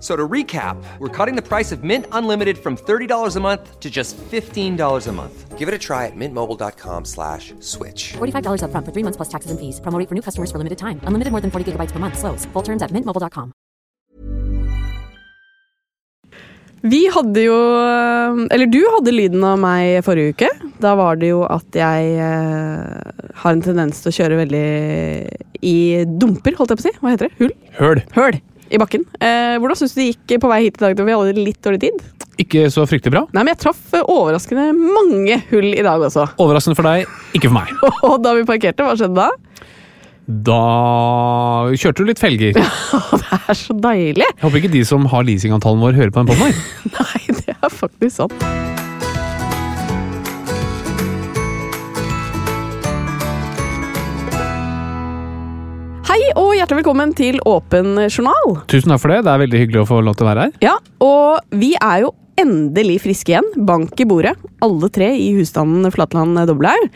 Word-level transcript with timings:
So 0.00 0.16
to 0.16 0.26
recap, 0.26 0.82
we're 0.98 1.08
cutting 1.08 1.36
the 1.36 1.46
price 1.46 1.72
of 1.72 1.84
Mint 1.84 2.06
Unlimited 2.12 2.56
from 2.56 2.76
$30 2.76 3.36
a 3.36 3.40
month 3.40 3.78
to 3.80 3.90
just 3.90 4.16
$15 4.16 5.06
a 5.06 5.12
month. 5.12 5.58
Give 5.58 5.68
it 5.68 5.74
a 5.74 5.78
try 5.78 6.06
at 6.06 6.16
mintmobile.com 6.16 7.04
slash 7.04 7.52
switch. 7.60 8.14
$45 8.16 8.64
upfront 8.64 8.86
for 8.86 8.92
three 8.92 9.04
months 9.04 9.18
plus 9.18 9.28
taxes 9.28 9.50
and 9.50 9.60
fees. 9.60 9.78
Promo 9.84 10.00
for 10.08 10.14
new 10.14 10.22
customers 10.22 10.50
for 10.50 10.56
limited 10.56 10.78
time. 10.78 11.00
Unlimited 11.04 11.32
more 11.32 11.42
than 11.42 11.50
40 11.50 11.72
gigabytes 11.72 11.92
per 11.92 11.98
month. 11.98 12.16
Slows. 12.16 12.46
Full 12.54 12.62
terms 12.62 12.82
at 12.82 12.92
mintmobile.com. 12.92 13.52
Vi 16.82 17.02
hadde 17.12 17.42
jo 17.44 17.56
Eller 18.48 18.64
du 18.72 18.80
hadde 18.94 19.12
lyden 19.12 19.42
av 19.44 19.58
meg 19.60 20.00
forrige 20.06 20.32
uke. 20.32 20.48
Da 20.80 20.94
var 20.96 21.20
det 21.20 21.28
jo 21.28 21.42
at 21.44 21.76
jeg 21.76 22.14
eh, 22.16 23.34
har 23.42 23.52
en 23.52 23.60
tendens 23.60 24.00
til 24.00 24.08
å 24.08 24.16
kjøre 24.16 24.40
veldig 24.46 24.68
i 25.60 25.76
dumper, 26.08 26.56
holdt 26.56 26.72
jeg 26.72 26.80
på 26.80 26.86
å 26.86 26.88
si. 26.88 26.94
Hva 27.02 27.12
heter 27.12 27.28
det? 27.28 27.36
Hull? 27.42 27.52
Høl. 27.76 28.00
Høl 28.16 28.40
i 28.70 28.78
bakken. 28.80 29.04
Eh, 29.18 29.58
hvordan 29.60 29.78
syns 29.78 29.94
du 29.96 30.00
det 30.00 30.08
gikk 30.12 30.40
på 30.42 30.50
vei 30.50 30.62
hit 30.66 30.78
i 30.78 30.84
dag? 30.84 30.96
da 30.98 31.06
Vi 31.06 31.14
hadde 31.16 31.44
litt 31.44 31.60
dårlig 31.64 31.82
tid. 31.82 32.00
Ikke 32.40 32.68
så 32.72 32.86
fryktelig 32.88 33.12
bra. 33.12 33.24
Nei, 33.34 33.42
men 33.42 33.52
Jeg 33.52 33.62
traff 33.66 33.94
eh, 33.96 34.06
overraskende 34.06 34.70
mange 34.78 35.40
hull 35.50 35.70
i 35.74 35.84
dag 35.84 36.02
også. 36.06 36.28
Overraskende 36.40 36.78
for 36.78 36.88
deg, 36.88 37.10
ikke 37.36 37.50
for 37.50 37.58
meg. 37.58 37.72
Og 38.08 38.20
da 38.24 38.34
vi 38.38 38.46
parkerte, 38.48 38.86
hva 38.86 38.96
skjedde 38.98 39.18
da? 39.18 39.30
Da 40.30 40.60
kjørte 41.74 42.04
du 42.04 42.10
litt 42.12 42.22
felger. 42.22 42.54
Det 43.20 43.40
er 43.40 43.58
så 43.58 43.74
deilig! 43.74 44.26
Jeg 44.30 44.44
håper 44.44 44.62
ikke 44.62 44.72
de 44.76 44.84
som 44.86 45.06
har 45.10 45.26
leasingavtalen 45.26 45.82
vår, 45.82 45.98
hører 45.98 46.14
på 46.14 46.22
den 46.22 46.30
på 46.30 46.38
meg. 46.38 46.62
Nei, 47.00 47.36
det 47.40 47.56
er 47.56 47.74
faktisk 47.74 48.20
sant. 48.22 48.89
Hei 56.10 56.32
og 56.34 56.56
hjertelig 56.56 56.80
velkommen 56.80 57.12
til 57.14 57.36
Åpen 57.46 57.92
journal. 58.08 58.56
Tusen 58.66 58.90
takk 58.90 58.98
for 58.98 59.12
det. 59.12 59.20
Det 59.22 59.30
er 59.30 59.42
veldig 59.44 59.58
hyggelig 59.60 59.78
å 59.84 59.86
få 59.86 60.00
lov 60.02 60.16
til 60.18 60.26
å 60.26 60.28
være 60.32 60.46
her. 60.48 60.56
Ja, 60.64 60.72
og 61.06 61.54
vi 61.54 61.68
er 61.78 62.00
jo 62.02 62.08
endelig 62.42 62.96
friske 63.04 63.30
igjen. 63.30 63.46
Bank 63.68 63.94
i 64.02 64.08
bordet. 64.10 64.32
Alle 64.66 64.90
tre 64.90 65.12
i 65.14 65.28
husstanden 65.36 65.86
Flatland 65.94 66.40
Dobbelhaug. 66.50 66.88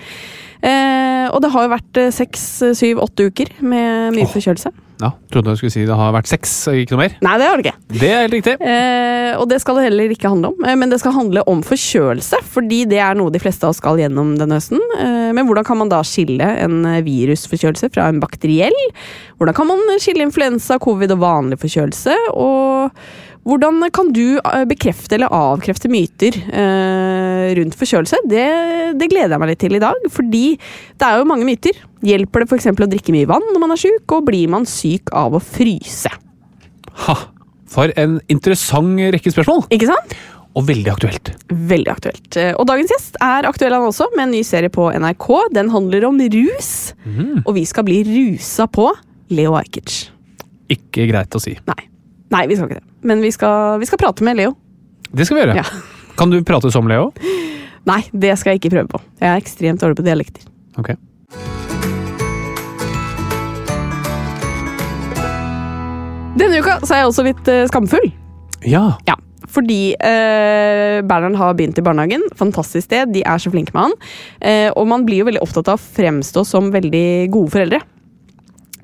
Eh, 0.66 1.28
og 1.28 1.38
det 1.44 1.52
har 1.54 1.62
jo 1.62 1.72
vært 1.76 2.02
eh, 2.02 2.10
seks, 2.16 2.48
syv, 2.74 3.04
åtte 3.06 3.28
uker 3.30 3.54
med 3.62 4.16
mye 4.16 4.26
oh. 4.26 4.32
forkjølelse. 4.34 4.74
Ja, 5.04 5.10
Trodde 5.28 5.52
jeg 5.52 5.60
skulle 5.60 5.74
si 5.74 5.84
det 5.84 5.96
har 5.98 6.14
vært 6.14 6.30
sex, 6.30 6.52
ikke 6.70 6.94
noe 6.94 7.02
mer. 7.02 7.16
Nei, 7.24 7.34
det 7.40 7.48
har 7.48 7.60
det 7.60 7.64
ikke. 7.66 7.98
Det 8.00 8.08
er 8.08 8.22
helt 8.22 8.36
riktig. 8.38 8.54
Eh, 8.64 9.32
og 9.36 9.48
det 9.50 9.58
skal 9.60 9.76
det 9.78 9.88
heller 9.88 10.14
ikke 10.14 10.30
handle 10.32 10.52
om, 10.54 10.64
eh, 10.64 10.76
men 10.80 10.92
det 10.92 11.00
skal 11.02 11.16
handle 11.16 11.42
om 11.50 11.60
forkjølelse. 11.66 12.40
Fordi 12.54 12.84
det 12.88 13.00
er 13.04 13.18
noe 13.18 13.34
de 13.34 13.42
fleste 13.42 13.66
av 13.66 13.74
oss 13.74 13.82
skal 13.82 14.00
gjennom 14.00 14.34
denne 14.40 14.56
høsten. 14.56 14.80
Eh, 14.96 15.28
men 15.36 15.44
hvordan 15.48 15.66
kan 15.68 15.80
man 15.82 15.92
da 15.92 16.00
skille 16.06 16.48
en 16.64 16.80
eh, 16.88 17.02
virusforkjølelse 17.04 17.92
fra 17.92 18.08
en 18.08 18.22
bakteriell? 18.22 18.80
Hvordan 19.36 19.58
kan 19.58 19.68
man 19.68 19.84
skille 20.00 20.24
influensa, 20.24 20.80
covid 20.82 21.12
og 21.16 21.22
vanlig 21.24 21.60
forkjølelse? 21.60 22.16
Og 22.32 23.04
hvordan 23.44 23.82
kan 23.92 24.08
du 24.16 24.38
eh, 24.40 24.64
bekrefte 24.68 25.16
eller 25.18 25.32
avkrefte 25.34 25.90
myter 25.92 26.36
eh, 26.48 27.50
rundt 27.58 27.76
forkjølelse? 27.76 28.22
Det, 28.30 28.44
det 29.00 29.08
gleder 29.12 29.34
jeg 29.36 29.42
meg 29.42 29.52
litt 29.52 29.60
til 29.64 29.76
i 29.76 29.82
dag, 29.82 30.06
fordi 30.12 30.44
det 30.56 31.08
er 31.08 31.20
jo 31.20 31.28
mange 31.28 31.44
myter. 31.48 31.76
Hjelper 32.04 32.44
det 32.44 32.50
f.eks. 32.50 32.70
å 32.72 32.88
drikke 32.88 33.14
mye 33.16 33.28
vann 33.28 33.44
når 33.52 33.62
man 33.66 33.74
er 33.76 33.82
syk, 33.84 34.04
og 34.16 34.26
blir 34.30 34.48
man 34.52 34.64
syk 34.68 35.12
av 35.16 35.36
å 35.36 35.42
fryse? 35.44 36.12
Ha, 37.04 37.16
for 37.68 37.92
en 38.00 38.18
interessant 38.32 38.96
rekke 39.16 39.32
spørsmål. 39.34 39.66
Ikke 39.74 39.90
sant? 39.92 40.16
Og 40.54 40.68
veldig 40.68 40.92
aktuelt. 40.92 41.32
Veldig 41.50 41.90
aktuelt. 41.90 42.36
Eh, 42.38 42.52
Og 42.54 42.68
dagens 42.70 42.92
gjest 42.94 43.16
er 43.24 43.48
aktuell 43.48 43.74
han 43.74 43.88
også, 43.88 44.06
med 44.14 44.28
en 44.28 44.36
ny 44.38 44.44
serie 44.46 44.70
på 44.72 44.88
NRK. 44.94 45.28
Den 45.56 45.72
handler 45.74 46.06
om 46.08 46.20
rus, 46.32 46.70
og 47.44 47.50
vi 47.56 47.64
skal 47.68 47.84
bli 47.88 48.00
rusa 48.06 48.68
på 48.70 48.86
Leo 49.34 49.56
Ajkic. 49.58 50.04
Ikke 50.70 51.08
greit 51.10 51.34
å 51.34 51.42
si. 51.42 51.56
Nei. 51.68 51.82
Nei, 52.34 52.46
vi 52.50 52.56
skal 52.58 52.66
ikke 52.66 52.80
det. 52.80 52.86
Men 53.06 53.20
vi 53.22 53.30
skal, 53.30 53.78
vi 53.78 53.86
skal 53.86 54.00
prate 54.00 54.24
med 54.26 54.40
Leo. 54.40 54.56
Det 55.14 55.26
skal 55.28 55.38
vi 55.38 55.44
gjøre. 55.44 55.58
Ja. 55.60 55.64
Kan 56.18 56.32
du 56.32 56.40
prate 56.46 56.70
som 56.74 56.88
Leo? 56.90 57.12
Nei, 57.86 58.00
det 58.10 58.32
skal 58.40 58.54
jeg 58.54 58.64
ikke 58.64 58.72
prøve 58.74 58.90
på. 58.96 59.02
Jeg 59.20 59.28
er 59.30 59.42
ekstremt 59.42 59.82
dårlig 59.82 60.00
på 60.00 60.06
dialekter. 60.06 60.48
Ok. 60.80 60.94
Denne 66.34 66.58
uka 66.58 66.80
så 66.82 66.96
er 66.96 67.04
jeg 67.04 67.12
også 67.12 67.26
litt 67.28 67.52
eh, 67.52 67.66
skamfull. 67.70 68.08
Ja. 68.66 68.96
Ja, 69.06 69.14
fordi 69.54 69.94
eh, 69.94 70.98
Bernhard 71.06 71.38
har 71.38 71.54
begynt 71.54 71.78
i 71.78 71.84
barnehagen. 71.86 72.24
Fantastisk 72.40 72.88
sted. 72.88 73.14
De 73.14 73.22
er 73.22 73.38
så 73.38 73.52
flinke 73.54 73.76
med 73.76 73.86
han. 73.86 73.98
Eh, 74.40 74.70
og 74.74 74.88
man 74.90 75.06
blir 75.06 75.22
jo 75.22 75.30
veldig 75.30 75.44
opptatt 75.44 75.70
av 75.70 75.78
å 75.78 75.90
fremstå 76.00 76.42
som 76.48 76.72
veldig 76.74 77.06
gode 77.30 77.54
foreldre. 77.54 77.84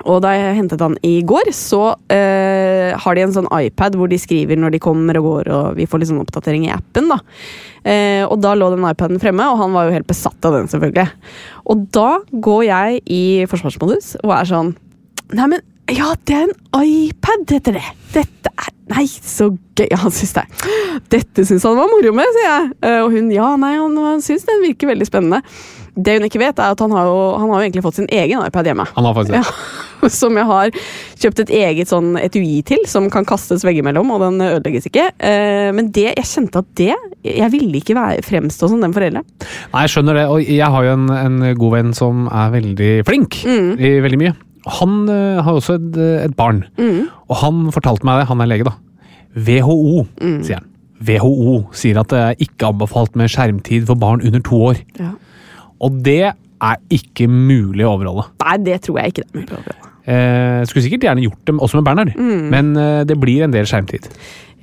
Og 0.08 0.22
da 0.24 0.32
jeg 0.32 0.56
hentet 0.56 0.80
han 0.80 0.94
i 1.04 1.18
går, 1.26 1.50
så 1.56 1.82
eh, 2.12 2.59
har 2.98 3.14
de 3.18 3.22
en 3.24 3.34
sånn 3.34 3.48
iPad 3.52 3.96
hvor 3.98 4.10
de 4.10 4.18
skriver 4.20 4.58
når 4.58 4.74
de 4.74 4.80
kommer 4.82 5.18
og 5.20 5.26
går, 5.28 5.50
og 5.54 5.78
vi 5.78 5.86
får 5.90 6.02
litt 6.02 6.10
sånn 6.10 6.22
oppdatering 6.22 6.66
i 6.68 6.72
appen. 6.74 7.08
da. 7.12 7.18
Eh, 7.84 8.24
og 8.26 8.40
da 8.42 8.54
lå 8.58 8.70
den 8.74 8.84
iPaden 8.90 9.20
fremme, 9.22 9.46
og 9.52 9.58
han 9.62 9.72
var 9.76 9.88
jo 9.88 9.94
helt 9.96 10.08
besatt 10.10 10.44
av 10.48 10.58
den, 10.58 10.68
selvfølgelig. 10.72 11.08
Og 11.70 11.86
da 11.94 12.08
går 12.32 12.62
jeg 12.68 13.02
i 13.06 13.22
forsvarsmodus 13.50 14.16
og 14.24 14.34
er 14.36 14.50
sånn 14.50 14.74
Nei, 15.30 15.46
men 15.46 15.60
ja, 15.94 16.08
det 16.26 16.34
er 16.34 16.48
en 16.48 16.82
iPad, 16.82 17.44
heter 17.50 17.76
det. 17.78 17.86
Dette 18.14 18.50
er 18.58 18.74
Nei, 18.90 19.04
så 19.06 19.46
gøy. 19.78 19.86
Han 20.02 20.10
syns 20.10 20.32
det. 20.34 20.42
Dette 21.14 21.44
syns 21.46 21.62
han 21.62 21.76
var 21.78 21.86
moro 21.86 22.10
med, 22.16 22.26
sier 22.34 22.48
jeg. 22.48 22.72
Eh, 22.82 22.96
Og 23.04 23.12
hun 23.14 23.28
ja, 23.30 23.52
nei, 23.60 23.76
han, 23.78 23.94
han 24.02 24.24
syns 24.24 24.42
den 24.48 24.64
virker 24.64 24.90
veldig 24.90 25.06
spennende. 25.06 25.38
Det 25.96 26.14
hun 26.18 26.26
ikke 26.28 26.40
vet, 26.42 26.58
er 26.62 26.74
at 26.74 26.80
han 26.84 26.92
har 26.94 27.08
jo, 27.08 27.16
han 27.40 27.48
har 27.50 27.60
jo 27.62 27.66
egentlig 27.66 27.82
fått 27.84 27.96
sin 27.98 28.08
egen 28.14 28.42
iPad 28.46 28.68
hjemme. 28.70 28.86
Han 28.94 29.08
har 29.08 29.14
faktisk 29.16 29.34
det. 29.34 29.40
Ja, 29.42 30.08
som 30.20 30.36
jeg 30.38 30.46
har 30.48 30.70
kjøpt 31.20 31.42
et 31.44 31.52
eget 31.60 31.90
sånn 31.90 32.12
etui 32.20 32.60
til, 32.66 32.84
som 32.88 33.08
kan 33.12 33.26
kastes 33.28 33.64
veggimellom, 33.66 34.12
og 34.14 34.22
den 34.24 34.38
ødelegges 34.46 34.86
ikke. 34.90 35.08
Eh, 35.18 35.70
Men 35.76 35.90
det, 35.94 36.06
jeg 36.16 36.26
kjente 36.30 36.62
at 36.62 36.70
det 36.78 36.94
Jeg 37.26 37.50
ville 37.52 37.80
ikke 37.82 37.94
være, 37.98 38.22
fremstå 38.24 38.68
som 38.72 38.80
den 38.80 38.94
foreldre. 38.96 39.20
Nei, 39.74 39.82
jeg 39.84 39.92
skjønner 39.96 40.16
det. 40.20 40.26
Og 40.32 40.40
jeg 40.46 40.70
har 40.72 40.86
jo 40.86 40.92
en, 40.96 41.08
en 41.10 41.40
god 41.58 41.74
venn 41.74 41.90
som 41.96 42.28
er 42.32 42.54
veldig 42.54 42.92
flink 43.08 43.42
i 43.44 43.90
veldig 44.00 44.20
mye. 44.22 44.32
Han 44.80 45.02
eh, 45.08 45.40
har 45.42 45.56
også 45.56 45.76
et, 45.80 45.98
et 46.30 46.36
barn, 46.36 46.62
og 47.28 47.36
han 47.42 47.66
fortalte 47.74 48.04
meg 48.08 48.22
det. 48.22 48.28
Han 48.30 48.40
er 48.44 48.48
lege, 48.54 48.68
da. 48.68 48.76
WHO, 49.36 50.06
sier 50.44 50.58
han. 50.60 50.66
WHO 51.00 51.54
sier 51.72 51.96
at 52.02 52.10
det 52.12 52.18
er 52.20 52.40
ikke 52.44 52.68
anbefalt 52.74 53.14
med 53.16 53.30
skjermtid 53.32 53.86
for 53.88 53.96
barn 54.00 54.20
under 54.26 54.42
to 54.44 54.58
år. 54.72 54.80
Ja. 55.00 55.14
Og 55.80 56.02
det 56.04 56.32
er 56.60 56.82
ikke 56.92 57.28
mulig 57.30 57.86
å 57.86 57.94
overholde. 57.94 58.28
Nei, 58.44 58.58
det 58.66 58.82
tror 58.84 59.00
jeg 59.00 59.14
ikke 59.14 59.24
det 59.24 59.30
er 59.30 59.40
mulig 59.40 59.54
å 59.54 59.60
overholde. 59.62 59.88
Eh, 60.10 60.60
skulle 60.68 60.84
sikkert 60.86 61.04
gjerne 61.06 61.24
gjort 61.24 61.42
det 61.46 61.54
også 61.56 61.78
med 61.78 61.86
Bernhard, 61.86 62.14
men 62.50 62.70
eh, 62.80 63.02
det 63.08 63.16
blir 63.20 63.44
en 63.44 63.52
del 63.54 63.68
skjermtid. 63.68 64.08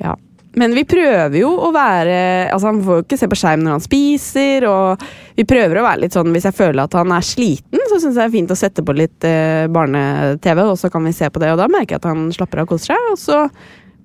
Ja. 0.01 0.15
Men 0.57 0.73
vi 0.73 0.81
prøver 0.89 1.35
jo 1.37 1.51
å 1.67 1.67
være 1.69 2.15
Altså 2.49 2.71
Han 2.71 2.79
får 2.81 2.95
jo 2.97 3.03
ikke 3.03 3.17
se 3.19 3.27
på 3.29 3.37
skjerm 3.37 3.61
når 3.61 3.75
han 3.75 3.83
spiser, 3.83 4.65
og 4.65 5.03
vi 5.37 5.45
prøver 5.45 5.77
å 5.77 5.83
være 5.85 6.01
litt 6.05 6.15
sånn 6.17 6.31
Hvis 6.33 6.47
jeg 6.47 6.57
føler 6.57 6.81
at 6.81 6.95
han 6.97 7.11
er 7.13 7.25
sliten, 7.25 7.83
så 7.91 7.99
syns 7.99 8.15
jeg 8.15 8.17
det 8.17 8.25
er 8.25 8.33
fint 8.33 8.53
å 8.53 8.57
sette 8.57 8.85
på 8.85 8.95
litt 8.97 9.27
eh, 9.27 9.67
barne-TV, 9.69 10.63
og 10.63 10.79
så 10.81 10.89
kan 10.93 11.05
vi 11.05 11.13
se 11.13 11.29
på 11.29 11.43
det, 11.43 11.51
og 11.53 11.61
da 11.61 11.69
merker 11.69 11.97
jeg 11.97 12.01
at 12.01 12.09
han 12.09 12.31
slapper 12.33 12.63
av 12.63 12.69
og 12.69 12.73
koser 12.73 12.95
seg, 12.95 13.11
og 13.13 13.21
så 13.21 13.43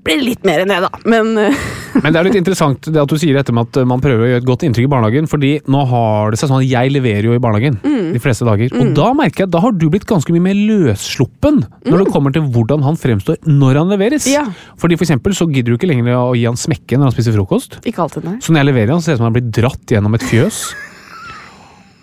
blir 0.06 0.22
litt 0.24 0.44
mer 0.46 0.62
enn 0.62 0.72
det, 0.72 0.80
da. 0.82 0.90
Men 1.08 1.36
eh, 1.38 1.62
Men 2.02 2.14
det 2.14 2.18
er 2.18 2.26
litt 2.26 2.38
interessant 2.38 2.88
det 2.88 3.00
at 3.02 3.10
du 3.10 3.18
sier 3.20 3.36
dette 3.36 3.52
med 3.54 3.68
at 3.68 3.84
man 3.88 4.00
prøver 4.02 4.24
å 4.24 4.28
gjøre 4.30 4.40
et 4.40 4.48
godt 4.48 4.64
inntrykk 4.66 4.88
i 4.88 4.90
barnehagen, 4.90 5.28
fordi 5.30 5.50
nå 5.70 5.82
har 5.90 6.32
det 6.32 6.40
seg 6.40 6.48
sånn 6.50 6.62
at 6.62 6.68
jeg 6.68 6.92
leverer 6.94 7.28
jo 7.28 7.36
i 7.36 7.42
barnehagen 7.42 7.76
de 7.84 8.22
fleste 8.22 8.46
dager. 8.48 8.72
Og 8.80 8.94
da 8.96 9.10
merker 9.16 9.44
jeg 9.44 9.50
at 9.50 9.54
da 9.54 9.62
har 9.64 9.74
du 9.76 9.86
blitt 9.92 10.06
ganske 10.08 10.32
mye 10.34 10.46
mer 10.48 10.56
løssluppen 10.56 11.62
når 11.84 12.04
det 12.04 12.14
kommer 12.14 12.34
til 12.34 12.46
hvordan 12.54 12.84
han 12.86 12.98
fremstår 13.00 13.42
når 13.48 13.82
han 13.82 13.92
leveres. 13.92 14.28
Ja. 14.30 14.46
Fordi 14.80 14.98
for 14.98 15.06
eksempel 15.06 15.36
så 15.36 15.48
gidder 15.50 15.74
du 15.74 15.78
ikke 15.78 15.90
lenger 15.90 16.16
å 16.16 16.32
gi 16.38 16.46
han 16.48 16.58
smekke 16.58 16.98
når 16.98 17.10
han 17.10 17.16
spiser 17.16 17.36
frokost. 17.36 17.78
ikke 17.84 18.06
alltid, 18.06 18.26
nei. 18.28 18.38
Så 18.42 18.54
når 18.54 18.64
jeg 18.64 18.70
leverer 18.72 18.94
han, 18.94 19.04
så 19.04 19.10
ser 19.10 19.14
det 19.14 19.20
ut 19.20 19.24
som 19.24 19.28
han 19.28 19.36
blir 19.36 19.52
dratt 19.60 19.94
gjennom 19.96 20.18
et 20.18 20.26
fjøs. 20.32 20.62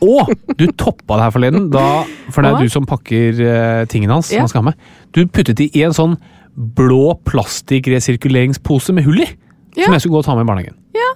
Og 0.06 0.30
du 0.56 0.70
toppa 0.80 1.18
det 1.18 1.26
her 1.26 1.34
forleden, 1.36 1.70
da, 1.74 1.88
for 2.32 2.46
det 2.46 2.54
er 2.54 2.64
du 2.64 2.72
som 2.72 2.86
pakker 2.88 3.42
uh, 3.44 3.86
tingene 3.92 4.16
hans. 4.16 4.32
Ja. 4.32 4.46
han 4.46 4.52
skal 4.52 4.64
ha 4.64 4.70
med. 4.70 4.92
Du 5.16 5.26
puttet 5.28 5.60
de 5.60 5.68
i 5.76 5.84
en 5.84 5.96
sånn 5.96 6.16
blå 6.56 7.16
plastikkresirkuleringspose 7.30 8.94
med 8.96 9.06
hull 9.08 9.22
i. 9.24 9.28
Ja. 9.78 9.86
Som 9.86 9.96
jeg 9.96 10.02
skulle 10.04 10.18
gå 10.18 10.24
og 10.24 10.28
ta 10.28 10.36
med 10.38 10.48
i 10.48 10.50
barnehagen. 10.50 10.78
Ja, 10.98 11.10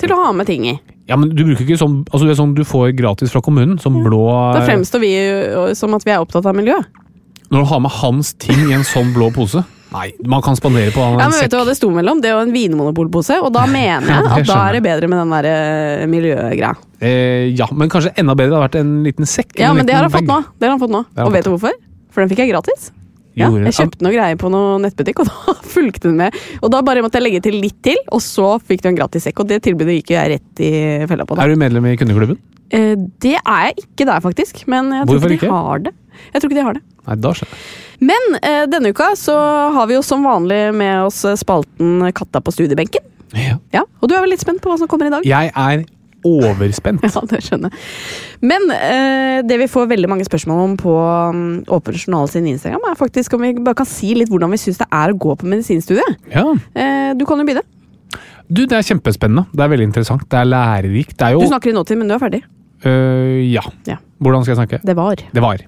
til 0.00 0.14
å 0.14 0.20
ha 0.24 0.30
med 0.36 0.48
ting 0.48 0.66
i. 0.70 0.78
Ja, 1.08 1.16
men 1.16 1.32
du 1.32 1.40
bruker 1.44 1.64
ikke 1.64 1.78
sånn 1.80 2.02
altså 2.10 2.26
det 2.26 2.34
er 2.34 2.40
sånn 2.42 2.52
du 2.56 2.64
får 2.68 2.92
gratis 2.98 3.32
fra 3.32 3.40
kommunen, 3.44 3.78
sånn 3.80 4.02
blå 4.04 4.20
Da 4.52 4.60
fremstår 4.66 5.00
vi 5.00 5.12
jo 5.16 5.62
som 5.78 5.94
at 5.96 6.04
vi 6.04 6.12
er 6.12 6.20
opptatt 6.20 6.44
av 6.48 6.56
miljøet. 6.56 6.84
Når 7.48 7.64
du 7.64 7.68
har 7.70 7.80
med 7.80 7.94
hans 8.02 8.34
ting 8.36 8.66
i 8.68 8.74
en 8.76 8.84
sånn 8.84 9.14
blå 9.16 9.30
pose 9.32 9.62
Nei, 9.88 10.10
man 10.28 10.42
kan 10.44 10.52
spandere 10.58 10.92
på 10.92 11.00
han 11.00 11.14
Ja, 11.16 11.30
men 11.30 11.38
vet 11.38 11.46
sekk. 11.46 11.52
du 11.54 11.56
hva 11.56 11.64
det 11.64 11.76
sto 11.78 11.88
mellom? 11.88 12.18
Det 12.20 12.34
og 12.36 12.42
en 12.42 12.52
vinmonopolpose, 12.52 13.38
og 13.40 13.54
da 13.54 13.62
mener 13.64 14.04
jeg 14.04 14.26
det 14.26 14.34
at 14.36 14.50
da 14.50 14.58
er 14.66 14.76
det 14.76 14.82
bedre 14.84 15.08
med 15.08 15.22
den 15.22 15.32
der 15.32 15.48
eh, 15.48 16.02
miljøgreia. 16.12 16.74
Eh, 17.00 17.46
ja, 17.56 17.70
men 17.72 17.88
kanskje 17.88 18.12
enda 18.20 18.34
bedre 18.36 18.52
det 18.52 18.58
hadde 18.58 18.66
vært 18.66 18.78
en 18.82 18.90
liten 19.06 19.24
sekk. 19.24 19.54
Ja, 19.56 19.72
men 19.72 19.88
det 19.88 19.96
har 19.96 20.04
han 20.04 20.12
fått 20.12 20.28
nå. 20.28 20.42
Det 20.60 20.68
har 20.68 20.74
han 20.76 20.82
fått 20.82 20.92
nå. 20.92 21.00
Og 21.24 21.32
vet 21.32 21.48
du 21.48 21.54
hvorfor? 21.54 21.72
For 22.12 22.20
den 22.20 22.28
fikk 22.28 22.44
jeg 22.44 22.52
gratis. 22.52 22.90
Ja, 23.38 23.48
jeg 23.68 23.74
kjøpte 23.78 24.04
noe 24.06 24.12
greier 24.16 24.38
på 24.40 24.50
noen 24.52 24.84
nettbutikk, 24.86 25.22
og 25.24 25.28
da 25.30 25.54
fulgte 25.68 26.08
den 26.10 26.18
med. 26.20 26.36
Og 26.62 26.70
da 26.74 26.82
bare 26.86 27.02
måtte 27.04 27.20
jeg 27.20 27.26
legge 27.28 27.40
til 27.48 27.58
litt 27.62 27.78
til, 27.86 27.98
og 28.14 28.22
så 28.24 28.50
fikk 28.60 28.82
du 28.84 28.90
en 28.92 28.98
gratis 29.00 29.26
sekk. 29.28 29.40
Og 29.44 29.48
det 29.50 29.62
tilbudet 29.66 29.98
gikk 30.00 30.14
jeg 30.16 30.34
rett 30.36 30.62
i 30.64 30.72
fella 31.10 31.26
på. 31.28 31.36
da. 31.38 31.46
Er 31.46 31.54
du 31.54 31.60
medlem 31.60 31.86
i 31.90 31.96
kundeklubben? 32.00 32.38
Eh, 32.74 32.94
det 33.24 33.36
er 33.40 33.68
jeg 33.70 33.84
ikke 33.86 34.04
der, 34.10 34.20
faktisk. 34.24 34.64
Men 34.68 34.90
jeg 34.92 35.06
tror 35.06 35.14
Hvorfor 35.18 35.34
ikke 35.36 35.46
de 35.46 35.50
ikke? 35.52 35.60
har 35.68 35.84
det. 35.88 35.94
Jeg 36.34 36.40
tror 36.42 36.50
ikke 36.50 36.58
de 36.60 36.66
har 36.66 36.78
det. 36.80 36.82
Nei, 37.08 37.14
da 37.24 37.30
skjønner. 37.38 37.60
Men 38.08 38.26
eh, 38.42 38.64
denne 38.70 38.90
uka 38.94 39.12
så 39.18 39.34
har 39.74 39.86
vi 39.90 39.96
jo 39.96 40.02
som 40.06 40.26
vanlig 40.26 40.58
med 40.76 41.06
oss 41.08 41.22
spalten 41.40 42.04
Katta 42.14 42.42
på 42.44 42.52
studiebenken. 42.54 43.06
Ja. 43.34 43.56
Ja, 43.74 43.82
Og 44.00 44.08
du 44.08 44.14
er 44.16 44.22
vel 44.24 44.30
litt 44.32 44.40
spent 44.44 44.60
på 44.64 44.70
hva 44.70 44.76
som 44.80 44.88
kommer 44.88 45.08
i 45.08 45.12
dag? 45.12 45.24
Jeg 45.26 45.50
er 45.52 45.82
overspent. 46.26 47.04
Ja, 47.08 47.22
det 47.30 47.40
skjønner 47.46 47.72
jeg. 47.72 47.86
Men 48.50 48.68
eh, 48.74 49.38
det 49.46 49.58
vi 49.62 49.70
får 49.70 49.88
veldig 49.90 50.10
mange 50.10 50.26
spørsmål 50.26 50.60
om 50.64 50.76
på 50.78 50.92
um, 50.94 51.40
Åpen 51.74 51.96
journal 51.98 52.28
sin 52.30 52.46
Instagram, 52.50 52.84
er 52.90 52.98
faktisk 52.98 53.34
om 53.36 53.42
vi 53.46 53.54
bare 53.58 53.80
kan 53.80 53.88
si 53.88 54.12
litt 54.18 54.30
hvordan 54.32 54.52
vi 54.54 54.60
syns 54.60 54.80
det 54.82 54.88
er 54.90 55.14
å 55.14 55.18
gå 55.18 55.34
på 55.38 55.48
medisinstudiet. 55.48 56.20
Ja. 56.34 56.44
Eh, 56.74 57.10
du 57.18 57.26
kan 57.28 57.40
jo 57.40 57.48
begynne. 57.48 57.66
Du, 58.48 58.62
det 58.64 58.78
er 58.78 58.86
kjempespennende. 58.86 59.44
Det 59.52 59.64
er 59.64 59.72
veldig 59.74 59.90
interessant. 59.90 60.24
Det 60.30 60.38
er 60.40 60.48
lærerikt. 60.48 61.18
Det 61.18 61.26
er 61.26 61.36
jo 61.36 61.42
Du 61.44 61.50
snakker 61.50 61.72
i 61.72 61.76
nåtid, 61.76 62.00
men 62.00 62.08
du 62.08 62.16
er 62.16 62.22
ferdig. 62.22 62.42
Øh, 62.86 63.52
Ja. 63.52 63.60
Ja. 63.86 63.96
Hvordan 64.18 64.42
skal 64.42 64.50
jeg 64.56 64.58
snakke? 64.66 64.78
Det 64.86 64.94
var. 64.98 65.14
Det 65.32 65.42
var. 65.42 65.60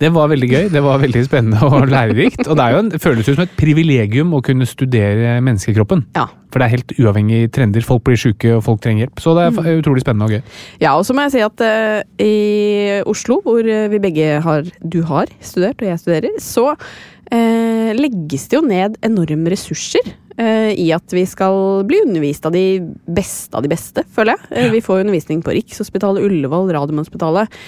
Det 0.00 0.08
var 0.14 0.28
veldig 0.32 0.46
gøy, 0.48 0.68
det 0.72 0.80
var 0.82 0.96
veldig 1.02 1.24
spennende 1.26 1.58
og 1.66 1.84
lærerikt. 1.92 2.46
Og 2.48 2.56
det 2.56 2.64
er 2.64 2.72
jo 2.72 2.78
en, 2.80 2.88
det 2.94 3.00
føles 3.04 3.28
jo 3.28 3.34
som 3.36 3.42
et 3.44 3.52
privilegium 3.60 4.32
å 4.32 4.40
kunne 4.40 4.64
studere 4.64 5.34
menneskekroppen. 5.44 6.06
Ja. 6.16 6.24
For 6.48 6.58
det 6.62 6.66
er 6.70 6.72
helt 6.78 6.94
uavhengig 6.96 7.42
trender. 7.52 7.84
Folk 7.84 8.02
blir 8.08 8.16
syke, 8.16 8.54
og 8.56 8.64
folk 8.64 8.80
trenger 8.84 9.04
hjelp. 9.06 9.20
Så 9.20 9.34
det 9.36 9.44
er 9.44 9.54
fa- 9.58 9.76
utrolig 9.76 10.00
spennende 10.06 10.24
og 10.24 10.32
gøy. 10.38 10.42
Ja, 10.80 10.94
og 10.96 11.04
så 11.04 11.12
må 11.16 11.26
jeg 11.28 11.34
si 11.36 11.44
at 11.44 11.64
uh, 11.68 12.00
i 12.24 12.32
Oslo, 13.12 13.42
hvor 13.44 13.60
eh, 13.60 13.88
vi 13.92 14.00
begge 14.08 14.40
har 14.44 14.64
Du 14.80 15.02
har 15.12 15.28
studert, 15.44 15.84
og 15.84 15.92
jeg 15.92 16.00
studerer, 16.00 16.40
så 16.40 16.70
eh, 16.72 17.61
legges 17.98 18.48
det 18.50 18.58
jo 18.58 18.64
ned 18.66 18.98
enorme 19.04 19.52
ressurser 19.52 20.12
eh, 20.38 20.72
i 20.78 20.88
at 20.94 21.14
vi 21.14 21.24
skal 21.28 21.84
bli 21.88 22.02
undervist 22.06 22.46
av 22.48 22.54
de 22.56 22.82
beste 23.06 23.56
av 23.56 23.64
de 23.64 23.72
beste, 23.72 24.04
føler 24.14 24.36
jeg. 24.36 24.50
Ja. 24.50 24.72
Vi 24.74 24.82
får 24.84 25.04
undervisning 25.04 25.42
på 25.44 25.54
Rikshospitalet, 25.56 26.24
Ullevål, 26.28 26.72
Radiumhospitalet. 26.76 27.62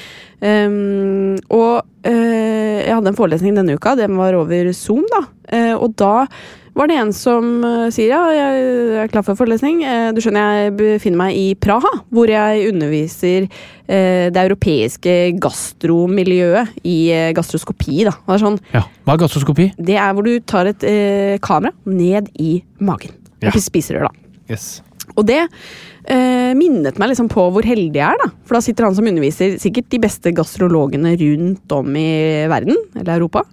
Um, 0.44 1.38
og 1.54 1.86
eh, 2.04 2.82
jeg 2.84 2.92
hadde 2.92 3.12
en 3.12 3.16
forelesning 3.16 3.56
denne 3.56 3.78
uka, 3.78 3.94
den 3.96 4.18
var 4.18 4.36
over 4.36 4.72
Zoom, 4.76 5.04
da. 5.12 5.22
Eh, 5.48 5.72
og 5.72 5.94
da 6.00 6.26
var 6.74 6.88
det 6.90 6.96
en 6.98 7.12
som 7.14 7.62
eh, 7.64 7.86
sier 7.94 8.10
ja, 8.10 8.22
jeg 8.34 8.62
er 9.04 9.10
klar 9.12 9.22
for 9.26 9.38
forelesning. 9.38 9.82
Eh, 9.86 10.08
du 10.14 10.18
skjønner 10.24 10.64
jeg 10.64 10.72
befinner 10.80 11.20
meg 11.20 11.36
i 11.38 11.44
Praha, 11.54 11.92
hvor 12.14 12.30
jeg 12.30 12.68
underviser 12.72 13.46
eh, 13.46 14.26
det 14.34 14.42
europeiske 14.42 15.14
gastromiljøet 15.42 16.74
i 16.88 16.96
gastroskopi. 17.36 18.00
Da. 18.08 18.16
Det, 18.18 18.34
er 18.36 18.42
sånn, 18.42 18.58
Ja. 18.74 18.82
Hva 19.06 19.14
er 19.14 19.22
gastroskopi? 19.22 19.68
det 19.78 19.98
er 20.00 20.16
hvor 20.16 20.26
du 20.26 20.34
tar 20.42 20.72
et 20.72 20.82
eh, 20.88 21.36
kamera 21.44 21.72
ned 21.86 22.32
i 22.42 22.56
magen. 22.82 23.14
Ja. 23.38 23.52
Oppi 23.52 23.62
spiserør, 23.62 24.08
da. 24.08 24.28
Yes. 24.50 24.82
Og 25.14 25.24
det 25.28 25.40
eh, 25.44 26.52
minnet 26.58 26.98
meg 26.98 27.10
liksom 27.12 27.28
på 27.30 27.46
hvor 27.54 27.66
heldig 27.66 28.00
jeg 28.00 28.06
er, 28.08 28.20
da. 28.24 28.30
For 28.48 28.58
da 28.58 28.64
sitter 28.64 28.88
han 28.88 28.96
som 28.96 29.06
underviser 29.08 29.58
sikkert 29.62 29.90
de 29.92 30.00
beste 30.02 30.32
gastrologene 30.34 31.14
rundt 31.20 31.74
om 31.76 31.96
i 32.00 32.08
verden, 32.50 32.78
eller 32.98 33.18
Europa, 33.18 33.44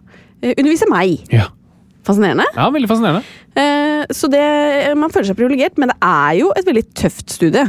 eh, 0.41 0.56
underviser 0.56 0.89
meg. 0.89 1.19
Ja. 1.29 1.50
Fascinerende. 2.07 2.48
ja, 2.56 2.69
veldig 2.74 2.89
fascinerende. 2.89 3.21
Eh, 3.56 4.03
så 4.15 4.30
det, 4.31 4.42
man 4.98 5.13
føler 5.13 5.30
seg 5.30 5.38
privilegert, 5.38 5.77
men 5.77 5.92
det 5.94 6.00
er 6.01 6.33
jo 6.39 6.50
et 6.57 6.65
veldig 6.68 6.86
tøft 6.98 7.30
studie. 7.36 7.68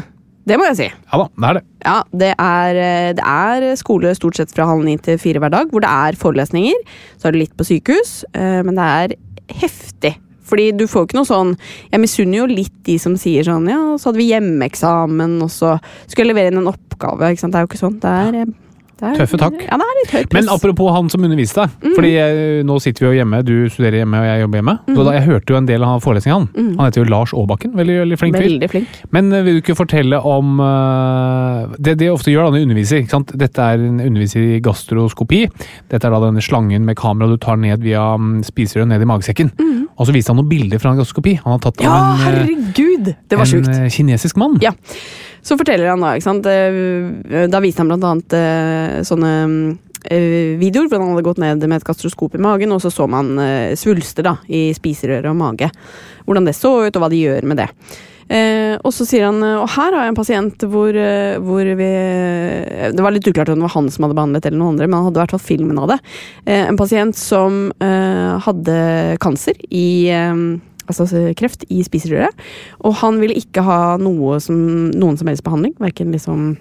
Det 0.48 0.56
må 0.58 0.66
jeg 0.72 0.78
si. 0.80 0.86
Ja 0.90 1.18
da, 1.20 1.26
det 1.28 1.48
er 1.48 1.54
det. 1.58 1.62
Ja, 1.84 1.96
det 2.22 2.30
er, 2.34 2.80
eh, 2.82 3.10
det 3.18 3.26
er 3.26 3.76
skole 3.78 4.10
stort 4.18 4.38
sett 4.40 4.54
fra 4.54 4.66
halv 4.66 4.82
ni 4.86 4.96
til 4.98 5.20
fire 5.22 5.42
hver 5.42 5.52
dag, 5.54 5.70
hvor 5.70 5.84
det 5.84 5.92
er 5.92 6.18
forelesninger. 6.18 6.80
Så 7.20 7.28
er 7.28 7.36
det 7.36 7.44
litt 7.44 7.56
på 7.58 7.66
sykehus, 7.68 8.22
eh, 8.34 8.60
men 8.66 8.78
det 8.78 8.88
er 9.04 9.14
heftig. 9.62 10.16
Fordi 10.52 10.72
du 10.74 10.88
får 10.90 11.06
ikke 11.06 11.16
noe 11.16 11.28
sånn 11.28 11.52
Jeg 11.92 12.00
misunner 12.02 12.40
jo 12.40 12.46
litt 12.50 12.74
de 12.84 12.96
som 13.00 13.14
sier 13.16 13.46
sånn 13.46 13.68
Ja, 13.70 13.78
så 13.96 14.10
hadde 14.10 14.18
vi 14.18 14.26
hjemmeeksamen, 14.32 15.36
og 15.40 15.52
så 15.54 15.76
skulle 16.08 16.26
jeg 16.26 16.32
levere 16.32 16.50
inn 16.52 16.58
en 16.60 16.72
oppgave. 16.72 17.30
Ikke 17.30 17.44
sant? 17.44 17.54
Det 17.54 17.60
er 17.60 17.64
jo 17.64 17.70
ikke 17.70 17.80
sånn. 17.84 18.00
Det 18.02 18.10
er, 18.10 18.40
eh, 18.42 18.50
det 18.50 18.71
er 19.10 19.16
Tøffe 19.18 19.38
takk. 19.40 19.56
Ja, 19.66 19.76
det 19.80 19.86
er 19.88 19.96
litt 19.98 20.12
høyt 20.14 20.28
press. 20.30 20.44
Men 20.46 20.52
apropos 20.54 20.92
han 20.94 21.08
som 21.10 21.24
underviste 21.26 21.64
deg. 21.64 21.70
Mm. 21.82 21.94
Fordi 21.96 22.10
jeg, 22.12 22.64
nå 22.68 22.76
sitter 22.84 23.04
vi 23.04 23.08
jo 23.10 23.16
hjemme, 23.20 23.40
du 23.44 23.52
studerer 23.72 23.96
hjemme 24.02 24.20
og 24.22 24.26
jeg 24.28 24.40
jobber 24.44 24.60
hjemme. 24.62 24.74
Så 24.94 25.06
da, 25.08 25.14
jeg 25.16 25.26
hørte 25.26 25.52
jo 25.54 25.58
en 25.58 25.66
del 25.68 25.82
av 25.88 26.00
forelesningen 26.04 26.36
han. 26.38 26.68
Han 26.78 26.86
heter 26.86 27.02
jo 27.02 27.08
Lars 27.10 27.32
Aabakken. 27.34 27.72
Veldig, 27.76 27.96
veldig 28.04 28.18
flink 28.20 28.36
fyr. 28.36 28.42
Mm. 28.46 28.48
Veldig 28.52 28.70
flink. 28.72 29.00
Men 29.16 29.32
eh, 29.32 29.42
vil 29.48 29.58
du 29.58 29.62
ikke 29.64 29.76
fortelle 29.78 30.20
om 30.22 30.60
uh, 30.62 31.74
Det 31.78 31.96
de 32.00 32.10
ofte 32.12 32.30
gjør 32.32 32.46
da 32.46 32.52
når 32.54 32.58
de 32.62 32.66
underviser. 32.70 33.02
Ikke 33.02 33.16
sant? 33.16 33.34
Dette 33.42 33.58
er 33.74 33.82
en 33.88 34.00
underviser 34.06 34.46
i 34.56 34.60
gastroskopi. 34.64 35.42
Dette 35.92 36.06
er 36.08 36.14
da 36.14 36.22
denne 36.26 36.42
slangen 36.44 36.86
med 36.88 36.96
kamera 37.00 37.28
du 37.30 37.36
tar 37.42 37.58
ned 37.60 37.82
via 37.84 38.04
mm, 38.18 38.42
spiserøret 38.46 38.88
ned 38.94 39.02
i 39.04 39.08
magesekken. 39.10 39.52
Og 39.92 40.08
så 40.08 40.14
viste 40.14 40.32
han 40.32 40.38
noen 40.40 40.48
bilder 40.50 40.80
fra 40.80 40.94
en 40.94 41.02
gastroskopi. 41.02 41.36
Han 41.44 41.56
har 41.58 41.60
tatt 41.66 41.80
Mm. 41.82 41.84
Ja, 41.88 41.92
av 41.92 42.04
en, 42.04 42.20
eh, 42.20 42.24
herregud! 42.28 43.06
Det 43.28 43.36
var 43.38 43.44
en 43.44 43.50
sjukt. 43.50 43.68
eh, 43.72 43.88
kinesisk 43.90 44.36
mann. 44.40 44.58
Ja. 44.62 44.70
Så 45.42 45.56
forteller 45.58 45.90
han 45.90 46.02
da, 46.04 46.12
ikke 46.14 46.28
sant. 46.28 46.46
eh, 46.46 47.48
Da 47.50 47.60
viste 47.62 47.82
han 47.82 47.90
blant 47.90 48.06
annet 48.06 48.36
eh, 48.38 49.00
sånne 49.06 49.32
eh, 50.06 50.54
videoer 50.60 50.86
hvor 50.86 51.02
han 51.02 51.12
hadde 51.14 51.26
gått 51.26 51.42
ned 51.42 51.66
med 51.66 51.80
et 51.80 51.88
gastroskop 51.88 52.38
i 52.38 52.42
magen, 52.42 52.72
og 52.74 52.82
så 52.84 52.92
så 52.94 53.08
man 53.10 53.34
svulster 53.78 54.26
da, 54.26 54.36
i 54.46 54.70
spiserøret 54.76 55.26
og 55.30 55.36
mage. 55.38 55.68
Hvordan 56.26 56.46
det 56.46 56.54
så 56.58 56.76
ut, 56.86 56.94
og 56.94 57.02
hva 57.02 57.10
de 57.10 57.22
gjør 57.24 57.46
med 57.50 57.62
det. 57.64 57.68
Eh, 58.32 58.78
og 58.86 58.94
så 58.94 59.04
sier 59.04 59.26
han 59.26 59.42
Og 59.42 59.66
her 59.74 59.90
har 59.92 60.04
jeg 60.06 60.12
en 60.12 60.16
pasient 60.16 60.62
hvor, 60.70 60.94
hvor 61.42 61.66
vi 61.76 61.88
Det 62.94 63.02
var 63.02 63.12
litt 63.12 63.26
uklart 63.26 63.50
om 63.50 63.58
det 63.58 63.66
var 63.66 63.74
han 63.74 63.90
som 63.90 64.06
hadde 64.06 64.16
behandlet, 64.16 64.46
eller 64.46 64.60
noen 64.60 64.76
andre, 64.76 64.86
men 64.86 65.00
han 65.00 65.08
hadde 65.08 65.18
i 65.18 65.22
hvert 65.24 65.34
fall 65.34 65.42
filmen 65.50 65.80
av 65.82 65.90
det. 65.90 65.98
Eh, 66.46 66.62
en 66.70 66.78
pasient 66.78 67.18
som 67.18 67.64
eh, 67.82 68.38
hadde 68.46 68.78
kanser 69.20 69.58
i 69.68 69.88
Altså 71.00 71.32
kreft 71.38 71.64
i 71.72 71.80
spiserøret. 71.86 72.44
Og 72.84 72.98
han 73.00 73.20
ville 73.22 73.38
ikke 73.38 73.64
ha 73.64 73.96
noe 74.02 74.40
som, 74.42 74.58
noen 74.92 75.18
som 75.20 75.30
helst 75.30 75.46
behandling. 75.46 75.74
Verken 75.80 76.12
liksom 76.12 76.52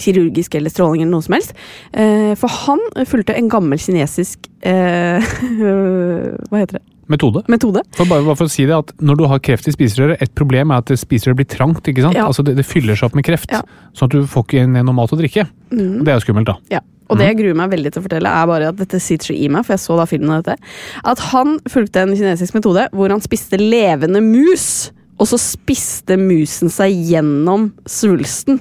kirurgisk 0.00 0.54
eller 0.56 0.72
stråling 0.72 1.02
eller 1.02 1.12
noe 1.12 1.26
som 1.26 1.36
helst. 1.36 1.52
Eh, 1.92 2.32
for 2.40 2.52
han 2.66 2.80
fulgte 3.08 3.36
en 3.36 3.50
gammel 3.52 3.80
kinesisk 3.82 4.48
eh, 4.64 5.20
Hva 6.48 6.62
heter 6.62 6.78
det? 6.78 6.86
Metode. 7.12 7.42
Metode. 7.52 7.82
For 7.96 8.08
bare, 8.08 8.24
bare 8.26 8.38
for 8.40 8.48
å 8.48 8.52
si 8.52 8.64
det, 8.68 8.74
at 8.78 8.92
Når 9.02 9.18
du 9.20 9.26
har 9.30 9.42
kreft 9.44 9.68
i 9.68 9.74
spiserøret, 9.74 10.22
et 10.24 10.32
problem 10.38 10.72
er 10.72 10.82
at 10.82 10.92
spiserøret 10.98 11.36
blir 11.42 11.50
trangt. 11.52 11.84
ikke 11.92 12.02
sant? 12.06 12.16
Ja. 12.18 12.26
Altså 12.30 12.44
Det, 12.46 12.56
det 12.58 12.64
fyller 12.66 12.96
seg 12.98 13.10
opp 13.10 13.14
med 13.18 13.24
kreft, 13.28 13.52
Ja. 13.52 13.60
sånn 13.94 14.08
at 14.10 14.16
du 14.16 14.24
får 14.26 14.46
ikke 14.48 14.64
ned 14.68 14.86
noe 14.88 14.96
mat 14.96 15.12
å 15.12 15.18
drikke. 15.20 15.46
Og 15.72 16.04
Det 16.04 16.08
er 16.08 16.18
jo 16.18 16.24
skummelt, 16.26 16.46
da. 16.48 16.56
Ja. 16.70 16.80
Og 17.12 17.18
det 17.18 17.26
jeg 17.28 17.36
gruer 17.42 17.56
meg 17.58 17.68
veldig 17.74 17.90
til 17.92 18.00
å 18.00 18.04
fortelle, 18.06 18.30
er 18.30 18.46
bare 18.48 18.68
at 18.70 18.76
dette 18.78 18.98
sitter 19.02 19.26
så 19.26 19.34
i 19.36 19.48
meg, 19.52 19.66
for 19.66 19.74
jeg 19.74 19.82
så 19.84 19.96
da 19.98 20.06
filmen 20.08 20.30
av 20.32 20.44
dette, 20.46 20.56
at 21.04 21.18
han 21.18 21.58
fulgte 21.68 22.00
en 22.00 22.14
kinesisk 22.16 22.54
metode 22.56 22.86
hvor 22.94 23.12
han 23.12 23.20
spiste 23.20 23.58
levende 23.60 24.22
mus. 24.24 24.90
Og 25.22 25.28
så 25.30 25.38
spiste 25.38 26.16
musen 26.18 26.72
seg 26.72 26.96
gjennom 27.12 27.68
svulsten. 27.86 28.58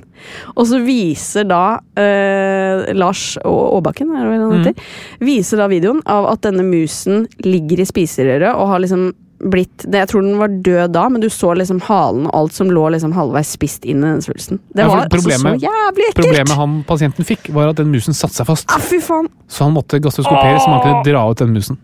Og 0.53 0.67
så 0.69 0.77
viser 0.85 1.47
da 1.49 1.79
eh, 1.97 2.91
Lars 2.93 3.33
Aabakken, 3.41 4.11
er 4.13 4.27
det 4.27 4.29
hva 4.29 4.51
han 4.51 4.67
heter, 4.67 4.93
viser 5.25 5.63
da 5.63 5.69
videoen 5.71 6.03
av 6.05 6.29
at 6.35 6.45
denne 6.45 6.65
musen 6.67 7.25
ligger 7.41 7.81
i 7.81 7.89
spiserøret 7.89 8.53
og 8.53 8.69
har 8.75 8.83
liksom 8.85 9.09
blitt 9.41 9.85
det, 9.89 10.03
Jeg 10.03 10.09
tror 10.11 10.21
den 10.21 10.37
var 10.37 10.51
død 10.61 10.91
da, 10.93 11.07
men 11.09 11.23
du 11.23 11.29
så 11.33 11.55
liksom 11.57 11.79
halen 11.87 12.27
og 12.29 12.35
alt 12.37 12.53
som 12.53 12.69
lå 12.69 12.83
liksom 12.93 13.15
halvveis 13.15 13.55
spist 13.55 13.87
inn 13.89 14.03
i 14.03 14.11
den 14.11 14.21
svulsten. 14.21 14.59
Det 14.69 14.85
Ja, 14.85 14.89
for 14.91 15.01
altså 15.01 15.17
problemet- 15.17 15.61
så 15.61 15.65
jævlig 15.65 16.05
ekkelt! 16.11 16.25
Problemet 16.25 16.59
han 16.61 16.83
pasienten 16.87 17.25
fikk, 17.25 17.49
var 17.49 17.69
at 17.69 17.81
den 17.81 17.89
musen 17.91 18.13
satte 18.13 18.37
seg 18.37 18.45
fast. 18.45 18.69
Ah! 18.69 18.77
Så 19.49 19.63
han 19.65 19.73
måtte 19.73 19.97
gastroskopere 19.99 20.61
så 20.61 20.69
man 20.69 20.83
kunne 20.85 21.03
dra 21.09 21.25
ut 21.31 21.37
den 21.41 21.53
musen. 21.57 21.77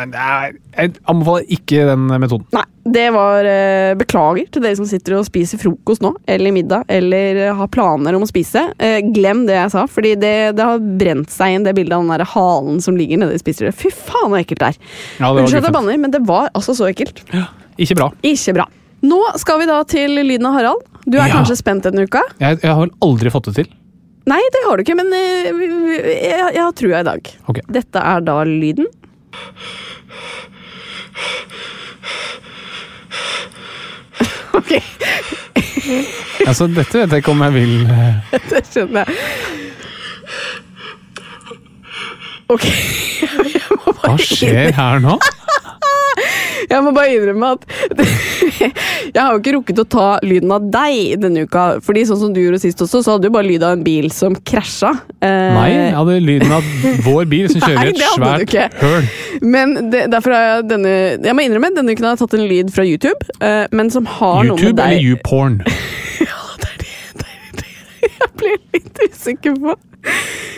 Men 0.00 0.14
er, 0.16 0.54
jeg 0.72 0.94
anbefaler 1.10 1.48
ikke 1.52 1.82
den 1.90 2.06
metoden. 2.22 2.46
Nei, 2.56 2.62
det 2.96 3.02
var 3.12 3.44
eh, 3.44 3.90
Beklager 4.00 4.46
til 4.54 4.64
dere 4.64 4.78
som 4.78 4.86
sitter 4.88 5.18
og 5.18 5.26
spiser 5.28 5.60
frokost 5.60 6.00
nå, 6.04 6.14
eller 6.30 6.54
middag, 6.56 6.86
eller 6.88 7.40
eh, 7.44 7.52
har 7.58 7.68
planer 7.74 8.16
om 8.16 8.24
å 8.24 8.28
spise. 8.30 8.62
Eh, 8.80 9.00
glem 9.12 9.42
det 9.50 9.58
jeg 9.58 9.72
sa, 9.74 9.84
fordi 9.90 10.14
det, 10.22 10.32
det 10.56 10.64
har 10.70 10.80
brent 10.80 11.30
seg 11.34 11.58
inn 11.58 11.66
det 11.68 11.74
bildet 11.76 11.98
av 11.98 12.06
den 12.06 12.14
der 12.14 12.24
halen 12.32 12.80
som 12.84 12.96
ligger 12.96 13.20
nede 13.20 13.36
i 13.36 13.42
spiserøret. 13.42 13.76
Fy 13.76 13.92
faen, 13.92 14.32
så 14.32 14.40
ekkelt 14.40 14.62
det 14.64 14.70
er. 14.72 14.78
Ja. 15.20 15.32
Unnskyld 15.34 15.60
at 15.60 15.68
jeg 15.70 15.76
banner, 15.76 15.98
men 16.06 16.14
det 16.16 16.22
var 16.28 16.48
altså 16.56 16.74
så 16.78 16.88
ekkelt. 16.88 17.20
Ikke 17.80 17.98
bra. 18.00 18.08
Ikke 18.26 18.56
bra. 18.56 18.66
Nå 19.04 19.20
skal 19.40 19.60
vi 19.62 19.68
da 19.68 19.82
til 19.88 20.16
lyden 20.24 20.48
av 20.48 20.56
Harald. 20.58 20.86
Du 21.06 21.16
er 21.18 21.26
Ja. 21.28 21.34
kanskje 21.38 21.56
spent 21.60 21.84
denne 21.88 22.02
uka? 22.08 22.20
Jeg, 22.40 22.58
jeg 22.64 22.72
har 22.72 22.80
vel 22.86 22.90
aldri 23.04 23.30
fått 23.32 23.46
det 23.50 23.54
til. 23.62 23.70
Nei, 24.28 24.38
det 24.52 24.60
har 24.66 24.76
du 24.76 24.82
ikke, 24.84 24.94
men 24.98 25.08
jeg, 25.16 25.54
vi- 25.56 25.96
jeg, 25.98 26.50
jeg 26.54 26.60
har 26.60 26.74
trua 26.76 26.98
i 27.00 27.06
dag. 27.08 27.30
Okay. 27.50 27.64
Dette 27.72 28.02
er 28.04 28.20
da 28.26 28.34
lyden. 28.46 28.86
ok, 34.58 34.72
Altså, 36.46 36.66
dette 36.66 36.98
vet 36.98 37.10
jeg 37.10 37.16
ikke 37.22 37.30
om 37.34 37.42
jeg 37.46 37.52
vil 37.54 37.90
eh, 37.90 38.14
det 38.50 38.62
skjønner 38.70 39.04
jeg. 39.04 39.14
Ok, 42.50 42.64
jeg 43.54 43.62
må 43.84 43.92
Hva 44.00 44.16
skjer 44.18 44.72
her 44.74 44.98
nå? 45.04 45.14
Jeg 46.68 46.84
må 46.84 46.92
bare 46.96 47.14
innrømme 47.14 47.52
at 47.54 47.64
Jeg 48.60 49.16
har 49.16 49.32
jo 49.34 49.40
ikke 49.40 49.54
rukket 49.56 49.80
å 49.82 49.86
ta 49.90 50.06
lyden 50.26 50.52
av 50.54 50.66
deg 50.72 51.20
denne 51.22 51.44
uka. 51.48 51.64
Fordi 51.84 52.02
sånn 52.08 52.20
som 52.20 52.34
du 52.34 52.40
gjorde 52.42 52.60
sist 52.62 52.82
også, 52.84 53.00
så 53.04 53.14
hadde 53.16 53.28
du 53.28 53.34
bare 53.34 53.48
lyd 53.48 53.64
av 53.66 53.78
en 53.78 53.84
bil 53.86 54.10
som 54.14 54.36
krasja. 54.46 54.92
Eh, 55.24 55.50
Nei, 55.56 55.68
jeg 55.72 55.94
hadde 55.96 56.18
lyden 56.24 56.54
av 56.58 56.68
vår 57.06 57.28
bil 57.30 57.48
som 57.52 57.62
kjører 57.66 57.90
i 57.90 57.94
et 57.94 58.00
det 58.00 58.10
svært 58.14 58.82
høl. 58.82 59.08
Men 59.42 59.76
det, 59.92 60.04
derfor 60.12 60.36
har 60.36 60.46
jeg 60.50 60.68
denne 60.74 60.94
Jeg 61.24 61.36
må 61.36 61.46
innrømme, 61.46 61.72
denne 61.76 61.94
uken 61.96 62.08
har 62.10 62.16
jeg 62.16 62.22
tatt 62.24 62.36
en 62.38 62.46
lyd 62.50 62.72
fra 62.74 62.86
YouTube, 62.86 63.30
eh, 63.40 63.64
men 63.72 63.92
som 63.94 64.08
har 64.18 64.44
noe 64.48 64.58
med 64.60 64.60
deg 64.60 64.66
YouTube 64.66 64.84
eller 64.84 65.08
YouPorn? 65.08 65.60
Ja, 66.20 66.42
det 66.60 66.68
er 66.68 67.16
det 67.22 68.10
Jeg 68.10 68.30
blir 68.40 68.58
litt 68.76 69.00
usikker 69.08 69.56
på. 69.56 69.76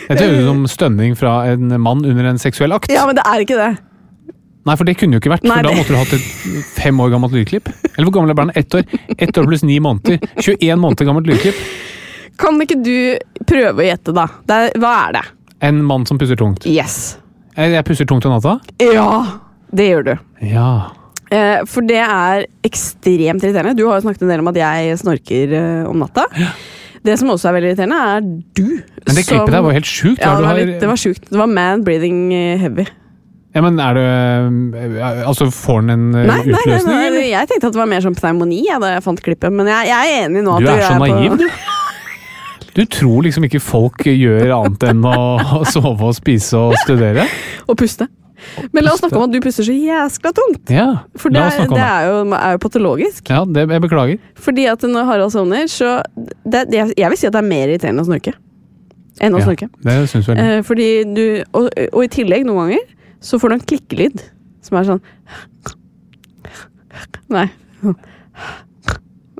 Dette 0.09 0.19
høres 0.25 0.43
ut 0.43 0.49
som 0.49 0.61
stønning 0.71 1.15
fra 1.19 1.37
en 1.53 1.71
mann 1.81 2.03
under 2.03 2.27
en 2.33 2.39
seksuell 2.41 2.75
akt. 2.75 2.91
Ja, 2.91 3.05
men 3.07 3.15
det 3.19 3.23
er 3.27 3.43
ikke 3.45 3.57
det. 3.59 3.71
Nei, 4.63 4.75
for 4.79 4.87
det 4.87 4.95
kunne 4.95 5.17
jo 5.17 5.19
ikke 5.19 5.33
vært, 5.33 5.43
Nei, 5.43 5.57
for 5.59 5.67
da 5.67 5.73
måtte 5.75 5.91
du 5.91 5.97
hatt 5.99 6.13
et 6.15 6.67
fem 6.77 6.99
år 7.03 7.09
gammelt 7.11 7.35
lydklipp. 7.35 7.67
Eller 7.93 8.07
hvor 8.07 8.15
gammel 8.15 8.31
er 8.31 8.37
barnet? 8.39 8.59
Ett 8.59 8.77
år. 8.77 8.85
Ett 9.17 9.37
år 9.37 9.47
pluss 9.49 9.65
ni 9.67 9.75
måneder. 9.83 10.23
21 10.39 10.79
måneder 10.79 11.09
gammelt 11.09 11.27
lydklipp. 11.27 11.59
Kan 12.39 12.61
ikke 12.63 12.79
du 12.79 12.95
prøve 13.49 13.83
å 13.83 13.87
gjette, 13.89 14.15
da? 14.15 14.27
Det 14.47 14.59
er, 14.59 14.77
hva 14.79 14.93
er 15.09 15.17
det? 15.17 15.23
En 15.67 15.83
mann 15.87 16.07
som 16.07 16.19
pusser 16.19 16.39
tungt. 16.39 16.65
Yes. 16.69 17.17
Jeg, 17.57 17.75
jeg 17.75 17.85
pusser 17.87 18.07
tungt 18.09 18.25
om 18.27 18.33
natta? 18.33 18.57
Ja, 18.81 19.09
det 19.75 19.89
gjør 19.91 20.07
du. 20.07 20.13
Ja. 20.47 20.69
Eh, 21.33 21.59
for 21.69 21.85
det 21.87 21.99
er 21.99 22.47
ekstremt 22.65 23.43
irriterende. 23.43 23.75
Du 23.77 23.85
har 23.89 23.99
jo 23.99 24.07
snakket 24.07 24.25
en 24.25 24.33
del 24.33 24.43
om 24.45 24.51
at 24.53 24.59
jeg 24.63 24.97
snorker 25.03 25.53
eh, 25.59 25.83
om 25.89 25.99
natta. 26.01 26.25
Ja. 26.39 26.53
Det 27.03 27.17
som 27.19 27.33
også 27.33 27.49
er 27.49 27.57
veldig 27.57 27.71
irriterende, 27.73 27.99
er 27.99 28.27
du. 28.55 28.67
Men 29.03 29.17
det 29.19 29.25
klippet 29.27 29.51
der 29.51 29.63
var 29.65 29.75
helt 29.75 29.89
sjukt. 29.89 30.21
Ja, 30.23 30.37
det 30.37 30.43
det 30.43 30.47
var, 30.47 30.59
litt, 30.61 30.75
det 30.79 30.91
var 30.93 30.99
sjukt. 31.03 31.25
Det 31.27 31.39
var 31.41 31.49
man 31.51 31.83
breathing 31.83 32.21
eh, 32.31 32.61
heavy. 32.61 32.85
Ja, 33.53 33.61
men 33.61 33.77
er 33.77 33.93
det 33.97 34.03
eh, 34.07 35.27
Altså, 35.27 35.45
får 35.53 35.83
den 35.83 35.91
en 35.93 36.05
nei, 36.15 36.39
utløsning? 36.41 36.87
nei, 36.89 37.03
nei, 37.03 37.11
nei, 37.19 37.27
jeg 37.29 37.51
tenkte 37.51 37.69
at 37.69 37.75
det 37.75 37.81
var 37.83 37.91
mer 37.91 38.01
som 38.05 38.15
pneumoni 38.17 38.63
ja, 38.65 38.79
da 38.81 38.95
jeg 38.95 39.03
fant 39.05 39.21
klippet, 39.21 39.53
men 39.53 39.69
jeg, 39.69 39.91
jeg 39.91 40.15
er 40.15 40.25
enig 40.25 40.41
nå. 40.45 40.55
at 40.57 40.65
Du 40.65 40.71
er 40.73 40.83
så 40.87 40.97
naiv, 41.01 41.37
du. 41.43 41.47
Du 42.73 42.81
tror 42.89 43.21
liksom 43.21 43.43
ikke 43.45 43.59
folk 43.61 44.01
gjør 44.09 44.49
annet 44.55 44.83
enn 44.89 45.03
å 45.05 45.61
sove 45.69 46.07
og 46.09 46.15
spise 46.17 46.57
og 46.57 46.73
studere? 46.81 47.27
Og 47.69 47.77
puste. 47.77 48.07
Men 48.73 48.83
la 48.87 48.95
oss 48.95 49.03
snakke 49.03 49.19
om 49.19 49.27
at 49.27 49.35
du 49.35 49.37
puster 49.45 49.67
så 49.67 49.75
jæskla 49.77 50.31
tungt. 50.35 50.71
Ja, 50.73 50.87
For 51.15 51.29
det, 51.29 51.43
er, 51.43 51.67
om 51.67 51.75
det 51.77 51.83
er, 51.85 52.07
jo, 52.09 52.15
er 52.33 52.55
jo 52.57 52.61
patologisk. 52.63 53.29
Ja, 53.29 53.43
det, 53.45 53.67
jeg 53.69 53.83
beklager. 53.85 54.17
Fordi 54.41 54.65
at 54.73 54.87
når 54.89 55.05
Harald 55.11 55.35
sovner, 55.35 55.69
så 55.69 55.99
det, 56.17 56.65
det, 56.73 56.81
Jeg 56.97 57.13
vil 57.13 57.21
si 57.21 57.29
at 57.29 57.37
det 57.37 57.43
er 57.43 57.47
mer 57.51 57.69
irriterende 57.69 58.03
å 58.03 58.09
snorke. 58.09 58.33
Enn 59.21 59.37
å 59.37 59.43
Ja, 59.43 59.45
snorke. 59.51 59.69
det 59.85 59.99
syns 60.09 60.31
jeg. 60.33 60.41
Eh, 60.41 60.59
fordi 60.65 60.89
du 61.13 61.23
og, 61.53 61.69
og 61.91 62.01
i 62.03 62.09
tillegg, 62.17 62.43
noen 62.49 62.71
ganger, 62.73 62.83
så 63.23 63.39
får 63.41 63.51
du 63.51 63.57
en 63.57 63.65
klikkelyd 63.71 64.23
som 64.63 64.79
er 64.79 64.91
sånn 64.91 65.03
Nei. 67.33 67.47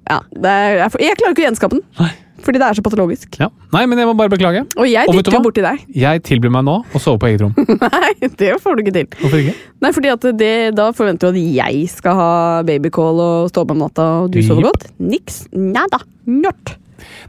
Ja, 0.10 0.18
det 0.34 0.50
er, 0.50 0.72
jeg, 0.82 1.02
jeg 1.04 1.18
klarer 1.20 1.36
ikke 1.36 1.44
å 1.44 1.46
gjenskape 1.46 1.78
den. 1.78 1.84
Nei. 2.00 2.12
Fordi 2.44 2.60
det 2.60 2.66
er 2.68 2.75
så 2.75 2.84
patologisk. 2.84 3.38
Ja. 3.40 3.48
Nei, 3.72 3.84
men 3.88 4.00
jeg 4.02 4.08
må 4.10 4.16
bare 4.20 4.32
beklage. 4.34 4.66
Og 4.75 4.88
jeg 4.90 5.08
dytter 5.13 5.38
jo 5.38 5.42
borti 5.46 5.63
deg. 5.63 5.84
Jeg 5.96 6.24
tilbyr 6.28 6.52
meg 6.52 6.66
nå 6.68 6.75
å 6.84 7.02
sove 7.02 7.22
på 7.22 7.30
eget 7.30 7.44
rom. 7.46 7.54
Nei, 7.86 8.30
det 8.42 8.50
får 8.63 8.75
du 8.75 8.84
ikke 8.84 8.96
til. 8.98 9.08
Hvorfor 9.22 9.40
ikke? 9.40 9.56
Nei, 9.86 9.92
fordi 9.96 10.12
at 10.12 10.28
det, 10.42 10.54
Da 10.75 10.90
forventer 10.98 11.32
du 11.32 11.40
at 11.40 11.56
jeg 11.62 11.88
skal 11.94 12.20
ha 12.20 12.32
babycall 12.68 13.22
og 13.24 13.54
stå 13.54 13.63
opp 13.63 13.74
om 13.75 13.84
natta, 13.86 14.10
og 14.25 14.34
du 14.34 14.42
sover 14.44 14.68
godt? 14.72 14.90
Niks. 15.00 15.44
Nada. 15.56 16.02
Njort. 16.28 16.75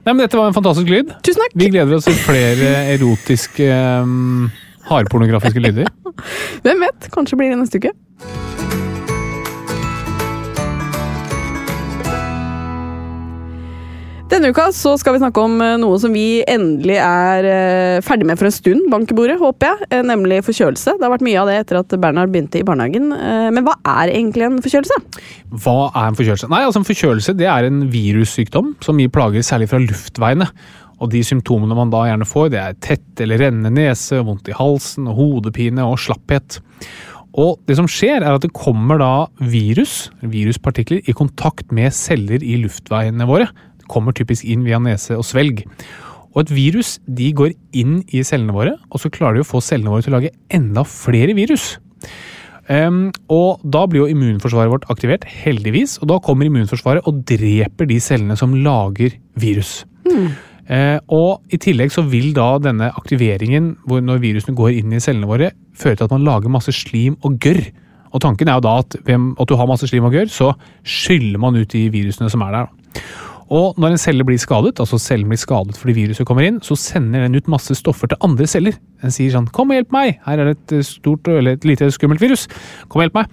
Nei, 0.04 0.12
men 0.12 0.24
Dette 0.24 0.38
var 0.40 0.50
en 0.50 0.56
fantastisk 0.56 0.90
lyd. 0.90 1.14
Tusen 1.26 1.44
takk. 1.44 1.54
Vi 1.62 1.70
gleder 1.70 1.98
oss 2.00 2.08
til 2.08 2.18
flere 2.18 2.74
erotiske 2.96 3.70
um, 4.02 4.48
hardpornografiske 4.90 5.62
lyder. 5.66 5.90
Hvem 6.64 6.84
vet? 6.86 7.10
Kanskje 7.14 7.38
blir 7.40 7.54
det 7.54 7.60
neste 7.62 7.80
uke. 7.82 7.94
Denne 14.32 14.48
uka 14.50 14.64
så 14.74 14.94
skal 14.98 15.14
vi 15.14 15.20
snakke 15.20 15.42
om 15.44 15.58
eh, 15.62 15.74
noe 15.78 15.98
som 16.00 16.10
vi 16.16 16.40
endelig 16.50 16.96
er 16.98 17.46
eh, 17.46 17.98
ferdig 18.02 18.26
med 18.26 18.40
for 18.40 18.48
en 18.48 18.54
stund, 18.56 18.86
bankebordet, 18.90 19.36
håper 19.38 19.68
jeg. 19.68 19.88
eh, 19.94 20.02
Nemlig 20.08 20.40
forkjølelse. 20.46 20.94
Det 20.96 21.04
har 21.06 21.12
vært 21.12 21.26
mye 21.26 21.38
av 21.42 21.50
det 21.50 21.58
etter 21.60 21.78
at 21.82 21.94
Bernhard 22.02 22.32
begynte 22.32 22.58
i 22.58 22.64
barnehagen. 22.66 23.12
Eh, 23.14 23.50
Men 23.54 23.66
hva 23.68 23.76
er 24.00 24.14
egentlig 24.16 24.48
en 24.48 24.56
forkjølelse? 24.64 24.96
Hva 25.62 25.76
er 25.92 26.08
en 26.08 26.18
forkjølelse? 26.18 26.48
Nei, 26.50 26.62
altså 26.66 26.82
En 26.82 26.88
forkjølelse 26.88 27.36
det 27.38 27.46
er 27.52 27.68
en 27.68 27.84
virussykdom 27.92 28.72
som 28.82 28.98
gir 29.04 29.12
plager 29.14 29.44
særlig 29.46 29.68
fra 29.70 29.82
luftveiene. 29.84 30.48
Og 31.04 31.10
De 31.12 31.20
symptomene 31.26 31.76
man 31.76 31.92
da 31.92 32.06
gjerne 32.08 32.28
får, 32.28 32.52
det 32.54 32.60
er 32.62 32.78
tett 32.80 33.20
eller 33.20 33.42
rennende 33.44 33.74
nese, 33.76 34.22
vondt 34.24 34.48
i 34.48 34.56
halsen, 34.56 35.10
hodepine 35.12 35.84
og 35.84 35.98
slapphet. 36.00 36.58
Og 37.34 37.58
det 37.68 37.76
som 37.76 37.88
skjer 37.90 38.22
er 38.22 38.30
at 38.30 38.44
det 38.44 38.54
kommer 38.56 39.00
da 39.02 39.12
virus, 39.42 40.08
viruspartikler, 40.22 41.02
i 41.04 41.16
kontakt 41.16 41.74
med 41.74 41.92
celler 41.94 42.42
i 42.46 42.56
luftveiene 42.62 43.26
våre. 43.28 43.50
Det 43.82 43.90
kommer 43.90 44.16
typisk 44.16 44.46
inn 44.46 44.62
via 44.66 44.78
nese 44.80 45.18
og 45.18 45.26
svelg. 45.26 45.64
Og 46.34 46.44
et 46.44 46.54
virus 46.54 46.96
de 47.06 47.30
går 47.36 47.52
inn 47.78 47.98
i 48.14 48.22
cellene 48.26 48.54
våre, 48.54 48.76
og 48.90 49.02
så 49.02 49.10
klarer 49.12 49.38
de 49.38 49.44
å 49.44 49.48
få 49.48 49.60
cellene 49.62 49.92
våre 49.92 50.06
til 50.06 50.14
å 50.14 50.18
lage 50.18 50.32
enda 50.54 50.86
flere 50.88 51.34
virus. 51.36 51.74
Um, 52.64 53.10
og 53.28 53.60
da 53.60 53.84
blir 53.90 54.04
jo 54.04 54.08
immunforsvaret 54.14 54.72
vårt 54.72 54.86
aktivert, 54.92 55.26
heldigvis. 55.28 55.98
Og 56.00 56.08
da 56.10 56.20
kommer 56.24 56.48
immunforsvaret 56.48 57.06
og 57.10 57.22
dreper 57.28 57.90
de 57.90 58.00
cellene 58.02 58.38
som 58.40 58.54
lager 58.64 59.18
virus. 59.40 59.82
Eh, 60.08 60.32
og 61.12 61.42
i 61.52 61.58
tillegg 61.60 61.92
så 61.92 62.04
vil 62.08 62.32
da 62.36 62.58
denne 62.62 62.90
aktiveringen, 62.96 63.74
når 63.84 64.22
virusene 64.22 64.56
går 64.56 64.78
inn 64.80 64.94
i 64.96 65.02
cellene 65.02 65.28
våre, 65.28 65.50
føre 65.76 65.98
til 65.98 66.06
at 66.06 66.14
man 66.14 66.24
lager 66.24 66.52
masse 66.52 66.72
slim 66.72 67.18
og 67.22 67.36
gørr. 67.42 67.66
Og 68.14 68.22
tanken 68.22 68.48
er 68.48 68.60
jo 68.60 68.64
da 68.64 68.78
at 68.80 68.96
at 68.96 69.48
du 69.50 69.56
har 69.58 69.68
masse 69.68 69.88
slim 69.90 70.06
og 70.06 70.14
gørr, 70.14 70.30
så 70.30 70.54
skyller 70.86 71.38
man 71.38 71.56
ut 71.56 71.68
de 71.68 71.88
virusene 71.92 72.30
som 72.30 72.42
er 72.46 72.52
der. 72.52 72.66
Og 73.52 73.76
når 73.76 73.94
en 73.94 74.00
celle 74.00 74.24
blir 74.24 74.40
skadet, 74.40 74.78
altså 74.80 74.98
cellen 74.98 75.28
blir 75.28 75.40
skadet 75.40 75.76
fordi 75.76 75.94
viruset 75.98 76.26
kommer 76.26 76.46
inn, 76.46 76.62
så 76.64 76.76
sender 76.80 77.26
den 77.26 77.36
ut 77.36 77.50
masse 77.52 77.76
stoffer 77.76 78.08
til 78.08 78.20
andre 78.24 78.46
celler. 78.48 78.78
Den 79.02 79.12
sier 79.12 79.34
sånn 79.34 79.50
'kom 79.52 79.70
og 79.70 79.76
hjelp 79.76 79.92
meg', 79.92 80.18
her 80.24 80.38
er 80.38 80.54
det 80.54 80.72
et 80.72 80.86
stort 80.86 81.28
eller 81.28 81.52
et 81.52 81.64
lite 81.64 81.90
skummelt 81.90 82.20
virus. 82.20 82.48
Kom 82.88 83.02
og 83.02 83.10
hjelp 83.10 83.14
meg. 83.14 83.26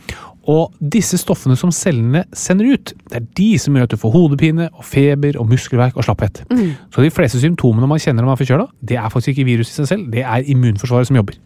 Og 0.49 0.73
disse 0.93 1.19
stoffene 1.21 1.53
som 1.59 1.69
cellene 1.75 2.23
sender 2.33 2.73
ut, 2.73 2.93
det 3.11 3.19
er 3.19 3.27
de 3.37 3.49
som 3.61 3.75
gjør 3.77 3.85
at 3.85 3.93
du 3.93 3.99
får 4.01 4.13
hodepine 4.15 4.69
og 4.71 4.85
feber 4.87 5.37
og 5.37 5.51
muskelverk 5.51 5.99
og 5.99 6.07
slapphet. 6.07 6.41
Så 6.89 7.05
de 7.05 7.13
fleste 7.13 7.41
symptomene 7.43 7.89
man 7.89 8.01
kjenner 8.01 8.23
når 8.23 8.31
man 8.31 8.39
er 8.39 8.41
forkjøla, 8.41 8.67
det 8.81 8.97
er 8.97 9.13
faktisk 9.13 9.35
ikke 9.35 9.49
virus 9.51 9.69
i 9.69 9.77
seg 9.79 9.91
selv, 9.91 10.09
det 10.13 10.25
er 10.25 10.49
immunforsvaret 10.49 11.11
som 11.11 11.19
jobber. 11.21 11.37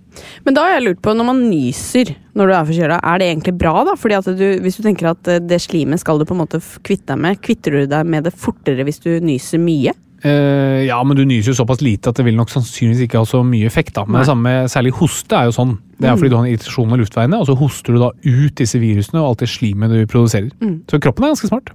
Men 0.48 0.56
da 0.56 0.64
har 0.64 0.78
jeg 0.78 0.86
lurt 0.86 1.02
på, 1.04 1.12
når 1.12 1.28
man 1.28 1.42
nyser 1.50 2.14
når 2.40 2.48
du 2.48 2.54
er 2.56 2.70
forkjøla, 2.70 3.02
er 3.04 3.20
det 3.20 3.28
egentlig 3.34 3.56
bra 3.60 3.74
da? 3.88 3.98
Fordi 4.00 4.16
at 4.16 4.30
du, 4.40 4.46
hvis 4.64 4.80
du 4.80 4.86
tenker 4.86 5.12
at 5.12 5.28
eh, 5.32 5.44
det 5.44 5.60
slimet 5.64 6.00
skal 6.00 6.20
du 6.20 6.24
på 6.28 6.36
en 6.36 6.44
måte 6.46 6.62
kvitte 6.88 7.12
deg 7.12 7.20
med, 7.25 7.42
kvitter 7.44 7.75
du 7.75 7.92
deg 7.92 8.08
med 8.08 8.28
det 8.30 8.36
fortere 8.40 8.88
hvis 8.88 9.04
du 9.04 9.12
nyser 9.24 9.60
mye? 9.60 9.92
Eh, 10.25 10.86
ja, 10.88 10.98
men 11.05 11.17
du 11.17 11.22
nyser 11.27 11.51
jo 11.51 11.60
såpass 11.60 11.84
lite 11.86 12.10
at 12.10 12.17
det 12.17 12.25
vil 12.25 12.38
nok 12.38 12.50
sannsynligvis 12.50 13.05
ikke 13.05 13.22
ha 13.22 13.27
så 13.29 13.44
mye 13.46 13.67
effekt. 13.70 13.94
da. 13.94 14.05
Men 14.08 14.24
det 14.24 14.29
samme, 14.32 14.53
særlig 14.72 14.96
hoste 14.98 15.38
er 15.38 15.50
jo 15.50 15.53
sånn. 15.55 15.75
Det 15.96 16.10
er 16.10 16.17
fordi 16.20 16.32
du 16.32 16.36
har 16.36 16.44
en 16.44 16.51
irritasjon 16.51 16.91
av 16.91 17.00
luftveiene, 17.00 17.38
og 17.39 17.46
så 17.48 17.53
hoster 17.55 17.96
du 17.96 18.01
da 18.01 18.10
ut 18.25 18.55
disse 18.60 18.79
virusene 18.82 19.22
og 19.22 19.29
alt 19.29 19.44
det 19.46 19.48
slimet 19.48 19.94
du 19.94 20.01
produserer. 20.12 20.50
Så 20.91 21.00
kroppen 21.00 21.24
er 21.24 21.32
ganske 21.32 21.48
smart. 21.48 21.72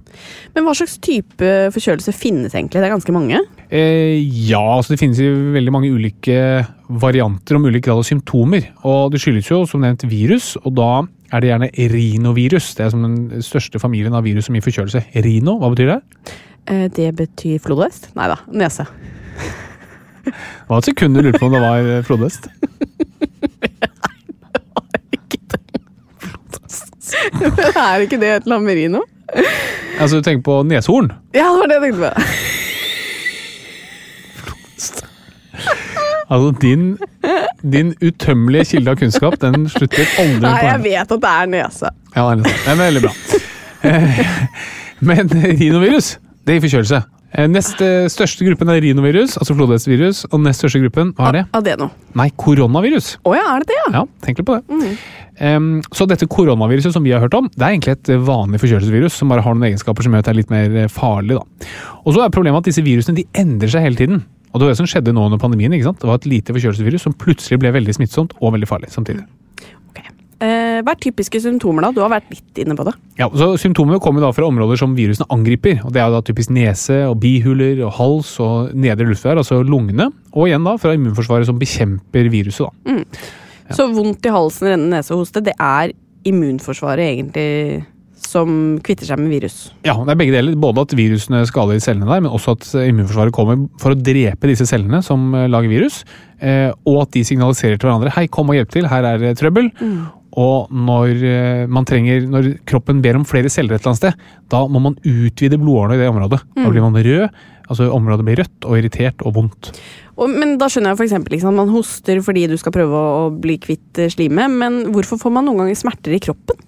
Men 0.53 0.67
hva 0.67 0.75
slags 0.77 0.99
type 1.01 1.49
forkjølelse 1.73 2.13
finnes 2.13 2.53
egentlig? 2.53 2.83
Det 2.83 2.89
er 2.89 2.93
ganske 2.93 3.15
mange. 3.15 3.39
Eh, 3.71 4.19
ja, 4.51 4.61
altså 4.61 4.93
det 4.93 4.99
finnes 5.01 5.23
jo 5.23 5.31
veldig 5.55 5.73
mange 5.73 5.89
ulike 5.89 6.67
varianter 7.01 7.57
om 7.57 7.65
ulik 7.65 7.87
grad 7.87 8.03
av 8.03 8.05
symptomer. 8.05 8.67
Og 8.83 9.09
det 9.15 9.23
skyldes 9.23 9.49
jo 9.49 9.63
som 9.65 9.81
nevnt 9.81 10.05
virus, 10.11 10.53
og 10.61 10.75
da 10.77 10.91
er 11.31 11.41
det 11.41 11.51
gjerne 11.53 11.71
rinovirus. 11.95 12.73
Det 12.75 12.85
er 12.85 12.93
som 12.93 13.07
den 13.07 13.41
største 13.41 13.79
familien 13.81 14.13
av 14.13 14.27
virus 14.27 14.49
som 14.49 14.57
gir 14.57 14.67
forkjølelse. 14.67 15.05
Rino, 15.23 15.57
hva 15.57 15.71
betyr 15.73 15.95
det? 15.95 16.01
Eh, 16.67 16.87
det 16.95 17.11
betyr 17.17 17.59
flodhest? 17.63 18.11
Nei 18.15 18.27
da, 18.31 18.37
nese. 18.51 18.85
Det 20.21 20.33
var 20.69 20.77
et 20.77 20.91
sekund 20.91 21.17
du 21.17 21.23
lurte 21.25 21.39
på 21.41 21.49
om 21.49 21.55
det 21.55 21.63
var 21.63 21.87
eh, 21.97 22.03
flodhest. 22.05 22.51
er 27.75 27.99
ikke 28.05 28.19
det 28.21 28.29
et 28.35 28.47
lammerino? 28.49 29.01
Altså, 29.99 30.17
du 30.17 30.21
tenker 30.25 30.43
på 30.43 30.63
neshorn? 30.67 31.11
Ja, 31.33 31.49
det 31.51 31.59
var 31.59 31.67
det 31.67 31.77
jeg 31.77 31.83
tenkte 31.85 32.01
på. 32.01 32.11
Altså, 36.31 36.51
din, 36.61 36.97
din 37.73 37.93
utømmelige 38.01 38.65
kilde 38.65 38.91
av 38.91 38.99
kunnskap, 39.01 39.35
den 39.41 39.67
slutter 39.69 40.05
aldri 40.21 40.45
Nei, 40.45 40.59
jeg 40.63 40.83
vet 40.85 41.15
at 41.17 41.23
det 41.25 41.31
er 41.31 41.49
nese. 41.51 41.91
Ja, 42.15 42.21
det 42.21 42.31
er 42.31 42.35
nese. 42.41 42.57
Det 42.63 42.71
er 42.71 42.79
veldig 42.79 43.01
bra. 43.03 43.13
Eh, 43.83 44.21
Men 45.11 45.33
rinovirus, 45.33 46.13
det 46.51 46.57
gir 46.59 46.65
forkjølelse. 46.67 47.01
Eh, 47.31 47.47
Nest 47.47 47.79
eh, 47.79 48.09
største 48.11 48.43
gruppen 48.43 48.69
er 48.73 48.81
rinovirus, 48.83 49.37
altså 49.39 49.55
flodhestvirus. 49.55 50.25
Og 50.31 50.41
nest 50.43 50.59
største 50.63 50.81
gruppen, 50.83 51.13
hva 51.15 51.29
er 51.29 51.37
det? 51.39 51.43
Adeno. 51.55 51.87
Nei, 52.19 52.27
koronavirus. 52.35 53.13
Å 53.23 53.35
ja, 53.37 53.45
er 53.53 53.63
det 53.63 53.71
det, 53.71 53.77
ja? 53.79 53.91
Ja, 54.01 54.03
tenk 54.25 54.41
litt 54.41 54.49
på 54.49 54.57
det. 54.59 54.91
Em, 55.41 55.69
så 55.95 56.05
dette 56.11 56.27
koronaviruset 56.29 56.93
som 56.93 57.07
vi 57.07 57.13
har 57.15 57.23
hørt 57.23 57.37
om, 57.39 57.47
det 57.55 57.63
er 57.63 57.77
egentlig 57.77 57.95
et 57.95 58.11
eh, 58.11 58.21
vanlig 58.27 58.59
forkjølelsesvirus 58.61 59.15
som 59.21 59.31
bare 59.31 59.45
har 59.45 59.55
noen 59.55 59.69
egenskaper 59.71 60.05
som 60.05 60.13
gjør 60.13 60.25
at 60.25 60.29
det 60.29 60.35
er 60.35 60.39
litt 60.41 60.53
mer 60.53 60.77
farlig. 60.91 61.39
Da. 61.39 61.71
Og 62.03 62.17
så 62.17 62.25
er 62.25 62.35
problemet 62.35 62.65
at 62.65 62.69
disse 62.69 62.83
virusene 62.85 63.21
de 63.21 63.27
endrer 63.39 63.71
seg 63.71 63.87
hele 63.87 64.01
tiden. 64.01 64.25
Og 64.51 64.59
det 64.59 64.67
var 64.67 64.73
det 64.73 64.81
som 64.81 64.89
skjedde 64.91 65.15
nå 65.15 65.29
under 65.29 65.39
pandemien. 65.39 65.71
ikke 65.71 65.87
sant? 65.87 66.01
Det 66.03 66.11
var 66.11 66.19
et 66.19 66.27
lite 66.27 66.51
forkjølelsesvirus 66.51 67.07
som 67.07 67.15
plutselig 67.15 67.61
ble 67.63 67.71
veldig 67.79 67.95
smittsomt 67.95 68.35
og 68.41 68.57
veldig 68.57 68.67
farlig 68.67 68.91
samtidig. 68.91 69.23
Ok. 69.23 69.40
Eh, 70.41 70.79
hva 70.81 70.95
er 70.95 71.01
typiske 71.03 71.37
symptomer, 71.43 71.85
da? 71.85 71.91
Du 71.93 71.99
har 72.01 72.09
vært 72.09 72.31
litt 72.33 72.61
inne 72.63 72.73
på 72.77 72.85
det. 72.87 72.95
Ja, 73.19 73.27
så 73.29 73.51
Symptomene 73.61 74.01
kommer 74.01 74.23
da 74.25 74.31
fra 74.33 74.47
områder 74.49 74.79
som 74.79 74.95
virusene 74.97 75.27
angriper. 75.29 75.83
og 75.85 75.93
Det 75.93 76.01
er 76.01 76.09
da 76.09 76.21
typisk 76.25 76.49
nese, 76.49 77.03
og 77.05 77.19
bihuler, 77.21 77.83
og 77.85 77.93
hals 77.99 78.33
og 78.41 78.73
nedre 78.73 79.05
luftveier, 79.05 79.37
altså 79.37 79.61
lungene. 79.61 80.09
Og 80.33 80.49
igjen 80.49 80.65
da 80.65 80.73
fra 80.81 80.95
immunforsvaret 80.97 81.45
som 81.45 81.59
bekjemper 81.61 82.31
viruset. 82.33 82.65
da. 82.85 82.97
Så 83.71 83.85
vondt 83.93 84.25
i 84.25 84.33
halsen, 84.33 84.67
rennende 84.73 84.97
nese 84.97 85.13
og 85.13 85.21
hoste, 85.21 85.43
det 85.45 85.53
er 85.59 85.93
immunforsvaret 86.27 87.05
egentlig 87.05 87.85
som 88.31 88.79
kvitter 88.85 89.09
seg 89.09 89.19
med 89.19 89.31
virus. 89.33 89.55
Ja, 89.85 89.95
det 90.05 90.13
er 90.13 90.19
begge 90.19 90.33
deler. 90.35 90.55
Både 90.61 90.85
at 90.85 90.93
virusene 90.95 91.41
skader 91.49 91.81
cellene 91.83 92.07
der, 92.09 92.21
men 92.23 92.31
også 92.31 92.55
at 92.57 92.67
immunforsvaret 92.87 93.33
kommer 93.35 93.67
for 93.81 93.93
å 93.93 93.99
drepe 93.99 94.49
disse 94.49 94.67
cellene 94.69 95.01
som 95.05 95.33
eh, 95.35 95.49
lager 95.51 95.69
virus. 95.71 96.01
eh, 96.39 96.71
Og 96.87 97.01
at 97.03 97.11
de 97.13 97.23
signaliserer 97.27 97.77
til 97.77 97.89
hverandre 97.89 98.13
'hei, 98.13 98.27
kom 98.29 98.49
og 98.49 98.55
hjelp 98.55 98.71
til, 98.71 98.87
her 98.87 99.03
er 99.03 99.33
trøbbel'. 99.35 99.71
Og 100.39 100.69
når, 100.71 101.09
eh, 101.27 101.63
man 101.67 101.87
trenger, 101.87 102.23
når 102.23 102.53
kroppen 102.69 103.01
ber 103.03 103.17
om 103.19 103.25
flere 103.27 103.51
celler 103.51 103.75
et 103.75 103.81
eller 103.81 103.91
annet 103.91 104.03
sted, 104.03 104.29
da 104.51 104.61
må 104.71 104.79
man 104.79 104.95
utvide 105.03 105.59
blodårene 105.59 105.97
i 105.97 106.03
det 106.03 106.11
området. 106.11 106.39
Da 106.55 106.69
blir 106.71 106.85
man 106.85 106.95
rød, 106.95 107.41
altså 107.67 107.89
området 107.91 108.27
blir 108.27 108.39
rødt 108.39 108.67
og 108.67 108.77
irritert 108.79 109.25
og 109.25 109.35
vondt. 109.35 109.73
Og, 110.15 110.29
men 110.29 110.57
da 110.61 110.69
skjønner 110.71 110.93
jeg 110.93 111.01
for 111.01 111.07
eksempel, 111.07 111.35
liksom. 111.35 111.57
Man 111.59 111.73
hoster 111.73 112.21
fordi 112.23 112.47
du 112.47 112.57
skal 112.59 112.75
prøve 112.75 112.95
å, 112.95 113.13
å 113.25 113.29
bli 113.43 113.57
kvitt 113.59 113.99
eh, 113.99 114.11
slimet, 114.11 114.51
men 114.51 114.83
hvorfor 114.95 115.19
får 115.19 115.35
man 115.35 115.49
noen 115.49 115.65
ganger 115.65 115.79
smerter 115.79 116.15
i 116.15 116.21
kroppen? 116.23 116.67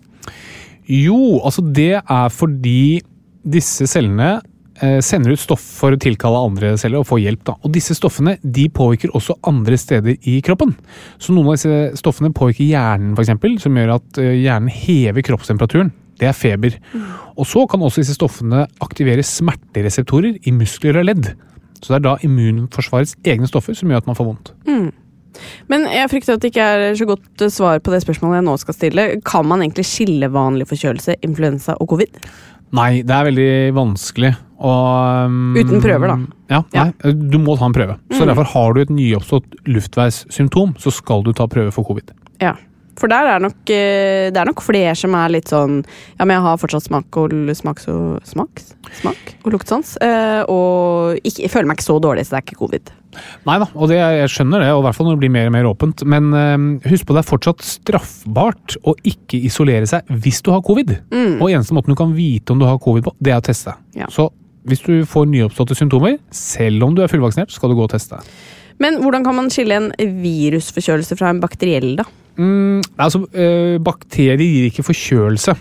Jo, 0.90 1.40
altså 1.40 1.64
det 1.64 2.02
er 2.02 2.34
fordi 2.34 3.00
disse 3.44 3.88
cellene 3.92 4.42
sender 5.06 5.34
ut 5.34 5.42
stoff 5.42 5.64
for 5.80 5.96
å 5.96 6.00
tilkalle 6.02 6.42
andre 6.48 6.74
celler 6.82 7.02
og 7.02 7.08
få 7.08 7.20
hjelp. 7.22 7.44
Da. 7.48 7.56
Og 7.64 7.74
disse 7.76 7.96
stoffene 7.98 8.36
de 8.44 8.66
påvirker 8.74 9.14
også 9.16 9.38
andre 9.48 9.78
steder 9.80 10.18
i 10.30 10.40
kroppen. 10.46 10.74
Så 11.22 11.36
noen 11.36 11.52
av 11.52 11.58
disse 11.58 12.02
stoffene 12.02 12.34
påvirker 12.36 12.68
hjernen, 12.68 13.14
for 13.16 13.26
eksempel, 13.26 13.58
som 13.64 13.78
gjør 13.78 13.96
at 13.98 14.22
eh, 14.22 14.36
hjernen 14.44 14.72
hever 14.74 15.26
kroppstemperaturen. 15.30 15.94
Det 16.20 16.30
er 16.30 16.38
feber. 16.38 16.76
Og 17.40 17.48
så 17.50 17.66
kan 17.70 17.82
også 17.82 18.04
disse 18.04 18.18
stoffene 18.18 18.68
aktivere 18.84 19.26
smertereseptorer 19.26 20.38
i 20.46 20.54
muskler 20.56 21.00
og 21.02 21.08
ledd. 21.10 21.32
Så 21.84 21.92
det 21.92 22.00
er 22.00 22.06
da 22.06 22.18
immunforsvarets 22.24 23.18
egne 23.28 23.50
stoffer 23.50 23.76
som 23.76 23.92
gjør 23.92 24.04
at 24.04 24.12
man 24.12 24.20
får 24.20 24.30
vondt. 24.30 24.54
Men 25.72 25.88
jeg 25.90 26.12
frykter 26.12 26.36
at 26.36 26.44
det 26.44 26.52
ikke 26.54 26.66
er 26.78 26.98
så 27.00 27.08
godt 27.10 27.44
eh, 27.44 27.52
svar 27.54 27.82
på 27.84 27.94
det 27.94 28.04
spørsmålet 28.06 28.40
jeg 28.40 28.48
nå 28.48 28.58
skal 28.62 28.78
stille. 28.78 29.08
Kan 29.26 29.48
man 29.50 29.64
egentlig 29.66 29.88
skille 29.90 30.32
vanlig 30.34 30.70
forkjølelse, 30.70 31.18
influensa 31.26 31.78
og 31.80 31.90
covid? 31.96 32.22
Nei, 32.74 33.04
det 33.06 33.14
er 33.14 33.28
veldig 33.30 33.50
vanskelig. 33.78 34.34
Og, 34.64 35.28
um, 35.28 35.56
Uten 35.60 35.82
prøver, 35.84 36.14
da. 36.14 36.18
Ja, 36.50 36.62
nei, 36.74 37.14
Du 37.30 37.38
må 37.44 37.58
ta 37.60 37.68
en 37.68 37.76
prøve. 37.76 37.98
Så 38.16 38.26
Derfor 38.30 38.48
har 38.54 38.74
du 38.74 38.82
et 38.82 38.94
nyoppstått 38.94 39.58
luftveissymptom, 39.68 40.76
så 40.80 40.94
skal 40.94 41.26
du 41.26 41.34
ta 41.36 41.48
prøve 41.52 41.74
for 41.76 41.86
covid. 41.86 42.14
Ja. 42.42 42.56
For 43.00 43.10
der 43.10 43.26
er 43.36 43.40
nok, 43.42 43.56
eh, 43.74 44.30
det 44.30 44.38
er 44.38 44.46
nok 44.46 44.62
flere 44.62 44.92
som 44.96 45.16
er 45.18 45.32
litt 45.34 45.50
sånn 45.50 45.80
Ja, 46.20 46.26
men 46.26 46.36
jeg 46.36 46.44
har 46.46 46.58
fortsatt 46.62 46.86
smak 46.86 47.18
og 47.18 47.32
smaks 47.58 47.88
og 47.90 48.20
smaks? 48.30 48.74
Smak 49.02 49.32
og 49.44 49.52
luktsans. 49.56 49.96
eh, 50.02 50.44
Og 50.48 51.18
ikke, 51.24 51.42
jeg 51.48 51.52
føler 51.52 51.66
meg 51.72 51.80
ikke 51.80 51.88
så 51.90 52.00
dårlig, 52.04 52.26
så 52.28 52.36
det 52.36 52.42
er 52.42 52.46
ikke 52.48 52.60
covid. 52.62 52.92
Nei 53.46 53.58
da, 53.62 53.68
og 53.78 53.90
det, 53.90 53.98
jeg 53.98 54.30
skjønner 54.34 54.64
det, 54.64 54.70
og 54.74 54.80
i 54.82 54.86
hvert 54.88 54.96
fall 54.98 55.06
når 55.10 55.18
det 55.18 55.22
blir 55.24 55.34
mer 55.34 55.50
og 55.50 55.54
mer 55.54 55.68
åpent. 55.70 56.04
Men 56.10 56.32
um, 56.34 56.70
husk 56.90 57.06
på 57.06 57.14
det 57.14 57.22
er 57.22 57.30
fortsatt 57.30 57.62
straffbart 57.66 58.78
å 58.90 58.96
ikke 59.06 59.38
isolere 59.46 59.86
seg 59.90 60.08
hvis 60.10 60.42
du 60.46 60.52
har 60.54 60.64
covid. 60.66 60.96
Og 61.40 61.50
eneste 61.52 61.76
måten 61.78 61.94
du 61.94 62.00
kan 62.00 62.14
vite 62.18 62.54
om 62.54 62.62
du 62.62 62.66
har 62.66 62.80
covid 62.82 63.06
på, 63.06 63.14
det 63.22 63.34
er 63.36 63.42
å 63.42 63.46
teste. 63.46 63.76
Ja. 63.98 64.10
Så 64.14 64.30
hvis 64.66 64.82
du 64.86 65.04
får 65.10 65.28
nyoppståtte 65.30 65.76
symptomer, 65.78 66.18
selv 66.34 66.86
om 66.88 66.96
du 66.96 67.04
er 67.04 67.12
fullvaksinert, 67.12 67.52
skal 67.54 67.70
du 67.74 67.76
gå 67.78 67.86
og 67.86 67.92
teste. 67.94 68.22
Men 68.82 69.02
hvordan 69.04 69.26
kan 69.26 69.36
man 69.38 69.52
skille 69.54 69.78
en 69.78 69.92
virusforkjølelse 70.24 71.18
fra 71.20 71.30
en 71.34 71.42
bakteriell, 71.44 71.96
da? 72.00 72.08
Mm, 72.40 72.82
altså, 72.98 73.24
eh, 73.38 73.78
bakterier 73.84 74.42
gir 74.42 74.70
ikke 74.72 74.86
forkjølelse. 74.88 75.56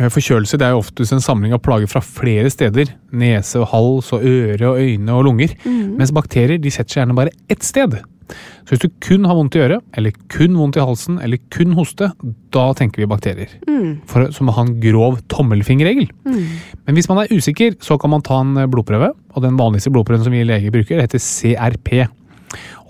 Eh, 0.00 0.08
Forkjølelse 0.08 0.58
det 0.58 0.66
er 0.66 0.72
jo 0.74 0.80
oftest 0.82 1.12
en 1.14 1.22
samling 1.22 1.52
av 1.54 1.60
plager 1.62 1.90
fra 1.90 2.00
flere 2.02 2.50
steder. 2.50 2.94
Nese, 3.12 3.60
og 3.60 3.68
hals, 3.74 4.12
og 4.16 4.24
øre, 4.24 4.72
og 4.72 4.80
øyne 4.80 5.12
og 5.12 5.26
lunger. 5.28 5.54
Mens 5.66 6.14
bakterier 6.14 6.58
de 6.58 6.72
setter 6.72 6.96
seg 6.96 7.02
gjerne 7.02 7.18
bare 7.18 7.34
ett 7.52 7.62
sted. 7.62 8.00
Så 8.62 8.74
hvis 8.74 8.82
du 8.84 8.94
kun 9.04 9.26
har 9.28 9.36
vondt 9.38 9.56
i 9.58 9.62
øret, 9.64 9.84
eller 9.98 10.14
kun 10.32 10.56
vondt 10.58 10.78
i 10.78 10.84
halsen, 10.84 11.18
eller 11.22 11.40
kun 11.52 11.74
hoste, 11.78 12.10
da 12.54 12.64
tenker 12.78 13.02
vi 13.02 13.10
bakterier. 13.10 13.52
For, 14.10 14.30
som 14.34 14.50
å 14.50 14.56
ha 14.56 14.66
en 14.66 14.76
grov 14.82 15.20
tommelfingerregel. 15.32 16.08
Men 16.86 16.98
hvis 16.98 17.10
man 17.10 17.22
er 17.22 17.32
usikker, 17.32 17.76
så 17.82 17.98
kan 18.00 18.14
man 18.14 18.24
ta 18.26 18.40
en 18.44 18.56
eh, 18.56 18.70
blodprøve. 18.70 19.12
Og 19.34 19.44
den 19.44 19.58
vanligste 19.60 19.92
blodprøven 19.94 20.24
som 20.26 20.34
vi 20.34 20.44
leger 20.46 20.74
bruker, 20.74 21.02
heter 21.02 21.22
CRP. 21.22 22.04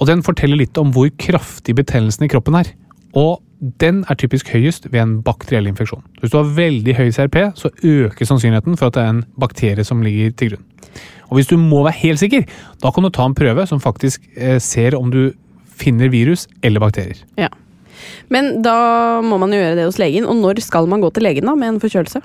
Og 0.00 0.08
den 0.10 0.24
forteller 0.26 0.58
litt 0.58 0.78
om 0.80 0.92
hvor 0.94 1.10
kraftig 1.20 1.76
betennelsen 1.78 2.26
i 2.26 2.32
kroppen 2.32 2.58
er. 2.58 2.72
Og 3.18 3.42
den 3.80 4.02
er 4.10 4.18
typisk 4.18 4.50
høyest 4.50 4.88
ved 4.90 5.00
en 5.00 5.14
bakteriell 5.22 5.68
infeksjon. 5.70 6.02
Hvis 6.20 6.32
du 6.32 6.38
har 6.40 6.50
veldig 6.56 6.96
høy 6.98 7.10
CRP, 7.14 7.38
så 7.58 7.70
øker 7.70 8.26
sannsynligheten 8.26 8.78
for 8.78 8.90
at 8.90 8.96
det 8.96 9.04
er 9.04 9.12
en 9.14 9.24
bakterie 9.38 9.86
som 9.86 10.02
ligger 10.02 10.34
til 10.34 10.54
grunn. 10.54 10.68
Og 11.30 11.38
hvis 11.38 11.48
du 11.48 11.56
må 11.56 11.84
være 11.86 12.00
helt 12.02 12.20
sikker, 12.20 12.44
da 12.82 12.90
kan 12.92 13.06
du 13.06 13.12
ta 13.14 13.24
en 13.24 13.36
prøve 13.36 13.64
som 13.70 13.80
faktisk 13.80 14.24
eh, 14.36 14.58
ser 14.60 14.98
om 14.98 15.12
du 15.12 15.30
finner 15.78 16.10
virus 16.12 16.48
eller 16.62 16.82
bakterier. 16.82 17.22
Ja. 17.40 17.48
Men 18.32 18.58
da 18.64 19.22
må 19.24 19.38
man 19.40 19.54
jo 19.54 19.60
gjøre 19.60 19.78
det 19.78 19.88
hos 19.88 20.00
legen. 20.02 20.26
Og 20.28 20.36
når 20.42 20.60
skal 20.64 20.88
man 20.90 21.00
gå 21.00 21.12
til 21.14 21.24
legen 21.24 21.48
da 21.48 21.54
med 21.56 21.74
en 21.74 21.82
forkjølelse? 21.82 22.22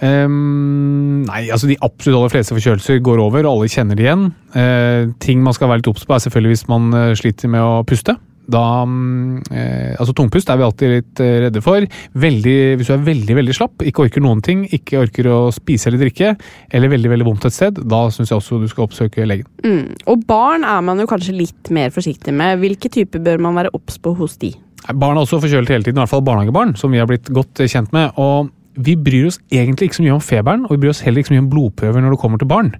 Um, 0.00 1.26
nei, 1.28 1.42
altså 1.52 1.68
De 1.68 1.76
absolutt 1.84 2.16
aller 2.16 2.32
fleste 2.32 2.56
forkjølelser 2.56 3.02
går 3.04 3.20
over, 3.20 3.44
og 3.44 3.52
alle 3.52 3.72
kjenner 3.72 3.98
det 3.98 4.06
igjen. 4.06 4.30
Uh, 4.56 5.12
ting 5.20 5.44
man 5.44 5.56
skal 5.56 5.70
være 5.70 5.82
litt 5.82 5.90
obs 5.92 6.06
på, 6.08 6.16
er 6.16 6.24
selvfølgelig 6.24 6.54
hvis 6.54 6.68
man 6.72 6.88
eh, 6.96 7.12
sliter 7.20 7.52
med 7.52 7.64
å 7.64 7.82
puste. 7.86 8.16
Da, 8.50 8.62
mm, 8.86 9.42
eh, 9.50 9.92
altså 9.96 10.14
Tungpust 10.16 10.50
er 10.50 10.58
vi 10.60 10.66
alltid 10.66 10.94
litt 10.94 11.22
eh, 11.22 11.36
redde 11.46 11.62
for. 11.64 11.86
Veldig, 12.24 12.56
hvis 12.78 12.90
du 12.90 12.94
er 12.96 13.04
veldig 13.06 13.36
veldig 13.40 13.56
slapp, 13.56 13.84
ikke 13.86 14.06
orker 14.06 14.24
noen 14.24 14.42
ting, 14.44 14.64
ikke 14.74 15.00
orker 15.04 15.30
å 15.30 15.38
spise 15.54 15.90
eller 15.90 16.04
drikke, 16.04 16.34
eller 16.74 16.94
veldig 16.94 17.14
veldig 17.14 17.28
vondt 17.28 17.48
et 17.48 17.56
sted, 17.56 17.82
da 17.90 18.04
syns 18.14 18.32
jeg 18.32 18.40
også 18.40 18.60
du 18.62 18.68
skal 18.70 18.88
oppsøke 18.88 19.28
legen. 19.28 19.48
Mm. 19.64 19.96
Og 20.10 20.26
barn 20.28 20.66
er 20.66 20.82
man 20.86 21.02
jo 21.02 21.08
kanskje 21.10 21.36
litt 21.36 21.72
mer 21.74 21.94
forsiktig 21.94 22.34
med. 22.36 22.58
Hvilke 22.62 22.92
typer 22.92 23.22
bør 23.24 23.42
man 23.46 23.58
være 23.58 23.74
obs 23.76 24.00
på 24.02 24.14
hos 24.18 24.38
de? 24.42 24.54
Barn 24.90 25.18
er 25.18 25.26
også 25.26 25.42
forkjølet 25.42 25.74
hele 25.74 25.86
tiden, 25.86 26.00
i 26.00 26.02
hvert 26.02 26.14
fall 26.14 26.24
barnehagebarn, 26.24 26.74
som 26.80 26.92
vi 26.92 27.02
har 27.02 27.08
blitt 27.10 27.28
godt 27.34 27.62
eh, 27.62 27.70
kjent 27.70 27.94
med. 27.96 28.16
og 28.16 28.50
vi 28.80 28.94
bryr 28.96 29.26
oss 29.28 29.40
egentlig 29.52 29.88
ikke 29.88 29.98
så 29.98 30.04
mye 30.04 30.14
om 30.14 30.22
feberen, 30.24 30.62
og 30.64 30.76
vi 30.76 30.84
bryr 30.84 30.94
oss 30.94 31.02
heller 31.04 31.20
ikke 31.20 31.32
så 31.32 31.34
mye 31.34 31.42
om 31.42 31.50
blodprøver 31.52 32.04
når 32.04 32.14
det 32.14 32.20
kommer 32.22 32.40
til 32.40 32.48
barn. 32.48 32.70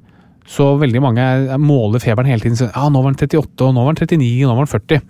Så 0.47 0.79
veldig 0.81 1.01
mange 1.03 1.19
er- 1.23 1.59
måler 1.59 2.01
feberen 2.03 2.27
hele 2.27 2.41
tiden. 2.41 2.57
Så, 2.57 2.71
ja, 2.75 2.89
nå 2.89 3.03
var 3.03 3.13
den 3.13 3.21
38, 3.29 3.67
og 3.69 3.75
nå 3.75 3.85
var 3.85 3.95
den 3.95 4.07
39, 4.07 4.45
og 4.47 4.51
nå 4.51 4.57
var 4.57 4.67
den 4.67 4.75
40. 4.81 5.03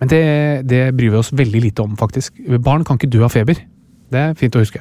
Men 0.00 0.08
det, 0.08 0.66
det 0.66 0.80
bryr 0.96 1.10
vi 1.12 1.16
oss 1.20 1.30
veldig 1.36 1.60
lite 1.62 1.82
om, 1.84 1.96
faktisk. 1.96 2.32
Barn 2.64 2.84
kan 2.84 2.96
ikke 2.98 3.10
dø 3.12 3.22
av 3.24 3.30
feber. 3.34 3.54
Det 4.10 4.18
er 4.18 4.34
fint 4.34 4.56
å 4.56 4.62
huske. 4.64 4.80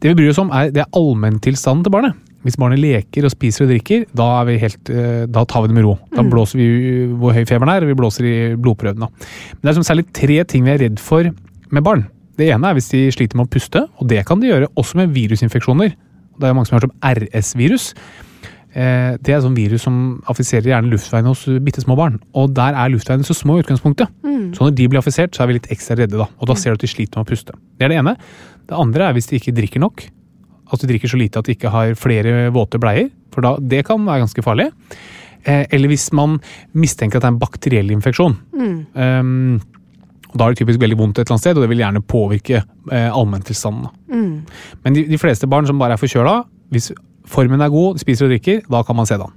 Det 0.00 0.10
vi 0.10 0.14
bryr 0.18 0.30
oss 0.34 0.38
om, 0.42 0.50
er, 0.52 0.70
det 0.74 0.82
er 0.82 0.90
allmenntilstanden 0.98 1.84
til 1.86 1.94
barnet. 1.94 2.16
Hvis 2.44 2.56
barnet 2.60 2.78
leker 2.78 3.24
og 3.26 3.32
spiser 3.32 3.64
og 3.64 3.70
drikker, 3.72 4.04
da, 4.14 4.26
er 4.42 4.44
vi 4.50 4.58
helt, 4.62 4.90
eh, 4.90 5.24
da 5.26 5.42
tar 5.48 5.62
vi 5.64 5.68
det 5.72 5.74
med 5.78 5.84
ro. 5.88 5.96
Da 6.14 6.22
blåser 6.22 6.60
vi 6.60 6.68
hvor 7.18 7.32
høy 7.34 7.44
feberen 7.48 7.72
er, 7.72 7.82
og 7.82 7.88
vi 7.90 7.96
blåser 7.98 8.28
i 8.28 8.34
blodprøvene. 8.60 9.08
Men 9.08 9.62
det 9.64 9.72
er 9.72 9.78
som 9.80 9.86
særlig 9.88 10.06
tre 10.14 10.36
ting 10.44 10.64
vi 10.68 10.70
er 10.74 10.78
redd 10.84 11.00
for 11.02 11.24
med 11.70 11.82
barn. 11.86 12.04
Det 12.38 12.50
ene 12.54 12.68
er 12.70 12.74
hvis 12.78 12.90
de 12.92 13.00
sliter 13.10 13.34
med 13.40 13.48
å 13.48 13.50
puste, 13.50 13.82
og 13.98 14.06
det 14.08 14.20
kan 14.28 14.38
de 14.38 14.52
gjøre 14.52 14.68
også 14.78 15.00
med 15.00 15.10
virusinfeksjoner. 15.16 15.96
Det 16.38 16.46
er 16.46 16.54
mange 16.54 16.68
som 16.68 16.76
har 16.78 16.84
hørt 16.86 16.92
om 16.92 16.98
RS-virus. 17.02 17.94
Eh, 18.78 19.16
det 19.18 19.34
er 19.34 19.42
sånn 19.44 19.56
virus 19.58 19.84
som 19.88 19.96
affiserer 20.30 20.70
gjerne 20.70 20.92
luftveiene 20.92 21.32
hos 21.32 21.44
bitte 21.64 21.82
små 21.84 21.96
barn. 21.98 22.20
Og 22.38 22.52
der 22.56 22.78
er 22.78 22.92
luftveiene 22.92 23.26
så 23.26 23.36
små 23.36 23.58
i 23.58 23.64
utgangspunktet. 23.64 24.14
Så 24.54 24.64
når 24.64 24.76
de 24.78 24.86
blir 24.88 25.00
affisert, 25.02 25.34
så 25.34 25.44
er 25.44 25.50
vi 25.50 25.58
litt 25.58 25.70
ekstra 25.74 25.98
redde, 25.98 26.18
da. 26.20 26.28
Og 26.38 26.48
da 26.50 26.56
ser 26.58 26.72
du 26.72 26.78
at 26.78 26.84
de 26.84 26.90
sliter 26.90 27.18
med 27.18 27.26
å 27.26 27.28
puste. 27.28 27.56
Det 27.78 27.86
er 27.86 27.92
det 27.92 27.98
ene. 28.00 28.14
Det 28.68 28.78
andre 28.78 29.08
er 29.08 29.16
hvis 29.16 29.30
de 29.30 29.40
ikke 29.40 29.54
drikker 29.56 29.82
nok. 29.82 30.04
At 30.72 30.82
de 30.82 30.90
drikker 30.90 31.10
så 31.10 31.20
lite 31.20 31.40
at 31.40 31.48
de 31.48 31.56
ikke 31.56 31.72
har 31.72 31.94
flere 31.98 32.50
våte 32.54 32.80
bleier. 32.80 33.10
For 33.34 33.44
da, 33.44 33.56
det 33.60 33.84
kan 33.88 34.04
være 34.06 34.24
ganske 34.26 34.44
farlig. 34.44 34.68
Eh, 35.44 35.64
eller 35.74 35.92
hvis 35.92 36.08
man 36.16 36.38
mistenker 36.76 37.18
at 37.18 37.24
det 37.24 37.30
er 37.30 37.34
en 37.36 37.42
bakteriell 37.42 37.92
infeksjon. 37.94 38.38
Um, 38.54 39.58
og 40.28 40.36
Da 40.36 40.44
er 40.44 40.52
det 40.52 40.60
typisk 40.60 40.80
veldig 40.82 40.98
vondt 40.98 41.18
et 41.18 41.24
eller 41.24 41.38
annet 41.38 41.46
sted, 41.46 41.56
og 41.56 41.64
det 41.64 41.70
vil 41.72 41.80
gjerne 41.80 42.04
påvirke 42.04 42.58
eh, 42.60 43.08
allmenntilstanden. 43.08 43.88
Mm. 44.12 44.32
Men 44.84 44.96
de, 44.96 45.06
de 45.08 45.20
fleste 45.20 45.48
barn 45.48 45.68
som 45.68 45.80
bare 45.80 45.96
er 45.96 46.02
forkjøla, 46.02 46.42
hvis 46.74 46.90
formen 47.30 47.62
er 47.62 47.72
god, 47.72 48.00
spiser 48.02 48.28
og 48.28 48.34
drikker, 48.34 48.64
da 48.70 48.84
kan 48.86 48.98
man 48.98 49.08
se 49.08 49.18
det 49.18 49.28
an. 49.28 49.36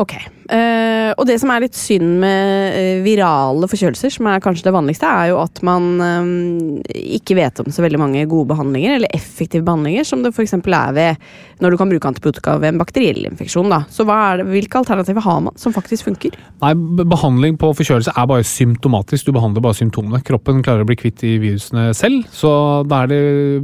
Ok. 0.00 0.14
Uh, 0.50 1.10
og 1.18 1.26
det 1.28 1.36
som 1.42 1.50
er 1.52 1.64
litt 1.64 1.76
synd 1.76 2.20
med 2.22 2.76
eh, 2.78 3.00
virale 3.04 3.66
forkjølelser, 3.68 4.12
som 4.14 4.28
er 4.30 4.42
kanskje 4.42 4.68
det 4.68 4.74
vanligste, 4.74 5.08
er 5.08 5.32
jo 5.32 5.40
at 5.42 5.60
man 5.66 5.88
um, 6.00 6.78
ikke 6.94 7.36
vet 7.38 7.60
om 7.60 7.68
så 7.74 7.84
veldig 7.84 8.00
mange 8.00 8.22
gode 8.30 8.48
behandlinger, 8.52 8.96
eller 8.96 9.16
effektive 9.16 9.66
behandlinger, 9.66 10.06
som 10.06 10.22
det 10.24 10.32
f.eks. 10.32 10.56
er 10.56 10.94
ved 10.96 11.28
når 11.60 11.74
du 11.74 11.78
kan 11.80 11.90
bruke 11.92 12.08
antibiotika 12.08 12.56
ved 12.60 12.74
en 12.74 12.80
bakteriell 12.80 13.26
infeksjon. 13.28 13.70
Da. 13.72 13.82
Så 13.92 14.06
er 14.08 14.40
det, 14.40 14.46
hvilke 14.50 14.80
alternativer 14.80 15.24
har 15.24 15.40
man 15.44 15.56
som 15.60 15.74
faktisk 15.76 16.08
funker? 16.08 16.36
Nei, 16.62 16.72
Behandling 17.10 17.58
på 17.60 17.72
forkjølelse 17.76 18.14
er 18.16 18.28
bare 18.30 18.46
symptomatisk. 18.46 19.28
Du 19.28 19.36
behandler 19.36 19.64
bare 19.64 19.76
symptomene. 19.78 20.22
Kroppen 20.26 20.62
klarer 20.64 20.84
å 20.84 20.88
bli 20.88 20.98
kvitt 21.00 21.20
de 21.22 21.34
virusene 21.42 21.90
selv. 21.96 22.24
Så 22.34 22.50
da 22.88 23.02
er 23.04 23.12
det 23.12 23.20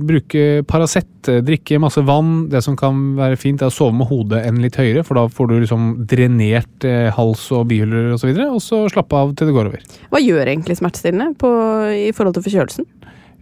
bruke 0.07 0.45
Paracet, 0.69 1.09
drikke 1.47 1.81
masse 1.83 2.03
vann. 2.07 2.47
Det 2.53 2.63
som 2.65 2.77
kan 2.79 3.15
være 3.19 3.39
fint, 3.41 3.63
er 3.63 3.73
å 3.73 3.75
sove 3.75 3.97
med 3.97 4.11
hodet 4.11 4.45
enn 4.47 4.61
litt 4.63 4.79
høyere, 4.81 5.05
for 5.07 5.19
da 5.19 5.27
får 5.33 5.51
du 5.51 5.57
liksom 5.63 5.89
drenert 6.09 6.87
eh, 6.87 7.09
hals 7.17 7.49
og 7.57 7.67
bihuler 7.71 8.13
osv. 8.13 8.17
Og, 8.17 8.21
så 8.23 8.31
videre, 8.31 8.51
og 8.53 8.63
så 8.65 8.83
slappe 8.93 9.19
av 9.19 9.35
til 9.39 9.51
det 9.51 9.55
går 9.57 9.71
over. 9.71 9.83
Hva 10.13 10.23
gjør 10.23 10.49
egentlig 10.51 10.79
smertestillende 10.81 11.37
på, 11.41 11.51
i 11.95 12.13
forhold 12.17 12.37
til 12.39 12.47
forkjølelsen? 12.47 12.89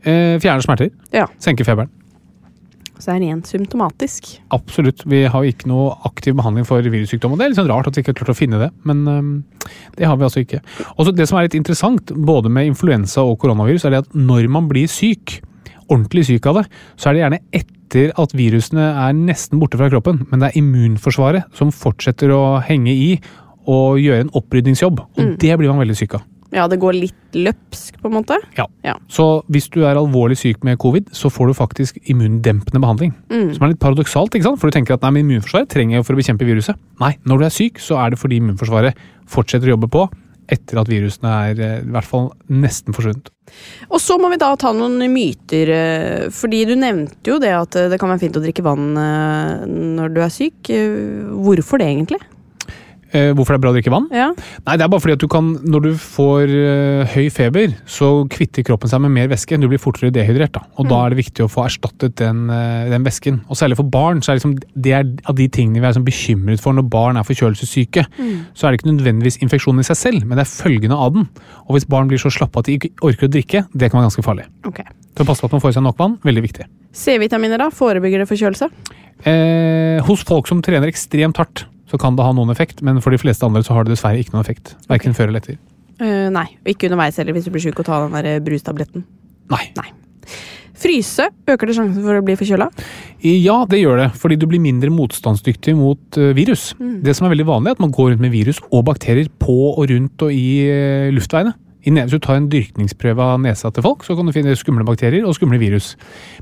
Eh, 0.04 0.36
Fjerne 0.42 0.64
smerter. 0.64 0.90
Ja, 1.14 1.28
Senker 1.42 1.66
feberen. 1.66 1.92
Så 2.98 3.11
det 3.11 3.14
er 3.14 3.22
rent 3.24 3.48
symptomatisk. 3.50 4.28
Absolutt. 4.54 5.02
Vi 5.11 5.24
har 5.26 5.44
jo 5.44 5.50
ikke 5.50 5.68
noe 5.70 5.94
aktiv 6.07 6.37
behandling 6.38 6.66
for 6.68 6.85
virussykdom. 6.85 7.35
og 7.35 7.40
Det 7.40 7.46
er 7.46 7.52
litt 7.52 7.59
sånn 7.59 7.70
rart 7.70 7.88
at 7.90 7.96
vi 7.96 8.04
ikke 8.04 8.14
har 8.14 8.20
klart 8.20 8.35
å 8.35 8.38
finne 8.38 8.61
det, 8.62 8.70
men 8.87 9.02
det 9.98 10.07
har 10.07 10.18
vi 10.20 10.26
altså 10.28 10.44
ikke. 10.44 10.62
Også 10.94 11.14
Det 11.14 11.26
som 11.28 11.38
er 11.38 11.48
litt 11.48 11.59
interessant, 11.59 12.14
både 12.14 12.52
med 12.52 12.70
influensa 12.70 13.24
og 13.26 13.38
koronavirus, 13.42 13.85
er 13.85 13.96
det 13.96 14.04
at 14.04 14.14
når 14.14 14.48
man 14.48 14.68
blir 14.70 14.87
syk, 14.90 15.40
ordentlig 15.88 16.26
syk 16.30 16.46
av 16.46 16.62
det, 16.62 16.66
så 16.96 17.11
er 17.11 17.16
det 17.16 17.24
gjerne 17.24 17.42
etter 17.61 18.12
at 18.18 18.35
virusene 18.35 18.87
er 19.04 19.16
nesten 19.18 19.61
borte 19.61 19.78
fra 19.80 19.90
kroppen, 19.92 20.24
men 20.30 20.40
det 20.40 20.50
er 20.50 20.61
immunforsvaret 20.62 21.50
som 21.57 21.74
fortsetter 21.74 22.33
å 22.35 22.61
henge 22.64 22.94
i 22.94 23.11
og 23.70 23.98
gjøre 24.00 24.26
en 24.26 24.33
opprydningsjobb. 24.37 25.00
Og 25.00 25.37
det 25.40 25.59
blir 25.59 25.70
man 25.72 25.80
veldig 25.80 25.96
syk 25.96 26.18
av. 26.18 26.24
Ja, 26.54 26.68
det 26.70 26.78
går 26.82 26.96
litt 26.96 27.36
løpsk, 27.36 27.98
på 28.00 28.10
en 28.10 28.16
måte. 28.20 28.38
Ja. 28.58 28.68
Ja. 28.86 28.94
Så 29.10 29.42
hvis 29.52 29.66
du 29.74 29.80
er 29.82 29.98
alvorlig 29.98 30.38
syk 30.38 30.62
med 30.66 30.78
covid, 30.82 31.10
så 31.16 31.30
får 31.32 31.50
du 31.50 31.56
faktisk 31.58 31.98
immundempende 32.10 32.82
behandling. 32.82 33.14
Som 33.28 33.66
er 33.66 33.74
litt 33.74 33.82
paradoksalt, 33.82 34.36
ikke 34.36 34.46
sant? 34.48 34.62
for 34.62 34.70
du 34.70 34.76
tenker 34.76 34.94
at 34.94 35.02
nei, 35.02 35.16
men 35.16 35.26
immunforsvaret 35.26 35.72
trenger 35.72 35.98
jeg 35.98 36.06
for 36.06 36.14
å 36.14 36.20
bekjempe 36.22 36.46
viruset. 36.46 36.78
Nei, 37.02 37.16
når 37.26 37.40
du 37.40 37.48
er 37.48 37.56
syk, 37.56 37.82
så 37.82 37.98
er 38.04 38.14
det 38.14 38.20
fordi 38.22 38.38
immunforsvaret 38.38 39.02
fortsetter 39.30 39.72
å 39.72 39.74
jobbe 39.74 39.90
på 39.90 40.06
etter 40.52 40.80
at 40.80 40.90
virusene 40.90 41.30
er 41.48 41.62
eh, 41.62 41.78
i 41.84 41.92
hvert 41.94 42.08
fall 42.08 42.28
nesten 42.52 42.96
forsvunnet. 42.96 43.30
Og 43.90 44.00
så 44.02 44.16
må 44.20 44.30
vi 44.32 44.40
da 44.40 44.50
ta 44.60 44.72
noen 44.76 44.98
myter, 45.12 45.72
eh, 45.72 46.26
fordi 46.34 46.64
du 46.68 46.74
nevnte 46.80 47.32
jo 47.32 47.40
det 47.42 47.54
at 47.56 47.78
eh, 47.80 47.88
det 47.92 48.00
kan 48.02 48.12
være 48.12 48.24
fint 48.26 48.38
å 48.40 48.44
drikke 48.44 48.64
vann 48.66 48.92
når 48.94 50.14
du 50.14 50.20
er 50.24 50.32
syk. 50.32 50.70
Hvorfor 50.70 51.80
det, 51.80 51.90
egentlig? 51.90 52.20
Eh, 53.14 53.31
hvorfor 53.37 53.55
det 53.55 53.61
er 53.61 53.62
bra 53.62 53.70
å 53.70 53.77
drikke 53.77 53.92
vann? 53.94 54.09
Ja. 54.14 54.33
Nei, 54.66 54.74
det 54.74 54.85
er 54.87 54.90
bare 54.90 55.03
fordi 55.05 55.14
at 55.14 55.22
du 55.22 55.29
kan, 55.31 55.53
Når 55.62 55.85
du 55.85 55.90
får 56.03 56.50
eh, 56.50 57.12
høy 57.14 57.29
feber, 57.31 57.77
så 57.87 58.27
kvitter 58.31 58.66
kroppen 58.66 58.90
seg 58.90 59.03
med 59.05 59.14
mer 59.14 59.29
væske. 59.31 59.59
Du 59.61 59.68
blir 59.70 59.79
fortere 59.83 60.11
dehydrert. 60.14 60.53
da, 60.57 60.64
og 60.77 60.88
Da 60.90 61.05
er 61.05 61.14
det 61.14 61.20
viktig 61.22 61.44
å 61.44 61.50
få 61.50 61.64
erstattet 61.68 62.16
den, 62.18 62.48
eh, 62.50 62.90
den 62.90 63.07
væsken. 63.07 63.42
Og 63.48 63.57
Særlig 63.61 63.79
for 63.79 63.87
barn 63.87 64.20
så 64.20 64.33
er 64.33 64.40
liksom, 64.40 64.57
det 64.74 64.92
er 64.92 65.05
av 65.31 65.38
de 65.38 65.46
tingene 65.48 65.81
vi 65.81 65.87
er 65.87 65.94
liksom 65.94 66.09
bekymret 66.09 66.61
for 66.61 66.74
når 66.74 66.88
barn 66.90 67.16
er 67.16 67.22
forkjølelsessyke. 67.22 68.07
Så 68.55 68.66
er 68.66 68.72
det 68.74 68.81
ikke 68.81 68.90
nødvendigvis 68.92 69.38
infeksjonen 69.44 69.81
i 69.81 69.87
seg 69.87 69.96
selv, 69.96 70.27
men 70.27 70.37
det 70.37 70.46
er 70.46 70.50
følgene 70.50 70.98
av 70.98 71.14
den. 71.14 71.29
Og 71.68 71.77
Hvis 71.79 71.88
barn 71.88 72.09
blir 72.09 72.18
så 72.18 72.33
slappe 72.35 72.59
at 72.59 72.66
de 72.66 72.79
ikke 72.79 72.90
orker 73.00 73.29
å 73.29 73.31
drikke, 73.31 73.66
det 73.72 73.90
kan 73.90 74.00
være 74.00 74.11
ganske 74.11 74.27
farlig. 74.27 74.46
Okay. 74.66 74.85
Så 75.14 75.24
pass 75.24 75.40
på 75.40 75.46
at 75.46 75.55
man 75.55 75.62
får 75.62 75.70
i 75.70 75.77
seg 75.79 75.87
nok 75.87 75.98
vann. 75.98 76.18
Veldig 76.27 76.42
viktig. 76.42 76.66
C-vitaminer, 76.94 77.59
da? 77.62 77.70
Forebygger 77.70 78.22
det 78.22 78.29
forkjølelse? 78.31 78.68
Eh, 79.24 80.03
hos 80.03 80.24
folk 80.27 80.48
som 80.50 80.61
trener 80.62 80.90
ekstremt 80.90 81.38
hardt, 81.38 81.66
så 81.94 82.00
kan 82.02 82.16
det 82.18 82.26
ha 82.26 82.33
noen 82.35 82.50
effekt, 82.50 82.83
men 82.83 82.98
for 83.04 83.14
de 83.14 83.20
fleste 83.22 83.46
andre 83.46 83.62
så 83.62 83.76
har 83.76 83.87
det 83.87 83.94
dessverre 83.94 84.18
ikke 84.18 84.35
noen 84.35 84.42
effekt. 84.42 84.74
Verken 84.90 85.14
før 85.14 85.30
eller 85.30 85.44
etter. 85.44 85.61
Uh, 86.02 86.26
nei. 86.35 86.48
Og 86.64 86.72
ikke 86.74 86.88
underveis 86.90 87.20
heller, 87.22 87.37
hvis 87.37 87.46
du 87.46 87.52
blir 87.54 87.62
syk 87.62 87.78
og 87.78 87.87
tar 87.87 88.09
den 88.09 88.16
der 88.18 88.26
eh, 88.33 88.40
brustabletten. 88.42 89.04
Nei. 89.54 89.68
Nei. 89.78 89.92
Fryse. 90.74 91.28
Øker 91.48 91.70
det 91.70 91.76
sjansen 91.76 92.02
for 92.02 92.18
å 92.18 92.24
bli 92.26 92.35
forkjøla? 92.37 92.66
Ja, 93.22 93.61
det 93.70 93.78
gjør 93.78 94.00
det, 94.02 94.09
fordi 94.18 94.37
du 94.42 94.48
blir 94.50 94.61
mindre 94.61 94.90
motstandsdyktig 94.92 95.76
mot 95.78 96.18
virus. 96.18 96.72
virus. 96.74 97.02
Det 97.07 97.14
som 97.14 97.28
er 97.28 97.37
veldig 97.37 97.46
vanlig, 97.46 97.70
er 97.70 97.78
at 97.78 97.85
man 97.85 97.94
går 97.94 98.11
rundt 98.11 98.24
med 98.24 98.35
virus 98.35 98.59
og 98.72 98.83
bakterier 98.90 99.30
på 99.38 99.54
og 99.76 99.87
rundt 99.92 100.26
og 100.26 100.35
i 100.35 100.66
eh, 100.66 101.12
luftveiene. 101.14 101.54
I 101.85 101.92
ne- 101.92 102.07
Hvis 102.09 102.16
du 102.16 102.24
tar 102.24 102.38
en 102.40 102.48
dyrkningsprøve 102.48 103.20
av 103.20 103.40
nesa 103.44 103.70
til 103.70 103.85
folk, 103.85 104.02
så 104.04 104.16
kan 104.16 104.26
du 104.26 104.33
finne 104.33 104.57
skumle 104.57 104.87
bakterier 104.88 105.26
og 105.28 105.37
skumle 105.37 105.61
virus. 105.61 105.94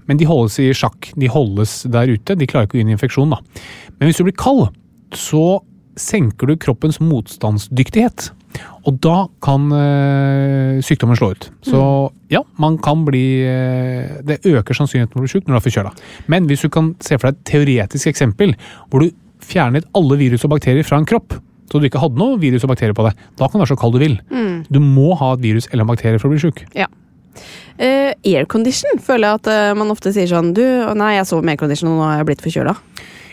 Men 0.06 0.16
de 0.16 0.24
holdes 0.30 0.56
i 0.62 0.70
sjakk. 0.72 1.10
De 1.18 1.26
holdes 1.28 1.82
der 1.90 2.14
ute. 2.14 2.36
De 2.38 2.46
klarer 2.46 2.70
ikke 2.70 2.78
å 2.78 2.80
gi 2.80 2.86
en 2.86 2.94
infeksjon. 2.96 3.34
da. 3.34 3.40
Men 3.98 4.08
hvis 4.08 4.16
du 4.22 4.24
blir 4.24 4.38
kald, 4.38 4.68
så 5.18 5.62
senker 5.98 6.48
du 6.48 6.56
kroppens 6.60 7.00
motstandsdyktighet. 7.02 8.30
Og 8.84 8.98
da 9.04 9.26
kan 9.44 9.70
øh, 9.72 10.80
sykdommen 10.84 11.16
slå 11.16 11.30
ut. 11.32 11.46
Så 11.64 11.80
ja, 12.32 12.42
man 12.60 12.76
kan 12.82 13.04
bli 13.06 13.44
øh, 13.48 14.20
Det 14.28 14.42
øker 14.44 14.76
sannsynligheten 14.76 15.14
for 15.14 15.22
å 15.22 15.24
bli 15.24 15.32
syk 15.32 15.46
når 15.46 15.54
du 15.54 15.60
er 15.60 15.66
forkjøla. 15.66 15.92
Men 16.32 16.48
hvis 16.50 16.64
du 16.64 16.68
kan 16.72 16.92
se 17.00 17.16
for 17.16 17.30
deg 17.30 17.38
et 17.38 17.46
teoretisk 17.48 18.12
eksempel 18.12 18.52
hvor 18.90 19.04
du 19.04 19.12
fjernet 19.42 19.88
alle 19.96 20.18
virus 20.20 20.44
og 20.46 20.52
bakterier 20.52 20.86
fra 20.86 21.00
en 21.00 21.08
kropp, 21.08 21.38
så 21.70 21.80
du 21.80 21.88
ikke 21.88 22.02
hadde 22.02 22.20
noe 22.20 22.36
virus 22.40 22.66
og 22.66 22.74
bakterier 22.74 22.96
på 22.96 23.06
deg, 23.06 23.16
da 23.40 23.48
kan 23.48 23.56
du 23.56 23.64
være 23.64 23.72
så 23.72 23.78
kald 23.80 23.96
du 23.96 24.02
vil. 24.02 24.18
Du 24.68 24.78
må 24.84 25.14
ha 25.18 25.32
et 25.34 25.42
virus 25.42 25.70
eller 25.70 25.86
en 25.86 25.90
bakterie 25.90 26.20
for 26.20 26.28
å 26.28 26.34
bli 26.34 26.42
syk. 26.42 26.66
Ja. 26.76 26.90
Uh, 27.80 28.12
aircondition 28.28 29.00
føler 29.00 29.24
jeg 29.24 29.40
at 29.40 29.48
uh, 29.48 29.70
man 29.78 29.88
ofte 29.90 30.10
sier 30.12 30.28
sånn 30.28 30.50
Du, 30.52 30.60
nei, 31.00 31.14
jeg 31.16 31.24
sover 31.30 31.46
med 31.48 31.54
aircondition, 31.54 31.88
og 31.88 31.96
nå 31.96 32.04
har 32.04 32.20
jeg 32.20 32.28
blitt 32.28 32.44
forkjøla. 32.44 32.74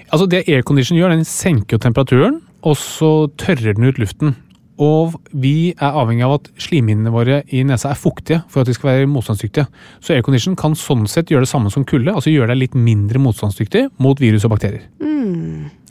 Altså 0.10 0.26
Det 0.30 0.46
aircondition 0.48 0.98
gjør, 0.98 1.14
den 1.14 1.26
senker 1.28 1.78
jo 1.78 1.84
temperaturen, 1.84 2.40
og 2.66 2.78
så 2.78 3.30
tørrer 3.40 3.78
den 3.78 3.90
ut 3.90 4.00
luften. 4.02 4.36
Og 4.80 5.18
vi 5.36 5.74
er 5.76 5.98
avhengig 6.00 6.24
av 6.24 6.38
at 6.38 6.48
slimhinnene 6.64 7.12
våre 7.12 7.42
i 7.52 7.66
nesa 7.68 7.92
er 7.92 8.00
fuktige 8.00 8.40
for 8.48 8.64
at 8.64 8.70
de 8.70 8.76
skal 8.78 8.94
være 8.94 9.10
motstandsdyktige. 9.12 9.68
Så 10.00 10.16
aircondition 10.16 10.56
kan 10.60 10.78
sånn 10.80 11.04
sett 11.12 11.32
gjøre 11.34 11.44
det 11.44 11.52
samme 11.52 11.72
som 11.74 11.84
kulde, 11.88 12.14
altså 12.16 12.32
gjøre 12.32 12.54
deg 12.54 12.62
litt 12.64 12.78
mindre 12.80 13.20
motstandsdyktig 13.22 13.90
mot 14.00 14.22
virus 14.24 14.48
og 14.48 14.56
bakterier. 14.56 14.88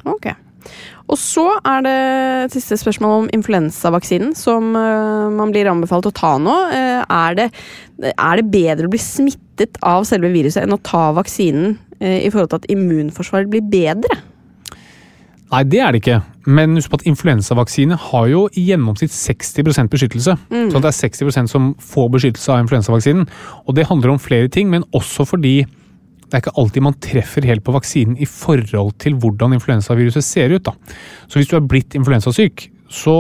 Ok. 0.09 0.31
Og 1.09 1.17
så 1.21 1.45
er 1.65 1.85
det 1.85 1.97
et 2.45 2.55
siste 2.57 2.77
spørsmål 2.81 3.15
om 3.23 3.29
influensavaksinen, 3.33 4.35
som 4.37 4.75
eh, 4.77 5.29
man 5.33 5.53
blir 5.55 5.71
anbefalt 5.71 6.09
å 6.11 6.15
ta 6.15 6.35
nå. 6.43 6.57
Eh, 6.75 7.01
er, 7.05 7.37
det, 7.39 7.47
er 8.11 8.41
det 8.41 8.51
bedre 8.53 8.89
å 8.89 8.93
bli 8.93 9.01
smittet 9.01 9.79
av 9.85 10.05
selve 10.09 10.33
viruset 10.35 10.65
enn 10.65 10.77
å 10.77 10.81
ta 10.85 11.09
vaksinen 11.17 11.79
i 12.01 12.31
forhold 12.31 12.51
til 12.53 12.61
at 12.63 12.69
immunforsvaret 12.73 13.51
blir 13.51 13.65
bedre? 13.71 14.21
Nei, 15.49 15.63
det 15.65 15.81
er 15.81 15.93
det 15.93 16.03
ikke. 16.03 16.19
Men 16.49 16.77
husk 16.77 16.93
på 16.93 16.99
at 17.01 17.07
influensavaksine 17.09 17.97
har 18.11 18.27
jo 18.29 18.45
i 18.53 18.67
gjennomsnitt 18.69 19.13
60% 19.15 19.89
beskyttelse. 19.93 20.35
Så 20.73 20.83
det 20.85 20.91
er 20.91 20.97
60% 20.99 21.53
som 21.53 21.71
får 21.81 22.09
beskyttelse 22.19 22.53
av 22.53 22.63
influensavaksinen. 22.65 23.25
Og 23.65 23.77
det 23.77 23.87
handler 23.89 24.13
om 24.13 24.21
flere 24.21 24.51
ting, 24.53 24.69
men 24.71 24.85
også 24.93 25.25
fordi 25.29 25.63
det 26.29 26.37
er 26.37 26.43
ikke 26.43 26.59
alltid 26.61 26.85
man 26.85 26.97
treffer 27.01 27.47
helt 27.49 27.65
på 27.65 27.73
vaksinen 27.73 28.19
i 28.21 28.29
forhold 28.29 28.93
til 29.01 29.17
hvordan 29.17 29.57
influensaviruset 29.57 30.25
ser 30.25 30.53
ut. 30.53 30.67
Da. 30.69 30.75
Så 31.29 31.41
hvis 31.41 31.49
du 31.49 31.57
er 31.57 31.65
blitt 31.65 31.97
influensasyk, 31.97 32.69
så 32.93 33.15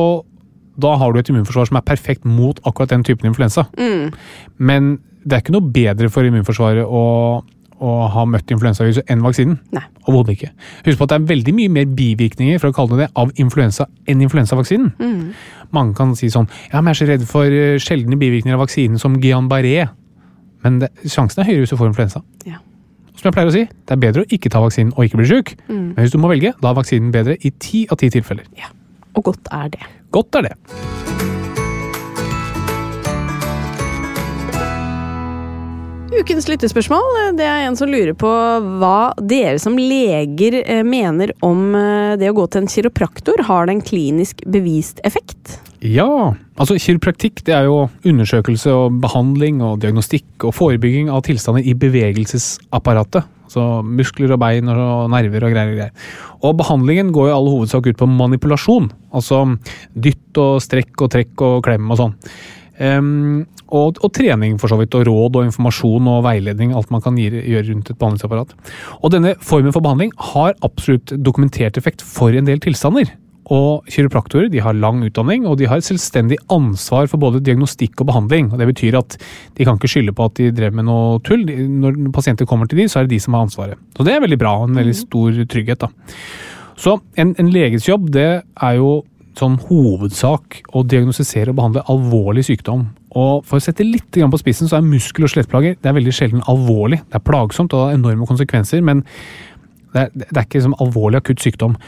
da 0.78 0.92
har 1.00 1.12
du 1.12 1.18
et 1.18 1.30
immunforsvar 1.32 1.70
som 1.70 1.80
er 1.80 1.86
perfekt 1.88 2.28
mot 2.28 2.60
akkurat 2.68 2.92
den 2.92 3.06
typen 3.08 3.30
influensa. 3.30 3.64
Men 4.58 4.98
det 5.24 5.32
er 5.32 5.42
ikke 5.42 5.56
noe 5.56 5.72
bedre 5.72 6.10
for 6.12 6.28
immunforsvaret 6.28 6.84
å, 6.84 7.40
å 7.84 7.92
ha 8.12 8.24
møtt 8.28 8.50
influensaviruset 8.54 9.10
enn 9.12 9.22
vaksinen. 9.24 9.58
Nei. 9.74 9.84
Overhodet 10.06 10.36
ikke. 10.36 10.50
Husk 10.86 11.00
på 11.00 11.06
at 11.06 11.12
det 11.12 11.18
er 11.18 11.28
veldig 11.30 11.54
mye 11.56 11.72
mer 11.78 11.90
bivirkninger 11.98 12.60
for 12.62 12.72
å 12.72 12.76
kalle 12.76 12.98
det 12.98 13.06
det, 13.06 13.10
av 13.20 13.32
influensa 13.38 13.88
enn 14.08 14.24
influensavaksinen. 14.24 14.92
Mange 15.76 15.94
kan 15.98 16.14
si 16.18 16.30
sånn 16.32 16.48
ja, 16.72 16.80
men 16.80 16.92
jeg 16.92 16.96
er 16.96 17.00
så 17.00 17.10
redd 17.12 17.26
for 17.28 17.52
eh, 17.52 17.76
sjeldne 17.82 18.18
bivirkninger 18.18 18.56
av 18.56 18.64
vaksinen 18.64 19.00
som 19.00 19.18
Guillain-Barré. 19.20 19.88
Men 20.64 20.80
det, 20.82 20.90
sjansen 21.06 21.44
er 21.44 21.50
høyere 21.50 21.66
hvis 21.66 21.74
du 21.74 21.78
får 21.78 21.92
influensa. 21.92 22.24
Ja. 22.48 22.62
Som 23.18 23.30
jeg 23.30 23.36
pleier 23.36 23.50
å 23.50 23.54
si, 23.54 23.64
det 23.66 23.94
er 23.94 24.02
bedre 24.02 24.24
å 24.24 24.30
ikke 24.34 24.50
ta 24.54 24.62
vaksinen 24.62 24.94
og 24.96 25.06
ikke 25.06 25.22
bli 25.22 25.30
syk. 25.30 25.54
Men 25.70 25.98
hvis 25.98 26.14
du 26.14 26.20
må 26.22 26.30
velge, 26.30 26.54
da 26.62 26.72
er 26.72 26.78
vaksinen 26.78 27.14
bedre 27.14 27.38
i 27.38 27.54
ti 27.58 27.86
av 27.90 28.00
ti 28.02 28.10
tilfeller. 28.14 28.46
ja. 28.58 28.70
Og 29.18 29.24
godt 29.32 29.50
er 29.50 29.74
det. 29.74 29.82
Godt 30.14 30.38
er 30.38 30.50
det. 30.50 31.37
Ukens 36.08 36.46
lyttespørsmål 36.48 37.36
det 37.36 37.44
er 37.44 37.66
en 37.66 37.76
som 37.76 37.90
lurer 37.90 38.14
på 38.16 38.28
hva 38.80 39.12
dere 39.20 39.58
som 39.60 39.76
leger 39.76 40.56
eh, 40.62 40.80
mener 40.86 41.34
om 41.44 41.74
eh, 41.76 42.14
det 42.16 42.30
å 42.30 42.36
gå 42.38 42.46
til 42.48 42.64
en 42.64 42.70
kiropraktor. 42.72 43.42
Har 43.44 43.68
det 43.68 43.74
en 43.76 43.82
klinisk 43.84 44.40
bevist 44.48 45.02
effekt? 45.04 45.58
Ja, 45.84 46.32
altså 46.56 46.78
kiropraktikk 46.80 47.44
det 47.46 47.54
er 47.58 47.68
jo 47.68 47.84
undersøkelse 48.08 48.72
og 48.72 48.96
behandling 49.04 49.60
og 49.62 49.82
diagnostikk 49.84 50.48
og 50.48 50.56
forebygging 50.56 51.12
av 51.12 51.26
tilstander 51.28 51.68
i 51.68 51.76
bevegelsesapparatet. 51.76 53.28
Altså 53.48 53.68
muskler 53.84 54.32
og 54.32 54.40
bein 54.42 54.72
og 54.72 55.12
nerver 55.12 55.44
og 55.44 55.54
greier 55.54 55.74
og 55.74 55.78
greier. 55.78 56.08
Og 56.40 56.56
behandlingen 56.58 57.12
går 57.12 57.28
i 57.28 57.36
all 57.36 57.52
hovedsak 57.52 57.92
ut 57.92 58.00
på 58.00 58.08
manipulasjon. 58.16 58.88
Altså 59.12 59.44
dytt 59.92 60.40
og 60.40 60.62
strekk 60.64 61.04
og 61.04 61.12
trekk 61.12 61.44
og 61.44 61.62
klem 61.68 61.92
og 61.92 62.00
sånn. 62.00 62.16
Ehm, 62.78 63.46
og, 63.68 64.00
og 64.02 64.12
trening 64.16 64.58
for 64.60 64.72
så 64.72 64.78
vidt, 64.80 64.96
og 64.96 65.06
råd 65.08 65.38
og 65.40 65.48
informasjon 65.48 66.10
og 66.10 66.24
veiledning. 66.26 66.74
Alt 66.76 66.92
man 66.94 67.04
kan 67.04 67.18
gjøre, 67.20 67.64
rundt 67.68 67.92
et 67.92 67.98
behandlingsapparat. 68.00 68.52
Og 69.02 69.14
denne 69.14 69.34
formen 69.44 69.74
for 69.74 69.84
behandling 69.84 70.12
har 70.32 70.56
absolutt 70.66 71.14
dokumentert 71.24 71.80
effekt 71.80 72.04
for 72.04 72.34
en 72.34 72.48
del 72.48 72.62
tilstander. 72.64 73.10
Og 73.48 73.86
kiropraktorer 73.88 74.50
de 74.52 74.60
har 74.60 74.76
lang 74.76 75.00
utdanning, 75.06 75.46
og 75.48 75.56
de 75.60 75.68
har 75.70 75.80
et 75.80 75.86
selvstendig 75.86 76.36
ansvar 76.52 77.08
for 77.08 77.20
både 77.22 77.40
diagnostikk 77.44 78.02
og 78.02 78.10
behandling. 78.10 78.50
og 78.52 78.60
Det 78.60 78.68
betyr 78.74 78.98
at 78.98 79.16
de 79.56 79.64
kan 79.64 79.78
ikke 79.78 79.88
skylde 79.88 80.12
på 80.12 80.28
at 80.28 80.36
de 80.36 80.50
drev 80.52 80.76
med 80.76 80.88
noe 80.88 81.16
tull. 81.24 81.46
Når 81.48 81.96
pasienter 82.12 82.48
kommer 82.48 82.68
til 82.68 82.82
de, 82.82 82.88
så 82.92 83.00
er 83.00 83.08
det 83.08 83.16
de 83.16 83.22
som 83.24 83.36
har 83.36 83.48
ansvaret. 83.48 83.80
Så 83.96 84.04
det 84.04 84.14
er 84.14 84.24
veldig 84.24 84.40
bra, 84.40 84.54
en 84.64 84.76
veldig 84.76 84.96
stor 84.96 85.40
trygghet. 85.48 85.86
da. 85.86 85.88
Så 86.78 86.98
en, 87.16 87.32
en 87.40 87.50
leges 87.50 87.88
jobb, 87.88 88.10
det 88.14 88.28
er 88.44 88.74
jo 88.78 89.02
sånn 89.38 89.56
hovedsak 89.68 90.62
å 90.74 90.84
diagnostisere 90.86 91.52
og 91.52 91.58
behandle 91.60 91.86
alvorlig 91.90 92.44
sykdom. 92.50 92.88
Og 93.16 93.44
for 93.48 93.56
å 93.56 93.64
sette 93.64 93.86
litt 93.86 94.12
på 94.12 94.40
spissen, 94.40 94.68
så 94.68 94.78
er 94.78 94.84
muskel- 94.84 95.24
og 95.24 95.32
skjelettplager 95.32 95.78
er 95.80 95.96
veldig 95.96 96.12
sjelden 96.12 96.44
alvorlig. 96.50 97.00
Det 97.08 97.16
er 97.16 97.24
plagsomt 97.24 97.72
og 97.72 97.86
har 97.86 97.96
enorme 97.96 98.28
konsekvenser, 98.28 98.82
men 98.84 99.04
det 99.94 100.02
er, 100.02 100.12
det 100.12 100.36
er 100.36 100.44
ikke 100.44 100.60
liksom 100.60 100.76
alvorlig 100.84 101.22
akutt 101.22 101.40
sykdom. 101.40 101.78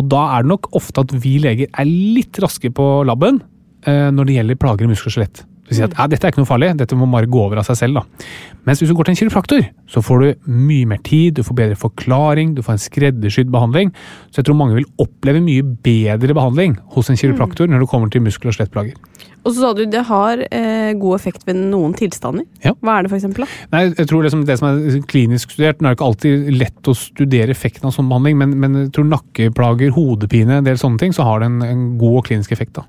Og 0.00 0.08
da 0.08 0.22
er 0.36 0.44
det 0.44 0.52
nok 0.54 0.70
ofte 0.78 1.04
at 1.04 1.12
vi 1.12 1.36
leger 1.42 1.68
er 1.68 1.88
litt 1.88 2.40
raske 2.40 2.72
på 2.72 2.88
labben 3.04 3.42
eh, 3.84 4.08
når 4.14 4.28
det 4.28 4.36
gjelder 4.38 4.60
plager 4.62 4.88
i 4.88 4.92
muskel 4.94 5.12
og 5.12 5.18
skjelett. 5.18 5.42
Vi 5.70 5.78
sier 5.78 5.86
at 5.86 5.94
ja, 5.94 6.08
dette 6.10 6.26
er 6.26 6.34
ikke 6.34 6.42
noe 6.42 6.50
farlig, 6.50 6.72
dette 6.80 6.98
må 6.98 7.06
bare 7.10 7.30
gå 7.30 7.44
over 7.44 7.60
av 7.62 7.68
seg 7.68 7.78
selv. 7.78 8.00
da. 8.00 8.28
Mens 8.66 8.82
hvis 8.82 8.90
du 8.90 8.96
går 8.98 9.06
til 9.06 9.14
en 9.14 9.20
kiropraktor, 9.20 9.62
så 9.90 10.02
får 10.04 10.24
du 10.24 10.50
mye 10.50 10.88
mer 10.90 11.00
tid, 11.06 11.38
du 11.38 11.46
får 11.46 11.56
bedre 11.62 11.78
forklaring, 11.78 12.56
du 12.56 12.64
får 12.66 12.76
en 12.76 12.82
skreddersydd 12.82 13.52
behandling. 13.54 13.92
Så 14.30 14.40
jeg 14.40 14.50
tror 14.50 14.58
mange 14.58 14.76
vil 14.80 14.88
oppleve 15.00 15.42
mye 15.44 15.64
bedre 15.86 16.34
behandling 16.36 16.76
hos 16.96 17.10
en 17.10 17.18
kiropraktor 17.20 17.70
når 17.70 17.84
det 17.84 17.90
kommer 17.92 18.10
til 18.10 18.24
muskel- 18.26 18.50
og 18.50 18.58
skjelettplager. 18.58 18.98
Og 19.40 19.54
så 19.54 19.62
sa 19.62 19.70
du 19.72 19.86
det 19.88 20.02
har 20.10 20.42
eh, 20.52 20.90
god 21.00 21.16
effekt 21.16 21.46
ved 21.48 21.56
noen 21.56 21.94
tilstander. 21.96 22.44
Ja. 22.64 22.74
Hva 22.84 22.98
er 22.98 23.06
det 23.06 23.12
for 23.12 23.20
eksempel? 23.20 23.46
Da? 23.46 23.68
Nei, 23.72 23.82
jeg 23.94 24.08
tror 24.10 24.26
liksom 24.26 24.44
det 24.48 24.58
som 24.60 24.68
er 24.68 24.98
klinisk 25.08 25.54
studert, 25.54 25.80
Nå 25.80 25.88
er 25.88 25.94
det 25.94 25.98
ikke 26.00 26.08
alltid 26.10 26.50
lett 26.60 26.90
å 26.90 26.96
studere 26.98 27.54
effekten 27.54 27.88
av 27.88 27.94
sånn 27.96 28.10
behandling, 28.10 28.36
men, 28.42 28.56
men 28.60 28.80
jeg 28.82 28.90
tror 28.96 29.08
nakkeplager, 29.08 29.94
hodepine, 29.96 30.58
en 30.60 30.68
del 30.68 30.80
sånne 30.80 31.00
ting, 31.00 31.16
så 31.16 31.24
har 31.24 31.40
det 31.40 31.48
en, 31.48 31.62
en 31.64 31.86
god 32.00 32.26
klinisk 32.28 32.52
effekt. 32.52 32.76
da. 32.76 32.84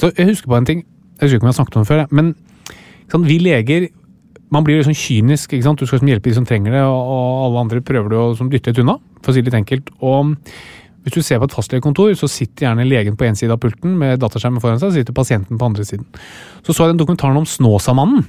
Så 0.00 0.12
jeg 0.12 0.28
husker 0.34 0.52
på 0.52 0.58
en 0.58 0.68
ting, 0.68 0.84
jeg 1.18 1.26
husker 1.26 1.38
ikke 1.38 1.44
om 1.44 1.50
jeg 1.50 1.54
har 1.54 1.60
snakket 1.60 1.76
om 1.76 1.84
det 1.84 1.90
før, 1.92 2.04
men 2.10 2.34
sant, 3.12 3.26
vi 3.28 3.38
leger 3.42 3.88
man 4.52 4.66
blir 4.66 4.82
liksom 4.82 4.92
kynisk. 4.92 5.54
ikke 5.54 5.64
sant? 5.64 5.80
Du 5.80 5.88
skal 5.88 5.96
liksom 5.96 6.10
hjelpe 6.12 6.28
de 6.28 6.36
som 6.36 6.46
trenger 6.48 6.74
det, 6.76 6.82
og 6.84 7.10
og 7.12 7.44
alle 7.46 7.64
andre 7.64 7.80
prøver 7.80 8.12
du 8.12 8.16
å 8.18 8.28
liksom, 8.34 8.50
dytte 8.52 8.72
et 8.74 8.80
unna, 8.82 8.98
for 9.22 9.32
å 9.32 9.36
si 9.36 9.44
litt 9.44 9.56
enkelt. 9.56 9.88
Og 10.04 10.34
hvis 11.02 11.16
du 11.16 11.22
ser 11.24 11.40
på 11.40 11.48
et 11.48 11.54
fastlegekontor, 11.56 12.12
så 12.18 12.28
sitter 12.30 12.68
gjerne 12.68 12.84
legen 12.86 13.16
på 13.16 13.26
én 13.26 13.38
side 13.38 13.54
av 13.54 13.58
pulten 13.62 13.96
med 13.98 14.20
dataskjermen 14.22 14.60
foran 14.62 14.78
seg, 14.78 14.92
så 14.92 15.00
sitter 15.00 15.16
pasienten 15.16 15.58
på 15.58 15.70
andre 15.70 15.86
siden. 15.88 16.04
Så 16.62 16.76
så 16.76 16.84
jeg 16.84 16.92
den 16.92 17.00
dokumentaren 17.00 17.40
om 17.40 17.48
Snåsamannen. 17.48 18.26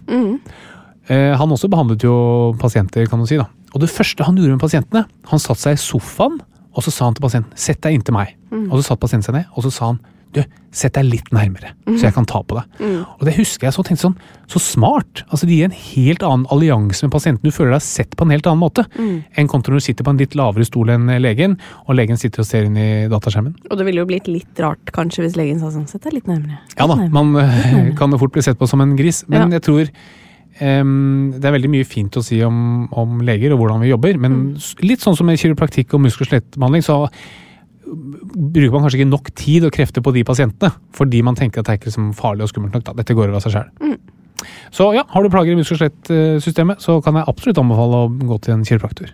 Eh, 1.12 1.34
han 1.36 1.52
også 1.52 1.68
behandlet 1.70 2.08
jo 2.08 2.56
pasienter, 2.62 3.06
kan 3.12 3.20
du 3.20 3.28
si. 3.28 3.38
da. 3.38 3.50
Og 3.76 3.84
det 3.84 3.92
første 3.92 4.24
han 4.24 4.40
gjorde 4.40 4.56
med 4.56 4.64
pasientene, 4.64 5.04
han 5.28 5.44
satte 5.44 5.62
seg 5.62 5.76
i 5.76 5.84
sofaen, 5.84 6.40
og 6.74 6.82
så 6.82 6.90
sa 6.90 7.06
han 7.06 7.14
til 7.14 7.22
pasienten 7.22 7.52
'sett 7.54 7.82
deg 7.84 7.94
inntil 7.94 8.16
meg'. 8.16 8.34
Og 8.72 8.80
så 8.80 8.88
satt 8.88 9.00
pasienten 9.00 9.28
seg 9.28 9.36
ned, 9.36 9.46
og 9.54 9.64
så 9.64 9.72
sa 9.72 9.86
han 9.92 10.00
'du, 10.34 10.44
sett 10.74 10.96
deg 10.98 11.06
litt 11.06 11.28
nærmere, 11.32 11.76
så 11.86 12.08
jeg 12.08 12.14
kan 12.16 12.26
ta 12.26 12.42
på 12.42 12.58
deg'. 12.58 13.04
Og 13.20 13.26
det 13.28 13.36
husker 13.38 13.68
jeg 13.68 13.76
så 13.76 13.84
tenkte 13.86 14.08
sånn, 14.08 14.16
så 14.50 14.60
smart. 14.60 15.22
Altså 15.30 15.46
Det 15.46 15.54
gir 15.58 15.66
en 15.66 15.78
helt 15.78 16.24
annen 16.26 16.48
allianse 16.50 17.06
med 17.06 17.12
pasienten. 17.14 17.44
Du 17.46 17.52
føler 17.54 17.76
deg 17.76 17.82
sett 17.86 18.18
på 18.18 18.26
en 18.26 18.34
helt 18.34 18.48
annen 18.50 18.64
måte 18.64 18.86
enn 18.98 19.48
kontra 19.48 19.72
når 19.74 19.84
du 19.84 19.86
sitter 19.86 20.04
på 20.04 20.10
en 20.10 20.18
litt 20.18 20.34
lavere 20.36 20.66
stol 20.66 20.90
enn 20.90 21.06
legen, 21.22 21.60
og 21.88 21.96
legen 21.96 22.18
sitter 22.18 22.42
og 22.42 22.50
ser 22.50 22.66
inn 22.66 22.78
i 22.78 23.08
dataskjermen. 23.08 23.56
Og 23.70 23.78
det 23.78 23.86
ville 23.86 24.02
jo 24.02 24.10
blitt 24.10 24.28
litt 24.28 24.60
rart 24.60 24.92
kanskje 24.92 25.24
hvis 25.28 25.38
legen 25.38 25.60
sa 25.62 25.70
sånn 25.70 25.88
Sett 25.88 26.04
deg 26.04 26.14
litt 26.14 26.28
nærmere. 26.28 26.60
Ja 26.78 26.88
da, 26.88 26.96
Litt 26.96 27.14
nærmere. 27.14 27.34
man 27.34 27.90
eh, 27.92 27.96
kan 27.96 28.12
jo 28.12 28.18
fort 28.18 28.34
bli 28.34 28.42
sett 28.42 28.58
på 28.58 28.68
som 28.68 28.82
en 28.82 28.96
gris, 28.98 29.24
men 29.28 29.52
Ja. 29.52 29.60
jeg 29.60 29.62
tror 29.70 29.90
Um, 30.62 31.34
det 31.34 31.48
er 31.50 31.56
veldig 31.56 31.70
mye 31.74 31.86
fint 31.88 32.14
å 32.14 32.22
si 32.22 32.38
om, 32.46 32.88
om 32.94 33.22
leger 33.26 33.56
og 33.56 33.64
hvordan 33.64 33.82
vi 33.82 33.90
jobber, 33.90 34.20
men 34.22 34.36
mm. 34.54 34.84
litt 34.86 35.02
sånn 35.02 35.16
som 35.18 35.26
med 35.26 35.40
kiropraktikk 35.42 35.96
og 35.98 36.04
muskel- 36.06 36.28
og 36.28 36.30
skjelettbehandling, 36.30 36.84
så 36.86 36.98
bruker 37.94 38.74
man 38.76 38.86
kanskje 38.86 39.02
ikke 39.02 39.12
nok 39.12 39.32
tid 39.40 39.68
og 39.68 39.74
krefter 39.76 40.04
på 40.06 40.14
de 40.16 40.26
pasientene, 40.28 40.74
fordi 40.96 41.24
man 41.26 41.38
tenker 41.40 41.62
at 41.62 41.70
det 41.70 41.76
er 41.76 41.82
ikke 41.82 41.92
liksom 41.92 42.12
farlig 42.18 42.48
og 42.48 42.54
skummelt 42.54 42.76
nok. 42.78 42.86
Da. 42.90 42.98
Dette 43.00 43.16
går 43.18 43.30
over 43.30 43.40
av 43.40 43.46
seg 43.46 43.58
sjøl. 43.58 43.98
Så 44.74 44.90
ja, 44.96 45.06
har 45.08 45.24
du 45.24 45.32
plager 45.32 45.54
i 45.54 45.60
muskel- 45.60 45.78
og 45.78 45.84
skjelettsystemet, 45.84 46.84
så 46.84 47.00
kan 47.06 47.20
jeg 47.20 47.30
absolutt 47.32 47.62
anbefale 47.62 48.06
å 48.06 48.12
gå 48.12 48.40
til 48.44 48.58
en 48.58 48.66
kiropraktor. 48.68 49.14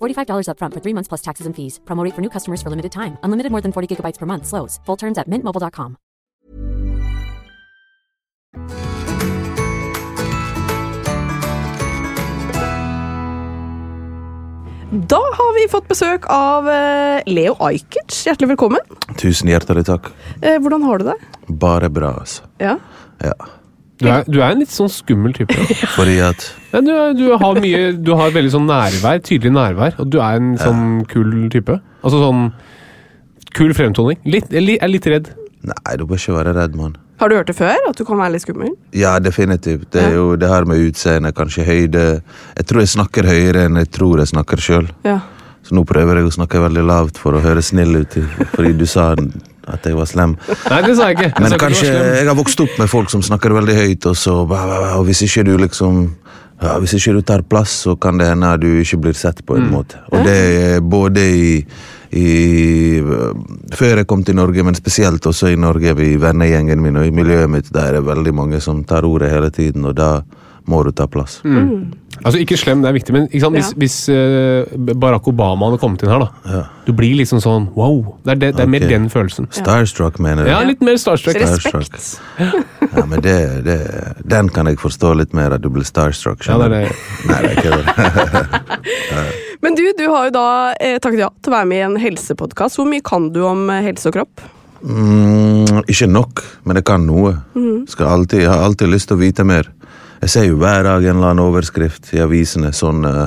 $45 0.00 0.48
upfront 0.48 0.72
for 0.74 0.80
three 0.80 0.94
months 0.94 1.08
plus 1.08 1.22
taxes 1.22 1.46
and 1.46 1.54
fees. 1.54 1.78
Promo 1.84 2.02
rate 2.02 2.14
for 2.14 2.22
new 2.22 2.30
customers 2.30 2.62
for 2.62 2.70
limited 2.70 2.92
time. 2.92 3.18
Unlimited 3.22 3.52
more 3.52 3.60
than 3.60 3.72
40 3.72 3.96
gigabytes 3.96 4.18
per 4.18 4.26
month. 4.26 4.46
Slows. 4.46 4.80
Full 4.86 4.96
terms 4.96 5.18
at 5.18 5.28
mintmobile.com. 5.28 5.96
Da 14.90 15.18
har 15.38 15.54
vi 15.54 15.66
fått 15.68 15.88
besøk 15.90 16.28
av 16.30 16.68
eh, 16.70 17.18
Leo 17.26 17.56
Ajkic. 17.66 18.06
Hjertelig 18.24 18.52
velkommen. 18.52 18.94
Tusen 19.18 19.50
hjertelig 19.50 19.82
takk. 19.88 20.12
Eh, 20.40 20.60
hvordan 20.62 20.84
har 20.86 21.02
du 21.02 21.08
det? 21.10 21.16
Bare 21.60 21.90
bra, 21.90 22.12
altså. 22.22 22.46
Ja. 22.62 22.76
Ja. 23.24 23.34
Du 23.96 24.08
er, 24.12 24.24
du 24.28 24.38
er 24.42 24.50
en 24.52 24.58
litt 24.60 24.72
sånn 24.74 24.90
skummel 24.92 25.32
type. 25.36 25.54
Fordi 25.96 26.18
at 26.20 26.42
Ja, 26.74 26.82
du, 26.84 26.90
er- 26.92 27.14
du 27.16 27.24
har 27.40 27.60
mye 27.62 27.80
Du 27.96 28.10
har 28.18 28.34
veldig 28.34 28.52
sånn 28.52 28.66
nærvær, 28.68 29.22
tydelig 29.24 29.54
nærvær, 29.56 29.96
og 30.02 30.10
du 30.12 30.18
er 30.20 30.36
en 30.40 30.50
sånn 30.60 30.82
kul 31.08 31.32
type. 31.54 31.78
Altså 32.04 32.20
sånn 32.20 32.50
Kul 33.56 33.72
fremtoning. 33.72 34.18
Litt, 34.28 34.50
jeg 34.52 34.76
er 34.84 34.90
litt 34.90 35.06
redd. 35.08 35.30
Nei, 35.64 35.94
du 35.96 36.04
bør 36.04 36.18
ikke 36.20 36.34
være 36.36 36.52
redd, 36.58 36.74
mann. 36.76 36.96
Har 37.16 37.30
du 37.32 37.38
hørt 37.38 37.48
det 37.48 37.54
før? 37.56 37.78
At 37.88 37.96
du 37.96 38.04
kan 38.04 38.18
være 38.20 38.34
litt 38.34 38.44
skummel? 38.44 38.74
Ja, 38.92 39.14
definitivt. 39.24 39.86
Det 39.94 40.02
er 40.10 40.18
jo 40.18 40.26
det 40.36 40.50
her 40.50 40.66
med 40.68 40.82
utseende, 40.84 41.30
kanskje 41.32 41.64
høyde 41.64 42.02
Jeg 42.20 42.66
tror 42.68 42.82
jeg 42.84 42.90
snakker 42.92 43.24
høyere 43.30 43.62
enn 43.64 43.80
jeg 43.80 43.88
tror 43.96 44.20
jeg 44.20 44.28
snakker 44.34 44.60
sjøl. 44.60 44.90
Ja. 45.08 45.22
Så 45.66 45.74
nå 45.74 45.82
prøver 45.88 46.20
jeg 46.20 46.28
å 46.28 46.34
snakke 46.36 46.62
veldig 46.62 46.84
lavt 46.86 47.18
for 47.18 47.34
å 47.34 47.42
høre 47.42 47.62
snill 47.64 48.04
ut, 48.04 48.12
fordi 48.54 48.70
du 48.78 48.86
sa 48.86 49.10
at 49.66 49.86
jeg 49.86 49.96
var 49.98 50.06
slem. 50.06 50.36
Nei, 50.70 50.78
det 50.86 50.94
sa 50.94 51.08
jeg 51.10 51.16
ikke. 51.16 51.30
Jeg 51.32 51.42
Men 51.42 51.58
kanskje 51.58 51.88
jeg 51.90 52.28
har 52.28 52.38
vokst 52.38 52.62
opp 52.62 52.76
med 52.78 52.90
folk 52.92 53.10
som 53.10 53.24
snakker 53.26 53.54
veldig 53.56 53.74
høyt, 53.74 54.06
og 54.06 54.14
så 54.20 54.36
og 54.46 55.02
hvis 55.08 55.24
ikke 55.26 55.46
du 55.48 55.56
liksom 55.64 56.06
ja, 56.56 56.78
Hvis 56.80 56.94
ikke 56.96 57.12
du 57.12 57.20
tar 57.20 57.42
plass, 57.44 57.82
så 57.84 57.98
kan 58.00 58.16
det 58.16 58.30
hende 58.30 58.48
at 58.48 58.62
du 58.62 58.78
ikke 58.80 58.96
blir 59.04 59.12
sett 59.12 59.42
på 59.44 59.58
en 59.58 59.66
måte. 59.68 59.98
Og 60.08 60.24
det 60.24 60.36
er 60.36 60.80
både 60.80 61.20
i, 61.20 61.50
i 62.16 62.30
Før 63.76 64.00
jeg 64.00 64.06
kom 64.08 64.24
til 64.24 64.38
Norge, 64.38 64.64
men 64.64 64.78
spesielt 64.78 65.26
også 65.28 65.50
i 65.52 65.58
Norge, 65.60 65.92
i 66.00 66.16
vennegjengen 66.16 66.80
min 66.80 66.96
og 66.96 67.04
i 67.04 67.12
miljøet 67.12 67.52
mitt, 67.52 67.68
der 67.74 67.90
er 67.90 67.98
det 67.98 68.06
veldig 68.08 68.32
mange 68.32 68.62
som 68.64 68.80
tar 68.88 69.04
ordet 69.04 69.34
hele 69.34 69.50
tiden, 69.52 69.84
og 69.84 69.98
da 70.00 70.22
må 70.66 70.80
du 70.82 70.94
ta 70.96 71.04
plass. 71.06 71.42
Altså, 72.22 72.40
ikke 72.40 72.56
slem, 72.58 72.82
det 72.82 72.88
er 72.90 72.96
viktig, 72.96 73.14
men 73.14 73.26
ikke 73.28 73.42
sant? 73.44 73.58
hvis, 73.58 73.70
Ja. 73.70 73.78
hvis 73.82 73.96
uh, 74.08 74.94
Barack 74.96 75.28
Obama 75.28 75.68
hadde 75.70 75.80
kommet 75.82 76.02
inn 76.02 76.10
her, 76.10 76.24
da. 76.24 76.62
Du 76.86 76.92
blir 76.96 77.16
liksom 77.18 77.40
sånn 77.42 77.68
wow. 77.76 77.98
Det 78.24 78.36
er, 78.36 78.40
det, 78.40 78.50
det 78.56 78.64
er 78.64 78.70
mer 78.72 78.86
den 78.88 79.08
følelsen. 79.12 79.48
Starstruck, 79.54 80.20
mener 80.22 80.46
du? 80.46 80.50
Ja, 80.50 80.62
litt 80.66 80.82
mer 80.86 80.96
starstruck. 81.00 81.36
Respekt. 81.36 82.20
Ja, 82.38 83.04
men 83.06 83.20
det, 83.24 83.36
det, 83.66 83.78
Den 84.24 84.48
kan 84.54 84.70
jeg 84.70 84.80
forstå 84.80 85.12
litt 85.20 85.34
mer, 85.36 85.56
at 85.56 85.64
du 85.64 85.68
blir 85.72 85.86
starstruck. 85.86 86.46
Ja, 86.46 86.58
det 86.62 86.70
er 86.70 86.74
det. 86.76 86.94
Nei, 87.28 87.40
det 87.42 87.50
er 87.50 87.58
ikke 87.60 87.70
det. 87.80 89.26
Men 89.64 89.74
du, 89.74 89.82
du 89.98 90.04
har 90.12 90.28
jo 90.28 90.32
da 90.34 90.48
eh, 90.78 90.98
takket 91.02 91.22
ja 91.24 91.30
til 91.42 91.50
å 91.50 91.56
være 91.56 91.66
med 91.70 91.78
i 91.78 91.84
en 91.86 91.96
helsepodkast. 91.98 92.78
Hvor 92.78 92.86
mye 92.86 93.02
kan 93.02 93.30
du 93.34 93.40
om 93.48 93.64
eh, 93.72 93.82
helse 93.88 94.12
og 94.12 94.18
kropp? 94.18 94.44
Mm, 94.84 95.80
ikke 95.90 96.06
nok, 96.06 96.42
men 96.68 96.78
jeg 96.78 96.86
kan 96.86 97.06
noe. 97.08 97.32
Skal 97.90 98.12
alltid, 98.12 98.44
jeg 98.44 98.52
har 98.52 98.62
alltid 98.62 98.92
lyst 98.92 99.10
til 99.10 99.16
å 99.18 99.22
vite 99.24 99.46
mer. 99.48 99.72
Jeg 100.22 100.32
ser 100.32 100.46
jo 100.48 100.58
hver 100.60 100.86
dag 100.86 101.04
en 101.04 101.18
eller 101.18 101.32
annen 101.34 101.44
overskrift 101.44 102.12
i 102.16 102.22
avisene 102.24 102.72
sånn 102.74 103.04
eh, 103.08 103.26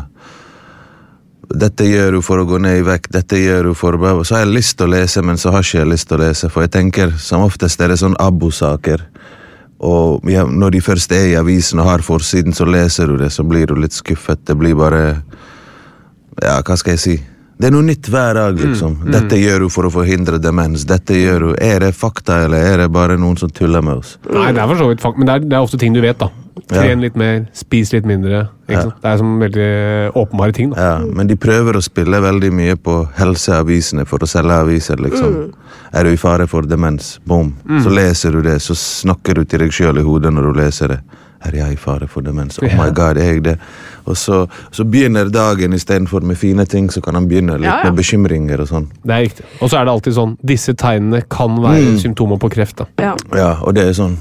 Dette 1.50 1.86
gjør 1.88 2.18
du 2.18 2.22
for 2.22 2.42
å 2.42 2.46
gå 2.46 2.60
ned 2.62 2.78
i 2.78 2.86
vekt, 2.86 3.10
dette 3.16 3.40
gjør 3.40 3.72
du 3.72 3.78
for 3.78 3.96
å 3.98 4.12
Så 4.22 4.36
har 4.36 4.44
jeg 4.44 4.54
lyst 4.54 4.76
til 4.78 4.86
å 4.86 4.94
lese, 4.94 5.24
men 5.26 5.40
så 5.42 5.50
har 5.54 5.66
ikke 5.66 5.80
jeg 5.80 5.90
lyst 5.90 6.08
til 6.12 6.20
å 6.20 6.22
lese. 6.22 6.50
For 6.54 6.62
jeg 6.62 6.76
tenker 6.76 7.16
som 7.18 7.42
oftest 7.42 7.82
er 7.82 7.90
det 7.90 7.98
sånn 7.98 8.18
abosaker. 8.22 9.02
Og 9.82 10.30
ja, 10.30 10.44
når 10.46 10.76
de 10.76 10.84
først 10.84 11.16
er 11.16 11.32
i 11.32 11.40
avisen 11.40 11.82
og 11.82 11.90
har 11.90 12.06
forsiden, 12.06 12.54
så 12.54 12.68
leser 12.70 13.10
du 13.10 13.18
det, 13.18 13.32
så 13.34 13.46
blir 13.48 13.66
du 13.66 13.80
litt 13.80 13.98
skuffet. 13.98 14.44
Det 14.46 14.58
blir 14.60 14.78
bare 14.78 15.04
Ja, 16.40 16.62
hva 16.62 16.78
skal 16.78 16.94
jeg 16.96 17.04
si? 17.04 17.16
Det 17.60 17.68
er 17.68 17.74
noe 17.76 17.84
nytt 17.84 18.08
hver 18.08 18.38
dag, 18.38 18.56
liksom. 18.56 18.94
Dette 19.12 19.36
gjør 19.36 19.66
du 19.66 19.72
for 19.74 19.90
å 19.90 19.92
forhindre 19.92 20.38
demens. 20.40 20.86
Dette 20.88 21.18
gjør 21.18 21.44
du. 21.44 21.50
Er 21.60 21.82
det 21.84 21.90
fakta, 21.98 22.46
eller 22.46 22.64
er 22.64 22.78
det 22.86 22.92
bare 22.96 23.18
noen 23.20 23.36
som 23.42 23.52
tuller 23.52 23.84
med 23.84 24.00
oss? 24.00 24.14
Nei, 24.30 24.54
det 24.56 24.62
er 24.64 24.70
for 24.70 24.80
så 24.80 24.88
vidt 24.88 25.04
fakta, 25.04 25.20
men 25.20 25.28
det 25.28 25.34
er, 25.34 25.50
det 25.50 25.58
er 25.58 25.66
ofte 25.66 25.80
ting 25.82 25.98
du 25.98 26.00
vet, 26.00 26.22
da. 26.22 26.30
Tren 26.68 27.02
litt 27.02 27.16
mer, 27.16 27.48
spis 27.54 27.94
litt 27.94 28.06
mindre. 28.06 28.50
Ikke 28.68 28.74
Ja. 28.78 28.82
sant? 28.82 29.02
Det 29.02 29.10
er 29.12 29.18
som 29.18 29.40
veldig 29.40 30.14
åpenbare 30.14 30.54
ting. 30.54 30.70
da. 30.72 30.82
Ja, 30.82 31.06
Men 31.06 31.28
de 31.28 31.36
prøver 31.36 31.74
å 31.74 31.82
spille 31.82 32.20
veldig 32.22 32.52
mye 32.54 32.76
på 32.76 33.08
helseavisene 33.18 34.06
for 34.08 34.20
å 34.20 34.28
selge 34.28 34.52
aviser, 34.52 34.96
liksom. 34.98 35.54
Er 35.94 36.04
du 36.04 36.10
i 36.12 36.16
fare 36.18 36.48
for 36.48 36.62
demens? 36.62 37.20
Boom. 37.26 37.56
Så 37.84 37.90
leser 37.90 38.32
du 38.32 38.42
det, 38.42 38.60
så 38.62 38.74
snakker 38.76 39.36
du 39.36 39.44
til 39.46 39.60
deg 39.60 39.72
sjøl 39.72 39.98
i 39.98 40.04
hodet 40.04 40.32
når 40.34 40.54
du 40.54 40.60
leser 40.62 40.88
det. 40.88 41.00
Er 41.42 41.52
jeg 41.56 41.72
i 41.72 41.76
fare 41.78 42.06
for 42.08 42.22
demens? 42.22 42.60
Oh 42.62 42.68
my 42.78 42.90
god, 42.92 43.18
er 43.18 43.34
jeg 43.34 43.44
det? 43.44 43.58
Og 44.06 44.16
så, 44.18 44.50
så 44.72 44.84
begynner 44.84 45.30
dagen 45.32 45.72
istedenfor 45.72 46.22
med 46.22 46.36
fine 46.38 46.66
ting, 46.66 46.90
så 46.90 47.02
kan 47.02 47.14
han 47.16 47.28
begynne 47.30 47.54
litt 47.56 47.64
Ja, 47.64 47.78
ja. 47.78 47.84
med 47.92 47.96
bekymringer 47.96 48.60
og 48.60 48.68
sånn. 48.68 48.88
Det 49.06 49.12
er 49.16 49.22
riktig. 49.24 49.46
Og 49.62 49.70
så 49.70 49.80
er 49.80 49.86
det 49.86 49.94
alltid 49.94 50.14
sånn 50.14 50.38
Disse 50.46 50.74
tegnene 50.74 51.24
kan 51.30 51.56
være 51.62 51.98
symptomer 52.02 52.38
på 52.38 52.50
kreft. 52.52 52.76
da. 52.76 52.86
Ja. 53.00 53.16
Ja, 53.34 53.54
og 53.64 53.74
det 53.74 53.88
er 53.88 53.94
sånn 53.94 54.18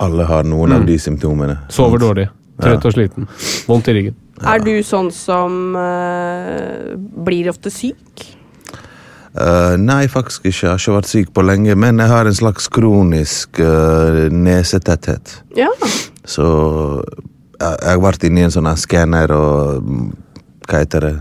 Alle 0.00 0.24
har 0.24 0.46
noen 0.48 0.72
av 0.78 0.84
de 0.88 0.96
symptomene. 1.00 1.58
Sover 1.72 2.00
dårlig, 2.00 2.26
trøtt 2.60 2.86
og 2.88 2.94
sliten, 2.94 3.28
vondt 3.68 3.90
i 3.92 3.96
ryggen. 3.98 4.18
Er 4.48 4.62
du 4.64 4.72
sånn 4.86 5.10
som 5.12 5.74
uh, 5.76 6.94
blir 6.96 7.50
ofte 7.52 7.72
syk? 7.72 8.24
Uh, 9.30 9.76
nei, 9.78 10.06
faktisk 10.10 10.48
ikke. 10.48 10.64
Jeg 10.64 10.70
har 10.72 10.80
ikke 10.80 10.94
vært 10.96 11.10
syk 11.10 11.34
på 11.36 11.44
lenge, 11.44 11.76
men 11.78 12.00
jeg 12.00 12.10
har 12.10 12.26
en 12.26 12.38
slags 12.38 12.70
kronisk 12.72 13.60
uh, 13.60 14.26
nesetetthet. 14.32 15.36
Ja. 15.58 15.68
Så 16.24 16.46
jeg, 17.60 17.76
jeg 17.76 17.92
har 17.92 18.00
vært 18.02 18.24
inne 18.26 18.40
i 18.42 18.46
en 18.48 18.54
sånn 18.54 18.70
skanner 18.80 19.36
og 19.36 19.84
mm, 19.84 20.08
Hva 20.70 20.80
heter 20.80 21.04
det? 21.04 21.14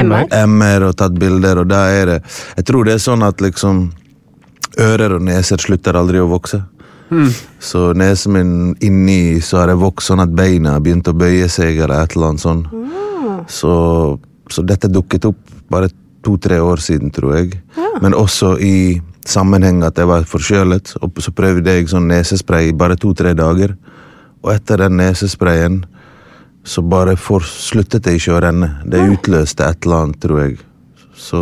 MR? 0.00 0.26
MR 0.48 0.88
og 0.88 0.96
tatt 0.98 1.14
bilder, 1.18 1.62
og 1.62 1.70
da 1.70 1.84
er 1.92 2.10
det 2.10 2.16
Jeg 2.58 2.66
tror 2.68 2.88
det 2.88 2.96
er 2.96 3.02
sånn 3.02 3.24
at 3.24 3.40
liksom 3.44 3.88
Ører 4.78 5.16
og 5.16 5.24
neser 5.26 5.58
slutter 5.58 5.96
aldri 5.98 6.20
å 6.22 6.28
vokse. 6.30 6.60
Så 7.58 7.92
nesen 7.96 8.34
min 8.34 8.52
inni 8.84 9.40
så 9.44 9.62
har 9.62 9.72
jeg 9.72 9.80
vokst 9.80 10.10
sånn 10.10 10.22
at 10.24 10.34
beina 10.36 10.76
begynt 10.80 11.08
å 11.08 11.16
bøye 11.16 11.48
seg, 11.52 11.78
eller 11.78 12.04
et 12.04 12.16
eller 12.16 12.32
annet 12.32 12.44
sånn. 12.44 12.64
Så, 13.48 13.72
så 14.52 14.64
dette 14.66 14.90
dukket 14.92 15.28
opp 15.30 15.40
bare 15.72 15.90
to-tre 16.24 16.58
år 16.60 16.82
siden, 16.84 17.12
tror 17.14 17.38
jeg. 17.38 17.60
Men 18.02 18.16
også 18.16 18.56
i 18.60 19.00
sammenheng 19.28 19.82
at 19.86 19.98
jeg 20.00 20.08
var 20.08 20.26
forkjølet, 20.28 20.96
og 21.04 21.20
så 21.22 21.32
prøvde 21.36 21.76
jeg 21.76 21.90
sånn 21.90 22.08
nesespray 22.10 22.70
i 22.70 22.76
bare 22.76 22.96
to-tre 23.00 23.34
dager. 23.38 23.76
Og 24.44 24.52
etter 24.54 24.84
den 24.84 24.98
nesesprayen 25.00 25.82
så 26.68 26.82
bare 26.84 27.16
for, 27.16 27.44
sluttet 27.44 28.04
det 28.04 28.18
ikke 28.18 28.36
å 28.36 28.42
renne. 28.44 28.68
Det 28.84 29.00
utløste 29.14 29.64
et 29.64 29.86
eller 29.86 30.04
annet, 30.04 30.20
tror 30.20 30.42
jeg. 30.42 30.58
Så 31.16 31.40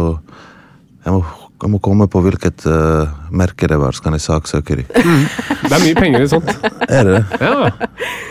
jeg 1.05 1.15
må, 1.15 1.25
jeg 1.63 1.71
må 1.73 1.79
komme 1.81 2.05
på 2.13 2.21
hvilket 2.21 2.67
uh, 2.69 3.09
merke 3.33 3.69
det 3.71 3.79
var, 3.81 3.95
så 3.97 4.03
kan 4.05 4.13
jeg 4.17 4.23
saksøke 4.27 4.77
de. 4.77 4.85
Det 4.93 5.73
er 5.73 5.83
mye 5.83 5.97
penger 5.97 6.25
i 6.25 6.29
sånt. 6.29 6.51
Er 6.87 7.09
det 7.09 7.15
det? 7.17 7.39
Ja, 7.41 7.71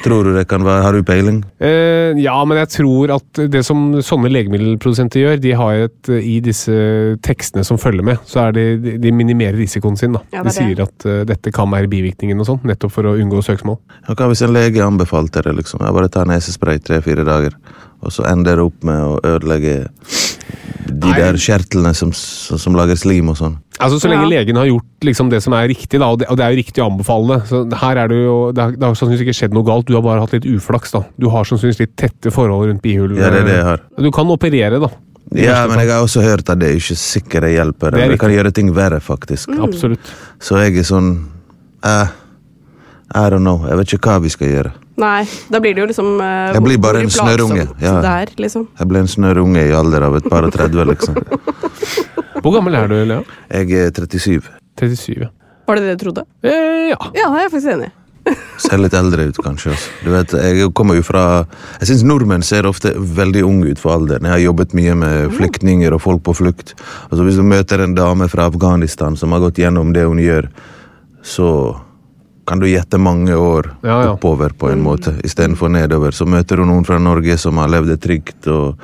Tror 0.05 0.27
du 0.27 0.35
det 0.35 0.43
kan 0.47 0.61
være 0.63 0.83
Har 0.85 0.93
du 0.93 1.01
peiling? 1.03 1.39
Uh, 1.59 2.13
ja, 2.21 2.35
men 2.45 2.59
jeg 2.61 2.69
tror 2.75 3.15
at 3.15 3.41
det 3.51 3.63
som 3.65 3.95
sånne 4.05 4.29
legemiddelprodusenter 4.29 5.23
gjør, 5.23 5.39
de 5.41 5.55
har 5.57 5.81
et 5.87 6.11
I 6.19 6.35
disse 6.45 6.75
tekstene 7.25 7.65
som 7.65 7.79
følger 7.81 8.05
med, 8.05 8.21
så 8.29 8.43
er 8.45 8.55
de, 8.55 8.65
de- 9.01 9.13
minimerer 9.15 9.57
risikoen 9.57 9.97
sin. 9.97 10.13
da. 10.13 10.21
Ja, 10.31 10.43
de 10.45 10.45
er 10.45 10.51
det. 10.51 10.55
sier 10.59 10.83
at 10.85 11.07
uh, 11.09 11.23
dette 11.27 11.53
kan 11.55 11.71
være 11.73 11.89
bivirkningen 11.91 12.39
og 12.45 12.49
sånn, 12.51 12.61
nettopp 12.69 12.93
for 12.93 13.09
å 13.09 13.15
unngå 13.17 13.41
søksmål. 13.45 13.79
Ja, 14.05 14.13
Hva 14.13 14.29
hvis 14.29 14.45
en 14.45 14.53
lege 14.55 14.85
anbefalte 14.85 15.41
det? 15.45 15.55
liksom? 15.63 15.81
Jeg 15.81 15.97
bare 15.97 16.13
tar 16.13 16.29
nesespray 16.29 16.77
tre-fire 16.85 17.25
dager, 17.27 17.57
og 18.05 18.13
så 18.13 18.27
ender 18.29 18.61
det 18.61 18.69
opp 18.69 18.85
med 18.85 19.01
å 19.01 19.17
ødelegge 19.33 19.79
de 20.85 21.09
Nei. 21.09 21.17
der 21.19 21.37
kjertlene 21.41 21.91
som, 21.97 22.11
som, 22.13 22.59
som 22.61 22.75
lager 22.77 22.95
slim 22.99 23.29
og 23.33 23.37
sånn. 23.39 23.55
Altså 23.81 23.97
Så 23.99 24.07
lenge 24.07 24.23
Ja. 24.29 24.39
legen 24.39 24.55
har 24.55 24.65
gjort 24.69 25.03
liksom 25.03 25.29
det 25.29 25.41
som 25.43 25.53
er 25.57 25.67
riktig, 25.67 25.99
da, 25.99 26.07
og 26.13 26.19
det, 26.21 26.27
og 26.29 26.37
det 26.37 26.45
er 26.45 26.53
jo 26.53 26.59
riktig 26.61 26.83
å 26.83 26.89
anbefale 26.91 27.35
det. 27.39 27.47
Så 27.49 27.63
her 27.81 27.97
er 28.03 28.07
det 28.11 28.19
jo, 28.23 28.35
det 28.55 28.61
har, 28.63 28.71
det 28.77 28.85
har 28.87 28.93
sannsynligvis 28.95 29.25
ikke 29.25 29.37
skjedd 29.39 29.53
noe 29.57 29.65
galt, 29.67 29.87
du 29.89 29.95
har 29.97 30.05
bare 30.05 30.21
hatt 30.23 30.31
litt 30.37 30.45
uflaks. 30.45 30.91
da. 30.95 31.01
Du 31.19 31.27
har 31.33 31.43
sannsynligvis 31.49 31.81
litt 31.83 31.95
tette 31.99 32.31
forhold 32.31 32.69
rundt 32.69 32.81
bihulene. 32.85 33.19
Ja, 33.19 33.29
det 33.33 33.41
er 33.41 33.49
det 33.49 33.57
jeg 33.57 33.67
har. 33.71 33.83
Du 33.97 34.11
kan 34.15 34.31
operere, 34.31 34.79
da. 34.79 34.91
Ja, 35.33 35.65
men 35.67 35.79
jeg 35.81 35.89
har 35.89 36.05
også 36.05 36.21
hørt 36.21 36.47
at 36.53 36.59
det 36.61 36.69
er 36.69 36.77
ikke 36.77 36.95
sikkert 37.01 37.41
det 37.47 37.55
hjelper. 37.55 37.91
Det 37.97 38.09
Det, 38.13 38.19
kan 38.21 38.29
gjøre 38.31 38.51
ting 38.53 38.69
verre, 38.77 38.99
faktisk. 39.01 39.49
Absolutt. 39.59 40.13
Så 40.39 40.61
jeg 40.61 40.77
er 40.77 40.85
sånn 40.85 41.25
eh, 41.83 42.07
I 43.15 43.29
don't 43.33 43.41
know. 43.43 43.65
Jeg 43.67 43.77
vet 43.81 43.93
ikke 43.97 44.11
hva 44.13 44.21
vi 44.21 44.29
skal 44.29 44.47
gjøre. 44.53 44.71
Nei, 44.95 45.25
da 45.51 45.59
blir 45.59 45.75
det 45.75 45.83
jo 45.83 45.87
liksom 45.89 46.13
uh, 46.21 46.53
Jeg 46.55 46.63
blir 46.63 46.77
bare 46.79 47.01
en 47.03 47.11
snørrunge, 47.11 47.65
ja. 47.83 47.95
Liksom. 48.39 48.69
Jeg 48.79 48.87
ble 48.87 49.01
en 49.03 49.09
snørrunge 49.11 49.65
i 49.67 49.73
alder 49.75 50.07
av 50.07 50.15
et 50.21 50.29
par 50.31 50.47
og 50.47 50.55
30, 50.55 50.85
liksom. 50.93 51.19
Hvor 52.45 52.55
gammel 52.55 52.77
er 52.79 52.87
du, 52.87 52.95
Lea? 53.09 53.25
Jeg 53.51 53.75
er 53.75 53.91
37. 53.91 54.47
37, 54.79 55.19
ja. 55.25 55.29
Var 55.65 55.79
det 55.79 55.85
det 55.87 55.95
du 55.97 56.03
trodde? 56.05 56.25
Eh, 56.45 56.91
ja. 56.93 56.99
Ja, 57.17 57.27
jeg 57.27 57.47
er 57.47 57.51
faktisk 57.51 57.73
enig. 57.73 57.91
Ser 58.61 58.79
litt 58.81 58.95
eldre 58.97 59.27
ut, 59.29 59.39
kanskje. 59.43 59.73
Også. 59.75 59.95
Du 60.05 60.11
vet, 60.13 60.33
Jeg 60.33 60.69
kommer 60.77 60.97
jo 60.97 61.03
fra 61.05 61.23
Jeg 61.79 61.89
syns 61.91 62.05
nordmenn 62.07 62.45
ser 62.45 62.67
ofte 62.69 62.93
veldig 62.95 63.43
unge 63.45 63.73
ut 63.73 63.81
for 63.81 63.97
alderen. 63.97 64.25
Jeg 64.29 64.35
har 64.35 64.43
jobbet 64.45 64.75
mye 64.77 64.95
med 65.01 65.35
flyktninger 65.35 65.95
og 65.95 66.03
folk 66.05 66.23
på 66.25 66.37
flukt. 66.37 66.75
Altså 67.09 67.25
Hvis 67.27 67.41
du 67.41 67.45
møter 67.45 67.83
en 67.83 67.97
dame 67.97 68.29
fra 68.31 68.47
Afghanistan 68.49 69.17
som 69.19 69.35
har 69.35 69.43
gått 69.43 69.61
gjennom 69.61 69.93
det 69.93 70.05
hun 70.07 70.21
gjør, 70.21 70.49
så 71.25 71.49
kan 72.45 72.59
du 72.61 72.67
gjette 72.69 72.97
mange 73.01 73.33
år 73.35 73.71
Ja, 73.83 73.95
ja. 74.05 74.11
oppover 74.13 74.53
på 74.57 74.69
en 74.71 74.83
måte, 74.85 75.15
istedenfor 75.25 75.69
nedover. 75.73 76.11
Så 76.13 76.27
møter 76.29 76.57
du 76.61 76.65
noen 76.69 76.85
fra 76.85 76.99
Norge 77.01 77.37
som 77.41 77.57
har 77.57 77.71
levd 77.73 77.95
et 77.95 78.01
trygt 78.03 78.47
og 78.53 78.75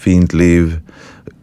fint 0.00 0.32
liv. 0.34 0.78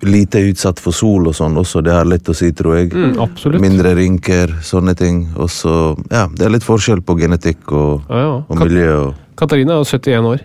Lite 0.06 0.42
utsatt 0.50 0.80
for 0.82 0.94
sol 0.94 1.28
og 1.30 1.34
sånn 1.38 1.56
også, 1.58 1.82
det 1.86 1.94
er 1.94 2.06
lett 2.06 2.28
å 2.30 2.36
si, 2.38 2.52
tror 2.54 2.76
jeg. 2.80 2.92
Mm. 2.94 3.62
Mindre 3.62 3.94
rynker, 3.98 4.54
sånne 4.66 4.94
ting. 4.98 5.24
Og 5.38 5.50
så, 5.54 5.96
ja, 6.14 6.26
det 6.30 6.46
er 6.46 6.54
litt 6.54 6.66
forskjell 6.66 7.02
på 7.06 7.16
genetikk 7.18 7.72
og, 7.74 8.04
Ja, 8.10 8.20
ja. 8.26 8.36
og 8.48 8.62
miljø. 8.62 8.92
Og, 9.08 9.24
Katarina 9.38 9.76
er 9.78 9.84
jo 9.84 9.90
71 9.90 10.26
år. 10.34 10.42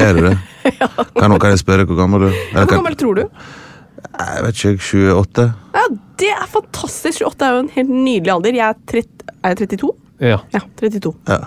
er 0.00 0.14
det 0.16 0.22
det? 0.30 0.36
kan, 1.20 1.34
kan 1.38 1.50
jeg 1.52 1.60
spørre 1.60 1.84
hvor 1.88 1.98
gammel 2.00 2.26
du 2.26 2.30
er? 2.32 2.36
Hvor 2.54 2.70
gammel 2.76 2.96
tror 2.96 3.14
du? 3.20 3.24
Jeg 4.12 4.44
vet 4.44 4.60
ikke, 4.60 4.76
28? 5.16 5.48
Ja, 5.76 5.82
Det 6.20 6.30
er 6.32 6.46
fantastisk! 6.52 7.20
28 7.26 7.48
er 7.48 7.52
jo 7.56 7.62
en 7.64 7.72
helt 7.76 7.92
nydelig 7.92 8.32
alder. 8.32 8.56
Jeg 8.56 8.68
er, 8.68 8.78
30, 8.92 9.28
er 9.42 9.54
jeg 9.56 9.60
32? 9.76 9.90
Ja. 10.18 10.40
Ja, 10.52 10.60
32. 10.80 11.14
Ja. 11.26 11.40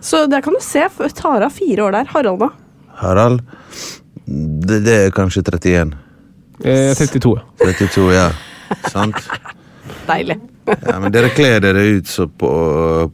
Så 0.00 0.26
der 0.26 0.40
kan 0.40 0.54
du 0.56 0.60
se. 0.64 0.88
Tara 1.14 1.50
fire 1.50 1.82
år 1.82 1.92
der. 1.92 2.04
Harald, 2.12 2.40
da? 2.40 2.50
Harald? 3.00 3.42
Det, 4.24 4.80
det 4.84 4.94
er 5.06 5.10
kanskje 5.10 5.42
31. 5.42 5.94
Eh, 6.64 6.94
32, 6.96 7.36
ja. 7.36 7.64
32, 7.64 8.12
ja. 8.14 8.30
Sant? 8.92 9.16
Deilig. 10.10 10.38
Ja, 10.86 11.00
men 11.00 11.10
Dere 11.12 11.30
kler 11.34 11.60
dere 11.62 11.82
ut 11.96 12.06
så 12.06 12.26
på, 12.28 12.50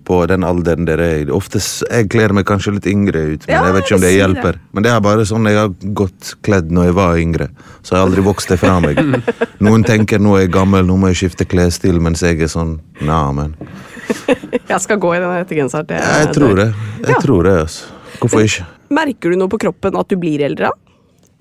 på 0.05 0.19
den 0.29 0.45
alderen 0.45 0.85
dere 0.89 1.07
er. 1.21 1.31
Ofte 1.33 1.61
Jeg 1.63 2.09
kler 2.13 2.35
meg 2.37 2.47
kanskje 2.49 2.75
litt 2.77 2.89
yngre 2.91 3.23
ut, 3.33 3.47
men 3.47 3.55
Ja, 3.55 3.63
jeg 3.69 3.77
vet 3.77 3.87
ikke 3.87 3.97
om 3.97 4.05
det 4.05 4.13
hjelper. 4.13 4.59
Det. 4.59 4.75
Men 4.77 4.87
det 4.87 4.93
er 4.93 5.05
bare 5.07 5.27
sånn 5.29 5.49
jeg 5.49 5.61
har 5.61 5.73
gått 6.03 6.35
kledd 6.47 6.75
når 6.75 6.91
jeg 6.91 6.97
var 6.99 7.21
yngre. 7.23 7.49
Så 7.81 7.95
jeg 7.95 8.01
har 8.01 8.09
aldri 8.11 8.27
vokst 8.27 8.53
det 8.53 8.61
fra 8.61 8.77
meg. 8.83 9.01
Noen 9.65 9.87
tenker 9.87 10.21
nå 10.23 10.37
er 10.37 10.47
jeg 10.47 10.55
gammel, 10.59 10.85
nå 10.89 10.99
må 11.01 11.13
jeg 11.13 11.23
skifte 11.23 11.49
klesstil, 11.49 12.01
mens 12.03 12.25
jeg 12.27 12.43
er 12.43 12.53
sånn 12.53 12.79
Nei, 13.07 13.25
men 13.37 13.57
Jeg 14.73 14.81
skal 14.85 14.99
gå 15.03 15.13
i 15.17 15.21
den 15.23 15.31
hettegenseren 15.35 15.89
Jeg 15.89 16.33
tror 16.35 16.55
det. 16.59 16.69
Jeg 17.03 17.15
Ja. 17.15 17.21
tror 17.23 17.43
det, 17.47 17.55
altså. 17.67 17.85
Hvorfor 18.21 18.43
ikke? 18.47 18.67
Merker 18.97 19.31
du 19.33 19.37
noe 19.37 19.49
på 19.53 19.59
kroppen 19.61 19.97
at 19.99 20.09
du 20.09 20.17
blir 20.21 20.41
eldre? 20.47 20.71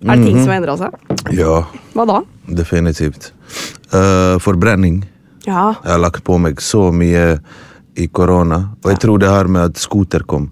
Er 0.05 0.17
det 0.19 0.25
ting 0.27 0.39
som 0.41 0.51
har 0.51 0.59
endra 0.59 0.75
seg? 0.77 0.95
Ja, 1.33 1.61
Hva 1.95 2.05
da? 2.09 2.17
definitivt. 2.51 3.31
Uh, 3.93 4.35
forbrenning. 4.43 5.03
Ja. 5.47 5.75
Jeg 5.83 5.91
har 5.93 6.01
lagt 6.01 6.23
på 6.27 6.37
meg 6.41 6.59
så 6.61 6.89
mye 6.93 7.39
i 7.95 8.07
korona, 8.11 8.59
og 8.83 8.91
jeg 8.91 8.99
tror 8.99 9.21
det 9.21 9.29
har 9.31 9.47
med 9.47 9.71
at 9.71 9.77
scooter 9.79 10.25
kom. 10.27 10.49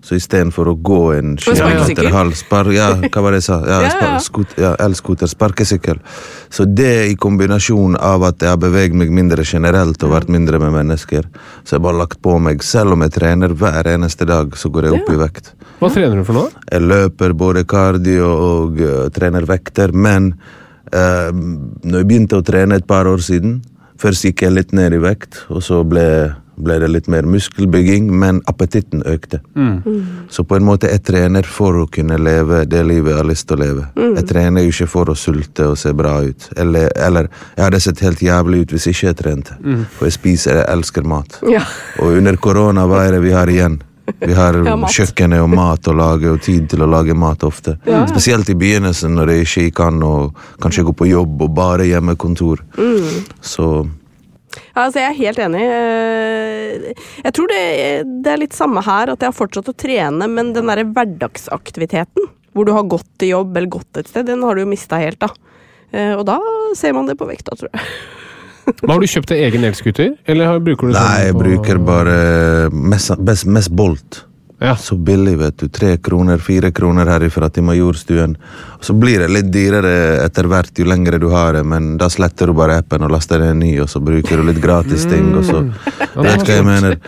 Så 0.00 0.16
istedenfor 0.16 0.70
å 0.70 0.74
gå 0.80 1.00
en 1.12 1.34
kilometer 1.36 1.60
sparkesykkel? 1.60 2.08
halv 2.14 2.36
spar, 2.38 2.70
Ja, 2.72 2.88
hva 3.04 3.22
var 3.24 3.34
det 3.34 3.42
jeg 3.42 3.46
sa? 3.50 3.58
Ja, 3.68 3.80
spar, 3.94 4.14
skut, 4.24 4.54
ja 4.60 4.72
Elskuter, 4.80 5.28
sparkesykkel. 5.28 6.00
Så 6.48 6.64
det 6.64 7.10
i 7.10 7.16
kombinasjon 7.20 7.98
av 8.00 8.24
at 8.30 8.40
jeg 8.40 8.54
har 8.54 8.60
beveget 8.60 8.96
meg 8.96 9.12
mindre 9.12 9.44
generelt 9.44 10.00
og 10.06 10.14
vært 10.14 10.32
mindre 10.32 10.60
med 10.62 10.72
mennesker, 10.78 11.28
så 11.64 11.76
jeg 11.76 11.84
bare 11.84 12.00
lagt 12.00 12.22
på 12.24 12.38
meg 12.40 12.64
Selv 12.64 12.94
om 12.94 13.04
jeg 13.04 13.12
trener 13.18 13.52
hver 13.56 13.86
eneste 13.92 14.24
dag, 14.28 14.56
så 14.56 14.70
går 14.72 14.88
jeg 14.88 15.00
opp 15.00 15.10
i 15.12 15.18
vekt. 15.20 15.52
Hva 15.80 15.90
trener 15.92 16.20
du 16.20 16.24
for 16.28 16.36
noe? 16.36 16.62
Jeg 16.70 16.84
løper 16.86 17.36
både 17.36 17.64
kardio 17.68 18.30
og 18.30 18.80
uh, 18.80 19.08
trener 19.12 19.44
vekter, 19.48 19.92
men 19.92 20.32
uh, 20.94 21.28
når 21.32 22.02
jeg 22.02 22.08
begynte 22.08 22.40
å 22.40 22.46
trene 22.46 22.80
et 22.80 22.88
par 22.88 23.10
år 23.10 23.20
siden 23.24 23.60
Først 24.00 24.24
gikk 24.24 24.46
jeg 24.46 24.54
litt 24.54 24.70
ned 24.72 24.94
i 24.96 25.00
vekt, 25.02 25.42
og 25.52 25.60
så 25.60 25.82
ble, 25.84 26.02
ble 26.64 26.78
det 26.82 26.88
litt 26.90 27.08
mer 27.12 27.26
muskelbygging, 27.28 28.10
men 28.20 28.40
appetitten 28.50 29.02
økte. 29.06 29.40
Så 30.30 30.44
på 30.44 30.56
en 30.56 30.64
måte 30.66 30.90
jeg 30.90 31.02
trener 31.06 31.42
for 31.46 31.82
å 31.82 31.86
kunne 31.90 32.18
leve 32.20 32.64
det 32.70 32.82
livet 32.86 33.12
jeg 33.14 33.20
har 33.22 33.28
lyst 33.28 33.48
til 33.48 33.58
å 33.58 33.62
leve. 33.64 33.86
Jeg 33.96 34.26
trener 34.30 34.64
jo 34.66 34.72
ikke 34.74 34.88
for 34.92 35.10
å 35.12 35.18
sulte 35.18 35.68
og 35.72 35.78
se 35.80 35.92
bra 35.96 36.18
ut. 36.24 36.48
Eller, 36.56 36.90
eller 36.96 37.28
jeg 37.56 37.64
hadde 37.66 37.80
sett 37.80 38.02
helt 38.06 38.22
jævlig 38.24 38.64
ut 38.64 38.74
hvis 38.76 38.88
ikke 38.92 39.06
jeg 39.10 39.20
trente. 39.22 39.58
For 39.98 40.08
jeg 40.08 40.18
spiser, 40.18 40.62
jeg 40.62 40.68
elsker 40.76 41.06
mat. 41.08 41.40
Ja. 41.50 41.62
Og 42.00 42.18
under 42.20 42.36
korona, 42.36 42.86
hva 42.90 43.06
er 43.06 43.16
det 43.18 43.24
vi 43.26 43.36
har 43.36 43.50
igjen? 43.50 43.80
Vi 44.18 44.34
har 44.34 44.56
Ja, 44.66 44.74
kjøkkenet 44.90 45.38
og 45.38 45.52
mat 45.54 45.86
å 45.86 45.92
lage, 45.94 46.32
og 46.32 46.40
tid 46.42 46.68
til 46.72 46.82
å 46.82 46.88
lage 46.90 47.14
mat 47.14 47.44
ofte. 47.46 47.76
Spesielt 48.10 48.48
i 48.50 48.56
begynnelsen, 48.58 49.14
når 49.14 49.30
jeg 49.30 49.46
ikke 49.46 49.76
kan 49.84 50.02
og 50.02 50.34
kanskje 50.60 50.82
gå 50.88 50.94
på 50.98 51.06
jobb 51.12 51.44
og 51.46 51.54
bare 51.54 51.86
hjemmekontor. 51.86 52.64
Så 53.40 53.68
Ja, 54.50 54.84
altså 54.86 54.98
jeg 55.02 55.10
er 55.12 55.18
helt 55.20 55.38
enig. 55.46 55.62
Eh, 55.62 57.04
Jeg 57.24 57.32
tror 57.36 57.50
det, 57.52 57.60
det 58.24 58.32
er 58.32 58.40
litt 58.42 58.56
samme 58.56 58.82
her, 58.86 59.12
at 59.14 59.20
jeg 59.22 59.30
har 59.30 59.36
fortsatt 59.36 59.70
å 59.70 59.76
trene, 59.78 60.26
men 60.30 60.52
den 60.56 60.66
derre 60.70 60.86
hverdagsaktiviteten, 60.90 62.26
hvor 62.54 62.66
du 62.66 62.72
har 62.74 62.88
gått 62.90 63.06
til 63.20 63.34
jobb 63.36 63.56
eller 63.56 63.70
gått 63.70 64.00
et 64.00 64.08
sted, 64.10 64.26
den 64.26 64.42
har 64.42 64.54
du 64.58 64.64
jo 64.64 64.70
mista 64.70 64.98
helt, 65.02 65.20
da. 65.22 65.30
Eh, 65.92 66.14
Og 66.18 66.24
da 66.26 66.38
ser 66.78 66.92
man 66.96 67.06
det 67.06 67.18
på 67.20 67.28
vekta, 67.30 67.54
tror 67.58 67.70
jeg. 67.72 67.84
Men 68.82 68.90
har 68.92 69.00
du 69.02 69.06
kjøpt 69.10 69.30
deg 69.32 69.40
egen 69.48 69.64
elskuter? 69.66 70.10
Eller 70.30 70.58
bruker 70.62 70.90
du 70.90 70.92
sånn 70.94 71.02
Nei, 71.02 71.22
jeg 71.30 71.34
bruker 71.38 71.78
bare 71.82 72.16
mest, 72.70 73.16
mest, 73.18 73.46
mest 73.50 73.72
Bolt. 73.74 74.20
Ja. 74.60 74.76
Så 74.76 74.96
billig, 74.96 75.38
vet 75.40 75.58
du. 75.58 75.68
Tre 75.72 75.94
kroner, 75.96 76.38
fire 76.38 76.68
kroner 76.72 77.08
herifra 77.08 77.48
til 77.48 77.64
Majorstuen. 77.64 78.36
Så 78.84 78.92
blir 78.92 79.22
det 79.22 79.30
litt 79.32 79.48
dyrere 79.52 80.20
etter 80.20 80.50
hvert 80.52 80.76
jo 80.76 80.84
lengre 80.84 81.20
du 81.20 81.30
har 81.32 81.56
det, 81.56 81.62
men 81.64 81.94
da 82.00 82.10
sletter 82.12 82.50
du 82.50 82.56
bare 82.58 82.76
appen 82.82 83.06
og 83.06 83.14
laster 83.14 83.40
en 83.40 83.62
ny, 83.62 83.72
og 83.80 83.88
så 83.88 84.02
bruker 84.04 84.36
du 84.36 84.50
litt 84.50 84.60
gratis 84.60 85.08
ting, 85.08 85.32
og 85.32 85.46
så 85.48 85.64
Vet 86.10 86.42
ikke 86.42 86.50
hva 86.50 86.58
jeg 86.58 86.66
mener. 86.66 86.98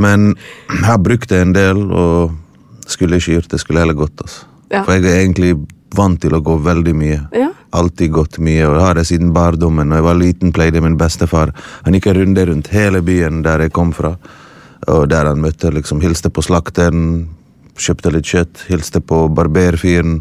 Men 0.00 0.32
jeg 0.32 0.86
har 0.88 0.98
brukt 1.04 1.30
det 1.30 1.42
en 1.44 1.54
del, 1.54 1.84
og 1.92 2.90
skulle 2.90 3.20
ikke 3.20 3.36
gjort 3.38 3.54
det, 3.54 3.62
skulle 3.62 3.84
heller 3.84 3.98
gått. 3.98 4.24
Altså. 4.24 4.48
Ja. 4.72 4.82
For 4.82 4.96
jeg 4.96 5.06
er 5.06 5.22
egentlig 5.22 5.54
vant 5.94 6.20
til 6.22 6.34
å 6.34 6.42
gå 6.42 6.58
veldig 6.64 6.94
mye. 6.96 7.22
Ja. 7.36 7.50
Alltid 7.76 8.14
gått 8.16 8.40
mye, 8.42 8.66
og 8.66 8.80
har 8.82 8.98
det 8.98 9.06
siden 9.06 9.30
barndommen. 9.36 9.90
Når 9.90 10.00
jeg 10.00 10.08
var 10.08 10.18
liten, 10.18 10.54
pleide 10.56 10.82
min 10.82 10.98
bestefar. 10.98 11.54
Han 11.84 11.94
gikk 11.94 12.10
en 12.10 12.18
runde 12.18 12.46
rundt 12.50 12.74
hele 12.74 13.02
byen 13.06 13.44
der 13.46 13.66
jeg 13.66 13.74
kom 13.78 13.94
fra. 13.94 14.16
Og 14.88 15.08
der 15.10 15.28
han 15.28 15.42
møtte, 15.42 15.70
liksom, 15.74 16.00
hilste 16.00 16.30
på 16.32 16.42
slakteren, 16.42 17.28
kjøpte 17.80 18.12
litt 18.12 18.28
kjøtt, 18.28 18.66
hilste 18.68 19.00
på 19.00 19.26
barberfyren. 19.34 20.20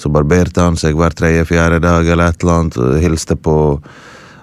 Så 0.00 0.10
barberte 0.12 0.64
han 0.64 0.76
seg 0.80 0.96
hver 0.96 1.16
tredje-fjerde 1.16 1.80
dag 1.84 2.06
eller 2.06 2.30
et 2.32 2.42
eller 2.42 2.60
annet, 2.62 2.78
og 2.78 3.00
hilste 3.02 3.36
på 3.36 3.56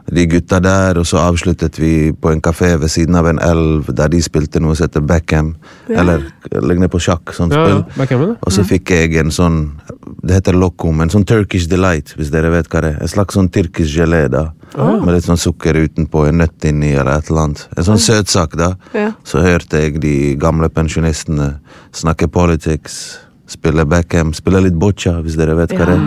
de 0.05 0.27
gutta 0.29 0.59
der, 0.61 0.99
og 1.01 1.07
så 1.09 1.17
avsluttet 1.23 1.79
vi 1.81 2.11
på 2.13 2.29
en 2.29 2.41
kafé 2.43 2.75
ved 2.77 2.91
siden 2.93 3.15
av 3.17 3.25
en 3.25 3.39
elv 3.41 3.87
der 3.97 4.11
de 4.13 4.19
spilte 4.21 4.61
noe 4.61 4.75
som 4.77 4.85
heter 4.85 5.01
Beckham. 5.01 5.55
Eller 5.89 6.27
ligner 6.61 6.91
på 6.93 7.01
sjakk, 7.01 7.33
sånt 7.33 7.55
Ja, 7.55 7.63
ja. 7.71 7.79
spill. 8.05 8.21
Ja. 8.21 8.35
Og 8.37 8.53
så 8.53 8.65
fikk 8.67 8.93
jeg 8.93 9.15
en 9.17 9.33
sånn 9.33 9.59
Det 10.05 10.37
heter 10.37 10.57
lokum, 10.57 11.01
en 11.01 11.09
sånn 11.09 11.25
Turkish 11.25 11.69
delight, 11.69 12.13
hvis 12.17 12.31
dere 12.33 12.51
vet 12.53 12.69
hva 12.69 12.81
det 12.83 12.91
er. 12.93 13.01
En 13.01 13.09
slags 13.09 13.37
sånn 13.37 13.49
tyrkisk 13.53 13.89
gelé, 13.97 14.25
da. 14.29 14.47
Med 14.75 15.13
litt 15.15 15.25
sånn 15.25 15.39
sukker 15.39 15.77
utenpå, 15.77 16.27
en 16.29 16.41
nøtt 16.43 16.65
inni, 16.69 16.91
eller 16.93 17.19
et 17.19 17.29
eller 17.31 17.47
annet. 17.47 17.63
En 17.77 17.87
sånn 17.87 18.01
søtsak, 18.01 18.57
da. 18.59 18.75
Ja. 18.97 19.11
Så 19.25 19.41
hørte 19.41 19.81
jeg 19.81 20.01
de 20.03 20.15
gamle 20.41 20.69
pensjonistene 20.73 21.55
snakke 21.95 22.29
politics, 22.29 23.17
spille 23.49 23.85
Beckham, 23.85 24.33
spille 24.33 24.61
litt 24.65 24.77
boccia, 24.81 25.19
hvis 25.25 25.37
dere 25.37 25.55
vet 25.57 25.73
hva 25.77 25.89
det 25.89 25.97
er. 25.97 26.05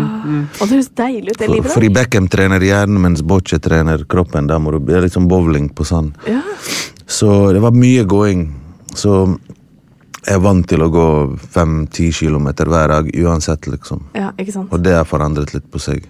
Og 0.58 0.62
det 0.64 0.72
høres 0.74 0.90
deilig 0.98 1.34
ut, 1.34 1.38
det 1.38 1.50
livet 1.52 1.74
fordi 1.74 1.90
Beckham 1.94 2.30
trener 2.30 2.64
hjernen, 2.64 3.00
mens 3.02 3.22
boccia 3.22 3.60
trener 3.62 4.02
kroppen. 4.10 4.50
Da 4.50 4.58
må 4.62 4.74
du, 4.74 4.80
det 4.86 4.98
er 4.98 5.06
litt 5.06 5.14
sånn 5.14 5.30
bowling 5.30 5.70
på 5.74 5.86
sand. 5.86 6.18
Ja. 6.26 6.42
Så 7.08 7.52
det 7.54 7.62
var 7.64 7.76
mye 7.76 8.02
gåing. 8.08 8.48
Så 8.98 9.38
jeg 10.26 10.34
er 10.34 10.40
vant 10.42 10.66
til 10.68 10.82
å 10.82 10.90
gå 10.92 11.08
fem-ti 11.54 12.10
kilometer 12.12 12.68
hver 12.68 12.90
dag 12.92 13.10
uansett, 13.22 13.68
liksom. 13.70 14.08
Ja, 14.18 14.32
ikke 14.36 14.54
sant. 14.56 14.72
Og 14.74 14.82
det 14.84 14.96
har 14.96 15.06
forandret 15.08 15.54
litt 15.54 15.68
på 15.70 15.80
seg. 15.82 16.08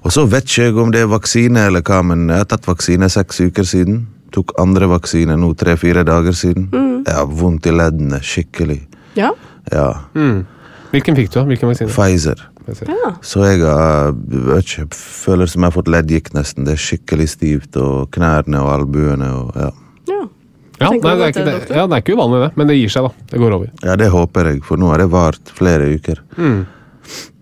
Og 0.00 0.14
så 0.14 0.24
vet 0.30 0.48
ikke 0.48 0.70
jeg 0.70 0.78
om 0.80 0.92
det 0.94 1.02
er 1.04 1.10
vaksine 1.12 1.66
eller 1.68 1.84
hva, 1.84 2.00
men 2.06 2.24
jeg 2.30 2.40
har 2.40 2.48
tatt 2.48 2.68
vaksine 2.68 3.10
seks 3.12 3.42
uker 3.44 3.66
siden. 3.68 4.06
Tok 4.32 4.54
andre 4.62 4.88
vaksine 4.88 5.36
nå 5.36 5.50
tre-fire 5.58 6.04
dager 6.06 6.36
siden. 6.36 6.70
Jeg 7.04 7.16
har 7.16 7.26
vondt 7.26 7.68
i 7.68 7.74
leddene, 7.74 8.22
skikkelig. 8.24 8.80
Ja. 9.18 9.34
Ja. 9.72 9.90
Mm. 10.14 10.46
Hvilken 10.94 11.18
fikk 11.18 11.34
du? 11.34 11.42
Hvilken 11.50 11.70
vaksine? 11.70 11.90
Pfizer. 11.92 12.46
ja. 12.88 13.12
Så 13.22 13.44
jeg 13.44 13.60
har, 13.66 14.14
vet 14.14 14.64
ikke, 14.64 14.88
føler 14.96 15.50
som 15.50 15.62
jeg 15.62 15.68
har 15.72 15.76
fått 15.76 15.92
leddgikt 15.92 16.34
nesten. 16.38 16.64
Det 16.64 16.78
er 16.78 16.82
skikkelig 16.88 17.28
stivt, 17.34 17.76
og 17.76 18.08
knærne 18.14 18.62
og 18.62 18.72
albuene 18.78 19.30
og 19.36 19.52
ja. 19.58 19.70
Ja. 20.80 20.88
Nei, 20.90 20.98
det, 21.04 21.12
er 21.12 21.34
ikke, 21.34 21.44
det 21.44 21.54
det, 21.68 21.76
ja, 21.76 21.84
det 21.86 21.98
er 21.98 22.02
ikke 22.06 22.16
uvanlig, 22.16 22.40
det. 22.46 22.50
Men 22.56 22.70
det 22.72 22.78
gir 22.80 22.88
seg, 22.96 23.06
da. 23.10 23.28
Det 23.34 23.42
går 23.42 23.54
over. 23.58 23.68
Ja, 23.84 23.96
det 24.00 24.08
håper 24.14 24.50
jeg, 24.54 24.62
for 24.66 24.80
nå 24.80 24.88
har 24.92 25.02
det 25.04 25.10
vart 25.12 25.54
flere 25.60 25.86
uker. 25.92 26.22
Mm. 26.40 26.58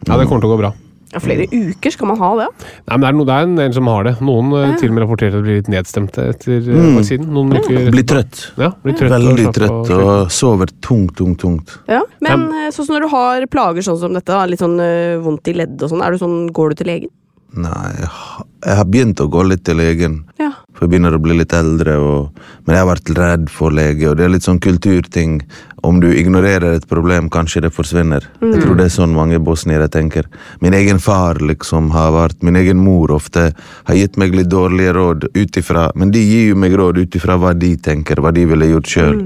Ja, 0.09 0.17
det 0.19 0.27
kommer 0.29 0.43
til 0.45 0.51
å 0.51 0.55
gå 0.57 0.61
bra. 0.65 0.73
ja. 1.15 1.21
Flere 1.25 1.47
uker 1.49 1.91
skal 1.95 2.09
man 2.11 2.19
ha 2.21 2.29
det? 2.37 2.47
Nei, 2.85 2.97
men 2.99 3.01
det 3.01 3.09
er, 3.09 3.15
no, 3.17 3.25
det 3.29 3.37
er 3.39 3.47
en 3.47 3.55
del 3.57 3.73
som 3.79 3.87
har 3.89 4.05
det. 4.05 4.13
Noen 4.21 4.51
ja. 4.53 4.73
til 4.81 4.91
og 4.91 4.97
med 4.99 5.05
rapporterer 5.07 5.37
at 5.39 5.41
de 5.41 5.47
blir 5.47 5.57
litt 5.63 5.71
nedstemte 5.73 6.27
etter 6.35 6.59
eh, 6.59 6.75
Mm. 6.83 6.99
vaksinen. 6.99 7.31
Noen 7.33 7.55
ja. 7.57 7.63
Blir 7.95 8.05
trøtt. 8.11 8.43
Ja, 8.61 8.69
blir 8.85 8.97
trøtt 8.99 9.15
Veldig 9.15 9.47
trøtt 9.57 9.93
og 9.97 10.03
og 10.09 10.33
sover 10.37 10.69
tungt, 10.85 11.15
tungt, 11.17 11.39
tungt. 11.41 11.79
Ja. 11.89 12.03
Men 12.25 12.45
eh, 12.53 12.69
sånn 12.77 12.91
som 12.91 12.99
når 12.99 13.07
du 13.07 13.13
har 13.15 13.47
plager 13.55 13.87
sånn 13.89 13.99
som 14.03 14.13
dette, 14.19 14.43
litt 14.53 14.61
sånn 14.61 14.77
eh, 14.85 15.17
vondt 15.25 15.49
i 15.49 15.57
ledd 15.63 15.81
og 15.81 15.95
sånn, 15.95 16.05
er 16.05 16.13
du 16.13 16.21
sånn, 16.21 16.37
går 16.53 16.75
du 16.75 16.83
til 16.83 16.91
legen? 16.93 17.15
Nei, 17.57 17.95
jeg 18.05 18.77
har 18.77 18.85
begynt 18.85 19.23
å 19.25 19.31
gå 19.33 19.41
litt 19.49 19.63
til 19.65 19.79
legen. 19.81 20.19
Ja. 20.37 20.51
For 20.79 20.87
jeg 20.87 20.93
begynner 20.93 21.17
å 21.17 21.19
bli 21.19 21.35
litt 21.41 21.51
eldre, 21.59 21.97
og, 21.99 22.37
men 22.63 22.77
jeg 22.77 22.85
har 22.85 22.87
vært 22.93 23.11
redd 23.19 23.49
for 23.51 23.75
lege. 23.75 24.07
Og 24.07 24.15
det 24.19 24.29
er 24.29 24.31
litt 24.31 24.47
sånn 24.47 24.61
kulturting. 24.63 25.41
Om 25.83 25.99
du 26.03 26.07
ignorerer 26.13 26.77
et 26.79 26.87
problem, 26.91 27.27
kanskje 27.35 27.65
det 27.65 27.73
forsvinner. 27.75 28.23
Jeg 28.39 28.63
tror 28.63 28.79
det 28.79 28.87
er 28.87 28.95
sånn 28.95 29.11
mange 29.15 29.41
bosniere 29.43 29.89
tenker. 29.91 30.29
Min 30.63 30.77
egen 30.79 31.03
far 31.03 31.43
liksom 31.43 31.91
har 31.95 32.13
vært 32.15 32.43
Min 32.47 32.57
egen 32.59 32.79
mor 32.83 33.11
ofte 33.15 33.49
har 33.89 33.99
gitt 33.99 34.17
meg 34.19 34.35
litt 34.39 34.51
dårlige 34.51 34.95
råd 34.95 35.27
ut 35.35 35.57
ifra 35.61 35.89
Men 35.99 36.11
de 36.15 36.23
gir 36.23 36.49
jo 36.53 36.57
meg 36.63 36.75
råd 36.79 36.99
ut 37.03 37.19
ifra 37.19 37.37
hva 37.39 37.53
de 37.59 37.75
tenker, 37.77 38.23
hva 38.23 38.31
de 38.35 38.47
ville 38.47 38.71
gjort 38.71 38.91
sjøl. 38.95 39.19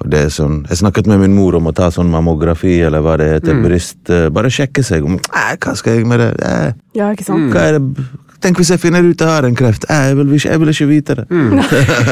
Og 0.00 0.10
det 0.12 0.26
er 0.26 0.32
sånn, 0.32 0.66
Jeg 0.68 0.80
snakket 0.82 1.06
med 1.08 1.20
min 1.24 1.34
mor 1.36 1.56
om 1.56 1.68
å 1.70 1.74
ta 1.76 1.88
sånn 1.92 2.10
mammografi, 2.12 2.74
eller 2.84 3.00
hva 3.04 3.16
det 3.20 3.30
heter. 3.32 3.62
Bryst 3.64 4.10
eh, 4.12 4.28
Bare 4.28 4.52
sjekke 4.52 4.84
seg. 4.84 5.04
om, 5.04 5.16
hva 5.32 5.76
skal 5.76 5.96
jeg 5.96 6.08
med 6.08 6.20
det? 6.20 6.32
Eh, 6.44 6.72
Ja, 7.00 7.12
ikke 7.12 7.24
sant? 7.24 7.48
hva 7.52 7.68
er 7.70 7.78
det? 7.78 8.04
Tenk 8.42 8.60
hvis 8.60 8.70
jeg 8.74 8.82
finner 8.82 9.04
ut 9.06 9.20
jeg 9.20 9.28
har 9.28 9.46
en 9.48 9.56
kreft. 9.56 9.86
Jeg 9.88 10.16
vil 10.18 10.34
ikke, 10.36 10.50
jeg 10.50 10.60
vil 10.60 10.72
ikke 10.72 10.88
vite 10.90 11.16
det. 11.20 11.26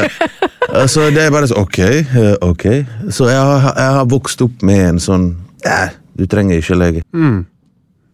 så 0.92 1.08
det 1.14 1.26
er 1.26 1.32
bare 1.34 1.48
sånn 1.50 1.60
Ok, 1.62 1.78
eh, 1.80 2.34
ok. 2.42 2.64
Så 3.12 3.28
jeg 3.30 3.40
har, 3.40 3.68
jeg 3.76 3.98
har 3.98 4.08
vokst 4.10 4.44
opp 4.44 4.64
med 4.66 4.80
en 4.94 5.02
sånn 5.02 5.28
eh, 5.66 5.92
Du 6.16 6.26
trenger 6.30 6.60
ikke 6.60 6.78
lege. 6.78 7.04
Mm. 7.14 7.44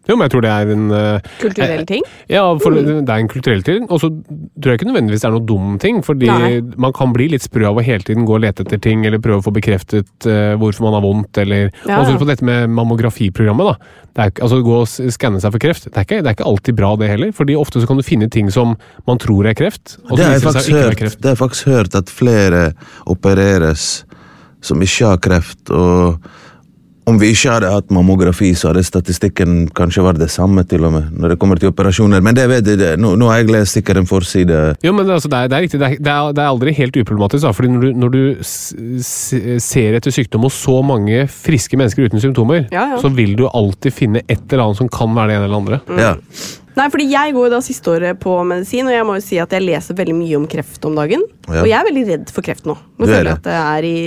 Jo, 0.09 0.15
men 0.15 0.25
jeg 0.25 0.33
tror 0.33 0.43
det 0.43 0.51
er 0.51 0.69
en 0.73 0.85
eh, 0.97 1.31
Kulturell 1.41 1.83
ting. 1.89 2.05
Ja, 2.31 2.41
for 2.61 2.73
det 2.73 2.95
er 3.05 3.21
en 3.21 3.29
kulturell 3.29 3.61
ting. 3.65 3.85
Og 3.93 4.01
så 4.01 4.09
tror 4.09 4.73
jeg 4.73 4.79
ikke 4.79 4.89
nødvendigvis 4.89 5.21
det 5.21 5.29
er 5.29 5.35
noen 5.35 5.47
dum 5.49 5.75
ting. 5.81 5.99
Fordi 6.05 6.29
Nei. 6.31 6.49
man 6.81 6.95
kan 6.97 7.13
bli 7.13 7.29
litt 7.31 7.45
sprø 7.45 7.67
av 7.69 7.77
å 7.77 7.85
hele 7.85 8.05
tiden 8.07 8.25
gå 8.25 8.35
og 8.39 8.43
lete 8.43 8.65
etter 8.65 8.81
ting, 8.81 9.05
eller 9.05 9.21
prøve 9.21 9.43
å 9.43 9.45
få 9.45 9.53
bekreftet 9.55 10.27
uh, 10.27 10.57
hvorfor 10.61 10.87
man 10.87 10.97
har 10.97 11.05
vondt, 11.05 11.41
eller 11.43 11.69
Ja, 11.85 11.99
Og 11.99 12.09
så 12.09 12.17
på 12.17 12.29
dette 12.29 12.47
med 12.47 12.73
mammografiprogrammet, 12.73 13.69
da. 13.71 14.07
Det 14.11 14.25
er, 14.25 14.33
altså 14.43 14.59
Gå 14.65 14.81
og 14.81 15.13
skanne 15.13 15.41
seg 15.43 15.53
for 15.53 15.63
kreft. 15.63 15.87
Det 15.87 15.95
er, 15.95 16.07
ikke, 16.07 16.21
det 16.21 16.31
er 16.31 16.37
ikke 16.39 16.49
alltid 16.49 16.79
bra, 16.81 16.93
det 16.99 17.11
heller. 17.13 17.31
fordi 17.35 17.55
ofte 17.59 17.81
så 17.81 17.89
kan 17.89 18.01
du 18.01 18.05
finne 18.05 18.29
ting 18.33 18.49
som 18.53 18.75
man 19.07 19.21
tror 19.21 19.47
er 19.47 19.57
kreft, 19.57 19.99
og 20.09 20.17
så 20.17 20.25
viser 20.25 20.47
det 20.49 20.53
seg 20.57 20.71
ikke 20.71 20.81
hørt, 20.81 20.91
er 20.91 21.01
kreft. 21.05 21.21
det 21.21 21.29
har 21.29 21.37
jeg 21.37 21.43
faktisk 21.45 21.71
hørt 21.71 21.97
at 22.01 22.11
flere 22.11 22.63
opereres 23.09 23.89
som 24.65 24.81
ikke 24.83 25.13
har 25.13 25.21
kreft. 25.23 25.69
og 25.69 26.19
om 27.09 27.17
vi 27.17 27.31
ikke 27.33 27.55
hadde 27.55 27.69
hatt 27.73 27.89
mammografi, 27.93 28.51
så 28.57 28.69
hadde 28.69 28.83
statistikken 28.85 29.65
kanskje 29.77 30.03
vært 30.05 30.21
det 30.21 30.29
samme, 30.33 30.63
til 30.69 30.85
og 30.85 30.93
med, 30.93 31.09
når 31.17 31.33
det 31.33 31.37
kommer 31.41 31.59
til 31.59 31.71
operasjoner. 31.71 32.21
Men 32.23 32.37
det 32.37 32.45
vet 32.51 32.67
jeg, 32.69 32.79
det, 32.79 32.91
nå, 33.01 33.15
nå 33.19 33.29
har 33.31 33.41
jeg 33.41 33.49
lest 33.55 33.77
sikkert 33.77 34.01
en 34.03 34.09
forside 34.09 34.59
Jo, 34.85 34.93
men 34.93 35.09
altså, 35.09 35.31
det, 35.31 35.39
er, 35.39 35.51
det 35.51 35.57
er 35.57 35.65
riktig. 35.65 35.81
Det 35.81 35.89
er, 35.89 35.97
det, 36.05 36.13
er, 36.43 36.45
aldri 36.45 36.75
helt 36.77 37.01
uproblematisk. 37.01 37.45
Da, 37.47 37.53
fordi 37.57 37.73
når 37.73 37.81
du, 37.81 37.89
når 38.03 38.13
du 38.15 38.21
ser 39.01 39.97
etter 39.97 40.13
sykdom 40.13 40.45
hos 40.45 40.59
så 40.61 40.77
mange 40.85 41.25
friske 41.31 41.79
mennesker 41.79 42.09
uten 42.09 42.23
symptomer, 42.23 42.67
Ja, 42.71 42.91
ja. 42.93 43.01
så 43.01 43.09
vil 43.13 43.33
du 43.39 43.47
alltid 43.49 43.97
finne 43.97 44.25
et 44.27 44.45
eller 44.51 44.67
annet 44.67 44.83
som 44.83 44.91
kan 44.91 45.15
være 45.17 45.33
det 45.33 45.39
ene 45.39 45.49
eller 45.49 45.61
andre. 45.63 45.81
Ja. 45.97 46.15
Nei, 46.77 46.85
fordi 46.93 47.07
jeg 47.11 47.33
går 47.35 47.49
jo 47.49 47.51
da 47.51 47.59
siste 47.63 47.91
året 47.91 48.19
på 48.21 48.35
medisin, 48.47 48.87
og 48.87 48.93
jeg 48.95 49.07
må 49.07 49.17
jo 49.17 49.23
si 49.25 49.39
at 49.43 49.51
jeg 49.51 49.63
leser 49.65 49.97
veldig 49.97 50.13
mye 50.15 50.37
om 50.39 50.45
kreft 50.49 50.85
om 50.87 50.95
dagen. 50.95 51.25
Ja. 51.49 51.63
Og 51.63 51.67
jeg 51.67 51.75
er 51.77 51.87
veldig 51.89 52.05
redd 52.07 52.31
for 52.31 52.45
kreft 52.45 52.69
nå. 52.69 52.77
Nå 52.79 53.07
er 53.07 53.11
føler 53.11 53.17
jeg 53.17 53.27
det. 53.27 53.33
at 53.35 53.49
det 53.49 53.57
er 53.57 53.89
i 53.89 53.97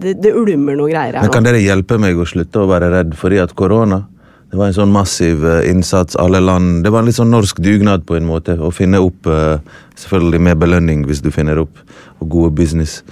Det, 0.00 0.14
det 0.24 0.32
ulmer 0.36 0.78
noen 0.78 0.94
greier 0.94 1.18
her 1.18 1.26
Men 1.26 1.34
kan 1.34 1.44
nå. 1.44 1.50
dere 1.50 1.60
hjelpe 1.60 1.98
meg 2.00 2.16
å 2.16 2.26
slutte 2.28 2.62
å 2.62 2.70
være 2.70 2.88
redd? 2.94 3.12
Fordi 3.20 3.42
at 3.42 3.52
korona 3.58 4.04
det 4.50 4.58
var 4.58 4.66
en 4.66 4.74
sånn 4.74 4.90
massiv 4.90 5.44
eh, 5.46 5.68
innsats. 5.70 6.16
Alle 6.18 6.40
land 6.42 6.80
Det 6.82 6.90
var 6.90 7.04
en 7.04 7.10
litt 7.10 7.18
sånn 7.18 7.30
norsk 7.30 7.60
dugnad 7.62 8.02
på 8.08 8.16
en 8.18 8.26
måte. 8.26 8.56
Å 8.58 8.72
finne 8.74 8.98
opp 9.02 9.28
eh, 9.30 9.60
Selvfølgelig 10.00 10.40
med 10.48 10.58
belønning 10.58 11.04
hvis 11.06 11.20
du 11.22 11.28
finner 11.34 11.60
opp, 11.60 11.76
og 12.18 12.32
gode 12.32 12.54
business. 12.56 13.02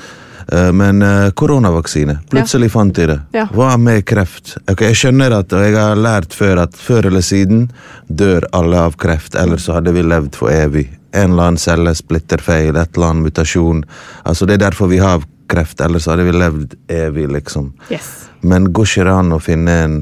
Eh, 0.52 0.72
Men 0.72 1.02
eh, 1.02 1.30
koronavaksine, 1.30 2.18
plutselig 2.30 2.70
fant 2.72 2.94
de 2.96 3.06
det. 3.06 3.20
Ja. 3.36 3.46
Hva 3.52 3.76
med 3.76 4.04
kreft? 4.08 4.56
Ok, 4.70 4.86
jeg 4.88 4.96
skjønner 4.96 5.34
at, 5.40 5.52
og 5.52 5.64
jeg 5.64 5.76
har 5.76 5.98
lært 5.98 6.36
før 6.36 6.62
at 6.64 6.76
før 6.76 7.10
eller 7.10 7.24
siden 7.24 7.66
dør 8.08 8.46
alle 8.56 8.80
av 8.88 8.96
kreft, 9.00 9.36
ellers 9.36 9.68
så 9.68 9.76
hadde 9.78 9.92
vi 9.96 10.04
levd 10.06 10.38
for 10.38 10.52
evig. 10.52 10.86
En 11.12 11.32
eller 11.34 11.50
annen 11.50 11.60
celle 11.60 11.94
splitter 11.96 12.40
feil, 12.44 12.76
et 12.76 12.96
eller 12.96 13.10
annet 13.12 13.28
mutasjon. 13.28 13.84
Altså 14.24 14.46
Det 14.46 14.56
er 14.58 14.64
derfor 14.68 14.88
vi 14.88 15.00
har 15.02 15.24
kreft, 15.48 15.80
ellers 15.80 16.08
hadde 16.08 16.24
vi 16.28 16.36
levd 16.36 16.76
evig, 16.92 17.28
liksom. 17.32 17.72
Yes. 17.92 18.28
Men 18.40 18.72
går 18.72 18.88
ikke 18.88 19.08
det 19.08 19.16
an 19.16 19.32
å 19.36 19.40
finne 19.42 19.78
en 19.84 19.98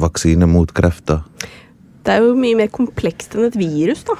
vaksine 0.00 0.46
mot 0.46 0.70
kreft, 0.74 1.06
da? 1.10 1.22
Det 2.06 2.14
er 2.14 2.24
jo 2.24 2.34
mye 2.38 2.56
mer 2.56 2.70
komplekst 2.72 3.34
enn 3.36 3.46
et 3.50 3.58
virus, 3.58 4.04
da. 4.08 4.14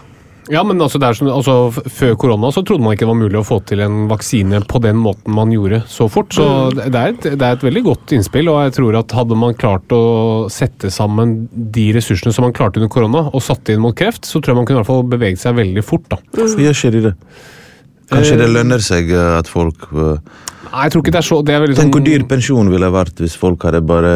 Ja, 0.51 0.65
men 0.67 0.81
altså, 0.83 0.99
som, 1.15 1.29
altså, 1.31 1.55
Før 1.95 2.17
korona 2.19 2.51
så 2.55 2.65
trodde 2.67 2.83
man 2.83 2.97
ikke 2.97 3.05
det 3.07 3.11
var 3.13 3.19
mulig 3.21 3.39
å 3.39 3.47
få 3.47 3.61
til 3.69 3.83
en 3.85 4.09
vaksine 4.11 4.61
på 4.67 4.81
den 4.83 4.99
måten 4.99 5.35
man 5.37 5.53
gjorde 5.55 5.83
så 5.91 6.09
fort. 6.11 6.35
Så 6.35 6.47
det 6.75 6.89
det 6.91 7.01
er, 7.01 7.15
et, 7.15 7.29
det 7.39 7.47
er 7.47 7.55
et 7.59 7.67
veldig 7.69 7.85
godt 7.87 8.15
innspill, 8.17 8.51
og 8.51 8.65
jeg 8.67 8.75
tror 8.81 8.99
at 9.01 9.15
hadde 9.15 9.39
man 9.39 9.55
klart 9.59 9.95
å 9.95 10.03
sette 10.51 10.91
sammen 10.91 11.37
de 11.53 11.87
ressursene 11.97 12.35
som 12.35 12.49
man 12.49 12.57
klarte 12.57 12.83
under 12.83 12.91
korona, 12.93 13.29
og 13.31 13.45
satt 13.47 13.71
inn 13.71 13.83
mot 13.85 13.97
kreft, 13.97 14.27
så 14.27 14.41
tror 14.41 14.55
jeg 14.55 14.61
man 14.61 14.69
kunne 14.69 14.81
i 14.81 14.83
hvert 14.83 14.91
fall 14.91 15.07
beveget 15.15 15.43
seg 15.45 15.59
veldig 15.61 15.87
fort. 15.87 16.09
da. 16.11 16.19
Hvorfor 16.35 16.65
gjør 16.67 16.79
ikke 16.79 16.95
de 16.97 17.05
det? 17.09 17.15
Kanskje 18.11 18.39
det 18.41 18.49
lønner 18.51 18.83
seg 18.83 19.11
eh, 19.15 19.35
at 19.39 19.47
folk 19.51 19.87
eh, 19.95 20.17
Nei, 20.71 20.85
jeg 20.87 20.93
tror 20.93 21.03
ikke 21.05 21.13
det 21.15 21.21
er 21.21 21.27
så 21.27 21.37
det 21.47 21.55
er 21.55 21.63
veldig 21.65 21.77
Tenk 21.79 21.95
hvor 21.95 22.03
sånn- 22.03 22.09
dyr 22.11 22.25
pensjon 22.31 22.71
ville 22.73 22.91
vært 22.95 23.23
hvis 23.23 23.37
folk 23.39 23.63
hadde 23.67 23.81
bare 23.87 24.15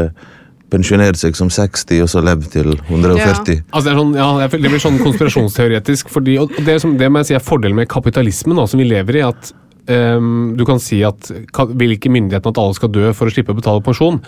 pensjonert 0.72 1.18
seg 1.20 1.36
som 1.38 1.50
60 1.52 2.04
og 2.04 2.10
så 2.10 2.22
levd 2.24 2.48
til 2.54 2.72
140. 2.74 3.64
Altså 3.70 3.84
det, 3.88 3.96
sånn, 3.98 4.14
ja, 4.18 4.28
det 4.48 4.62
blir 4.62 4.82
sånn 4.82 5.00
konspirasjonsteoretisk. 5.02 6.10
fordi, 6.12 6.38
og 6.42 6.54
det, 6.66 6.78
som, 6.82 6.96
det 7.00 7.10
må 7.10 7.22
jeg 7.22 7.32
si 7.32 7.38
er 7.38 7.44
fordelen 7.44 7.78
med 7.78 7.90
kapitalismen 7.92 8.58
da, 8.58 8.66
som 8.70 8.82
vi 8.82 8.88
lever 8.88 9.20
i. 9.20 9.24
at 9.28 9.52
um, 9.90 10.54
Du 10.58 10.64
kan 10.68 10.82
si 10.82 11.02
at 11.06 11.30
vil 11.74 11.96
ikke 11.96 12.12
myndighetene 12.12 12.54
at 12.54 12.62
alle 12.62 12.78
skal 12.78 12.92
dø 12.94 13.12
for 13.16 13.30
å 13.30 13.34
slippe 13.34 13.54
å 13.54 13.60
betale 13.60 13.84
pensjon? 13.84 14.20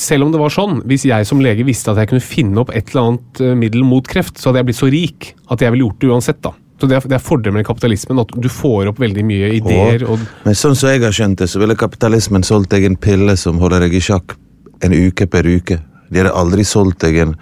Selv 0.00 0.26
om 0.26 0.32
det 0.34 0.40
var 0.42 0.50
sånn, 0.50 0.80
hvis 0.90 1.04
jeg 1.06 1.28
som 1.28 1.42
lege 1.42 1.66
visste 1.66 1.92
at 1.92 2.00
jeg 2.02 2.10
kunne 2.10 2.24
finne 2.24 2.58
opp 2.64 2.72
et 2.74 2.90
eller 2.90 3.12
annet 3.12 3.42
eh, 3.44 3.54
middel 3.54 3.84
mot 3.86 4.08
kreft, 4.10 4.40
så 4.40 4.50
hadde 4.50 4.58
jeg 4.58 4.72
blitt 4.72 4.80
så 4.80 4.90
rik 4.90 5.28
at 5.54 5.62
jeg 5.62 5.74
ville 5.74 5.86
gjort 5.86 6.02
det 6.02 6.10
uansett. 6.10 6.40
da. 6.42 6.56
Så 6.82 6.88
Det 6.90 6.96
er, 6.96 7.04
det 7.06 7.14
er 7.14 7.22
fordelen 7.22 7.60
med 7.60 7.66
kapitalismen, 7.68 8.18
at 8.18 8.32
du 8.34 8.48
får 8.50 8.90
opp 8.90 8.98
veldig 8.98 9.22
mye 9.22 9.52
ideer. 9.60 10.02
og 10.02 10.24
Men 10.42 10.58
sånn 10.58 10.74
som 10.74 10.90
jeg 10.90 11.04
har 11.04 11.14
skjønt 11.14 11.38
det, 11.38 11.46
så 11.46 11.62
ville 11.62 11.78
kapitalismen 11.78 12.42
solgt 12.42 12.74
deg 12.74 12.88
en 12.88 12.98
pille 12.98 13.36
som 13.38 13.62
holder 13.62 13.86
deg 13.86 13.94
i 13.94 14.02
sjakk 14.02 14.34
en 14.82 14.94
uke 14.96 15.26
per 15.30 15.46
uke. 15.46 15.78
De 16.10 16.20
hadde 16.20 16.34
aldri 16.36 16.64
solgt 16.66 17.00
deg 17.04 17.20
en, 17.22 17.36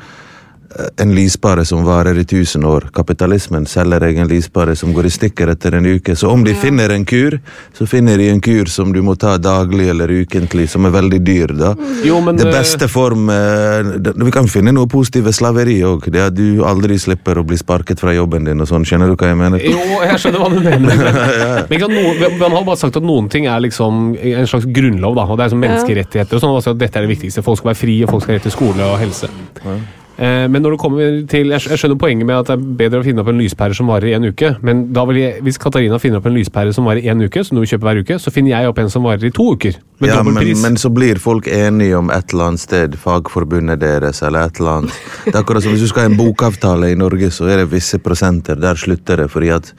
en 0.96 1.14
lyspare 1.14 1.64
som 1.64 1.84
varer 1.84 2.18
i 2.18 2.24
tusen 2.24 2.64
år. 2.64 2.88
Kapitalismen 2.94 3.66
selger 3.66 4.04
deg 4.04 4.20
en 4.22 4.28
lyspare 4.30 4.76
som 4.78 4.92
går 4.94 5.08
i 5.08 5.10
stykker 5.10 5.50
etter 5.50 5.74
en 5.74 5.86
uke. 5.86 6.14
Så 6.16 6.30
om 6.30 6.44
de 6.46 6.54
finner 6.54 6.92
en 6.94 7.04
kur, 7.04 7.40
så 7.74 7.86
finner 7.90 8.18
de 8.18 8.28
en 8.30 8.40
kur 8.40 8.70
som 8.70 8.92
du 8.94 9.00
må 9.02 9.16
ta 9.18 9.34
daglig 9.38 9.88
eller 9.90 10.12
ukentlig, 10.22 10.68
som 10.70 10.86
er 10.86 10.94
veldig 10.94 11.20
dyr. 11.26 11.54
da. 11.58 11.72
Jo, 12.06 12.20
men, 12.22 12.38
det 12.38 12.46
eh, 12.46 12.54
beste 12.54 12.88
form 12.88 13.28
eh, 13.34 14.14
Vi 14.14 14.34
kan 14.34 14.48
finne 14.48 14.74
noe 14.76 14.86
positivt 14.90 15.26
ved 15.26 15.38
slaveri 15.40 15.80
òg. 15.86 16.06
Det 16.06 16.22
at 16.28 16.38
du 16.38 16.62
aldri 16.66 16.98
slipper 17.02 17.40
å 17.40 17.46
bli 17.46 17.58
sparket 17.58 18.00
fra 18.00 18.14
jobben 18.14 18.46
din 18.46 18.62
og 18.62 18.70
sånn. 18.70 18.86
Skjønner 18.86 19.10
du 19.10 19.18
hva 19.18 19.32
jeg 19.32 19.40
mener? 19.42 19.66
Jo, 19.66 20.00
jeg 20.06 20.22
skjønner 20.22 20.44
hva 20.44 20.52
du 20.54 20.60
mener. 20.62 20.98
Men, 21.10 21.66
men 21.68 21.76
ikke 21.76 21.86
sant, 21.86 21.94
noen, 21.94 22.38
man 22.40 22.54
har 22.54 22.64
bare 22.66 22.78
sagt 22.80 22.96
at 22.98 23.04
noen 23.04 23.28
ting 23.30 23.46
er 23.50 23.60
liksom 23.62 24.14
en 24.14 24.48
slags 24.48 24.66
grunnlov. 24.70 25.16
Da, 25.18 25.26
og 25.26 25.38
Det 25.38 25.46
er 25.46 25.52
som 25.52 25.62
menneskerettigheter. 25.62 26.36
og 26.36 26.42
sånn, 26.42 26.56
altså 26.58 26.74
Dette 26.78 27.00
er 27.00 27.06
det 27.06 27.14
viktigste. 27.14 27.44
Folk 27.46 27.60
skal 27.60 27.72
være 27.72 27.80
fri, 27.80 27.96
og 28.04 28.12
folk 28.14 28.24
skal 28.24 28.34
ha 28.34 28.38
rett 28.38 28.46
til 28.48 28.54
skole 28.54 28.86
og 28.86 28.98
helse. 29.00 29.30
Eh, 29.64 29.99
Men 30.20 30.60
når 30.60 30.74
det 30.74 30.78
kommer 30.82 31.12
til, 31.32 31.48
jeg 31.48 31.78
skjønner 31.80 31.96
poenget 31.96 32.26
med 32.28 32.36
at 32.42 32.50
det 32.50 32.56
er 32.58 32.64
bedre 32.76 32.98
å 33.00 33.04
finne 33.06 33.22
opp 33.22 33.30
en 33.32 33.38
lyspære 33.40 33.72
som 33.78 33.88
varer 33.88 34.10
i 34.10 34.12
en 34.18 34.26
uke. 34.28 34.50
Men 34.60 34.82
da 34.92 35.06
vil 35.08 35.16
jeg, 35.16 35.38
hvis 35.46 35.56
Katarina 35.62 35.96
finner 36.02 36.20
opp 36.20 36.26
en 36.28 36.34
lyspære 36.36 36.74
som 36.76 36.84
varer 36.84 37.06
i 37.06 37.08
en 37.08 37.22
uke, 37.24 37.40
som 37.46 37.56
du 37.56 37.62
kjøper 37.64 37.88
hver 37.88 38.00
uke, 38.04 38.18
så 38.20 38.32
finner 38.34 38.52
jeg 38.52 38.68
opp 38.68 38.82
en 38.82 38.90
som 38.92 39.06
varer 39.08 39.24
i 39.24 39.32
to 39.32 39.46
uker. 39.54 39.78
Med 40.04 40.12
Ja, 40.12 40.22
men, 40.22 40.36
pris. 40.36 40.60
men 40.60 40.76
så 40.76 40.90
blir 40.92 41.16
folk 41.20 41.48
enige 41.48 41.96
om 41.96 42.10
et 42.12 42.34
eller 42.34 42.50
annet 42.50 42.60
sted, 42.60 42.98
fagforbundet 43.00 43.80
deres 43.80 44.20
eller 44.22 44.50
et 44.50 44.60
eller 44.60 44.70
annet. 44.82 45.00
Det 45.24 45.34
er 45.34 45.40
akkurat 45.40 45.62
som 45.64 45.72
Hvis 45.72 45.86
du 45.86 45.88
skal 45.88 46.02
ha 46.04 46.10
en 46.12 46.18
bokavtale 46.20 46.92
i 46.92 46.98
Norge, 47.00 47.30
så 47.32 47.48
er 47.48 47.62
det 47.64 47.70
visse 47.72 47.98
prosenter. 47.98 48.60
Der 48.60 48.74
slutter 48.76 49.16
det, 49.24 49.30
fordi 49.32 49.48
at 49.56 49.72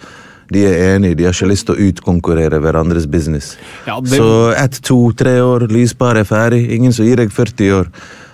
de 0.52 0.66
er 0.68 0.96
enige. 0.96 1.16
De 1.16 1.24
har 1.30 1.34
ikke 1.38 1.48
lyst 1.54 1.66
til 1.70 1.76
å 1.78 1.86
utkonkurrere 1.92 2.58
hverandres 2.60 3.06
business. 3.08 3.58
Ja, 3.88 4.00
det- 4.02 4.10
Så 4.18 4.54
ett, 4.58 4.82
to, 4.82 5.12
tre 5.14 5.38
år, 5.40 5.68
lyspære 5.70 6.20
er 6.20 6.24
ferdig. 6.26 6.72
Ingen 6.72 6.92
som 6.94 7.06
gir 7.06 7.16
deg 7.18 7.30
40 7.32 7.72
år. 7.72 7.88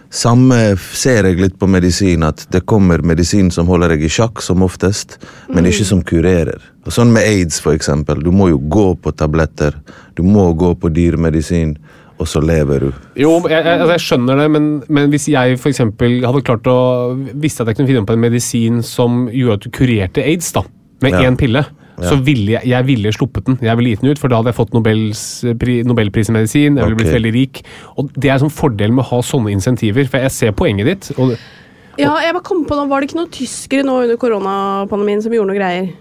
Samme 0.09 0.55
ser 0.79 1.27
jeg 1.27 1.39
litt 1.41 1.57
på 1.59 1.67
medisin, 1.67 2.23
at 2.23 2.45
det 2.53 2.63
kommer 2.69 3.03
medisin 3.03 3.49
som 3.51 3.67
holder 3.67 3.95
deg 3.95 4.05
i 4.07 4.11
sjakk, 4.11 4.41
som 4.41 4.63
oftest, 4.63 5.17
men 5.51 5.67
ikke 5.67 5.85
som 5.87 6.01
kurerer. 6.07 6.61
Og 6.87 6.93
Sånn 6.95 7.11
med 7.11 7.27
aids, 7.27 7.59
for 7.59 7.75
eksempel. 7.75 8.21
Du 8.23 8.31
må 8.31 8.47
jo 8.53 8.59
gå 8.71 8.87
på 9.03 9.11
tabletter. 9.19 9.75
Du 10.15 10.23
må 10.23 10.53
gå 10.55 10.71
på 10.79 10.91
dyr 10.95 11.17
medisin, 11.19 11.75
og 12.17 12.25
så 12.31 12.39
lever 12.41 12.87
du. 12.87 12.91
Jo, 13.19 13.33
jeg, 13.45 13.59
jeg, 13.59 13.73
altså 13.81 13.91
jeg 13.97 14.05
skjønner 14.05 14.39
det, 14.41 14.47
men, 14.55 14.69
men 14.87 15.11
hvis 15.11 15.27
jeg 15.29 15.59
eksempel 15.59 16.21
hadde 16.25 16.41
klart 16.47 16.65
å 16.71 16.77
Visste 17.37 17.61
at 17.61 17.69
jeg 17.69 17.77
kunne 17.77 17.91
finne 17.91 18.07
på 18.07 18.15
en 18.15 18.23
medisin 18.23 18.79
som 18.85 19.27
gjorde 19.29 19.59
at 19.59 19.67
du 19.67 19.75
kurerte 19.75 20.23
aids, 20.23 20.49
da, 20.55 20.63
med 21.03 21.13
Ja. 21.13 21.27
én 21.27 21.37
pille, 21.37 21.65
så 21.97 22.15
ville 22.21 22.53
jeg, 22.57 22.69
jeg 22.69 22.85
ville 22.85 23.11
sluppet 23.15 23.47
den. 23.47 23.57
Jeg 23.65 23.77
ville 23.79 23.93
gitt 23.95 24.03
den 24.03 24.13
ut, 24.13 24.21
for 24.21 24.29
da 24.29 24.39
hadde 24.41 24.51
jeg 24.51 24.57
fått 24.59 24.73
Nobels, 24.77 25.21
pri, 25.57 25.79
Nobelpris 25.87 26.29
i 26.29 26.35
medisin. 26.35 26.77
Jeg 26.77 26.85
ville 26.85 26.99
blitt 26.99 27.15
veldig 27.15 27.33
rik. 27.33 27.61
Og 27.97 28.11
det 28.13 28.29
er 28.29 28.41
sånn 28.43 28.53
fordel 28.53 28.93
med 28.93 29.05
å 29.05 29.09
ha 29.09 29.21
sånne 29.25 29.53
insentiver, 29.55 30.05
for 30.11 30.21
jeg 30.27 30.35
ser 30.35 30.57
poenget 30.57 30.91
ditt. 30.91 31.11
Og, 31.17 31.33
Ja, 31.97 32.11
jeg 32.21 32.35
bare 32.35 32.45
kom 32.45 32.65
på 32.69 32.75
nå, 32.77 32.83
Var 32.91 33.01
det 33.01 33.09
ikke 33.09 33.17
noen 33.17 33.31
tyskere 33.33 33.85
nå 33.87 33.95
under 34.03 34.19
koronapandemien 34.21 35.23
som 35.25 35.33
gjorde 35.33 35.49
noe 35.49 35.57
greier? 35.57 35.93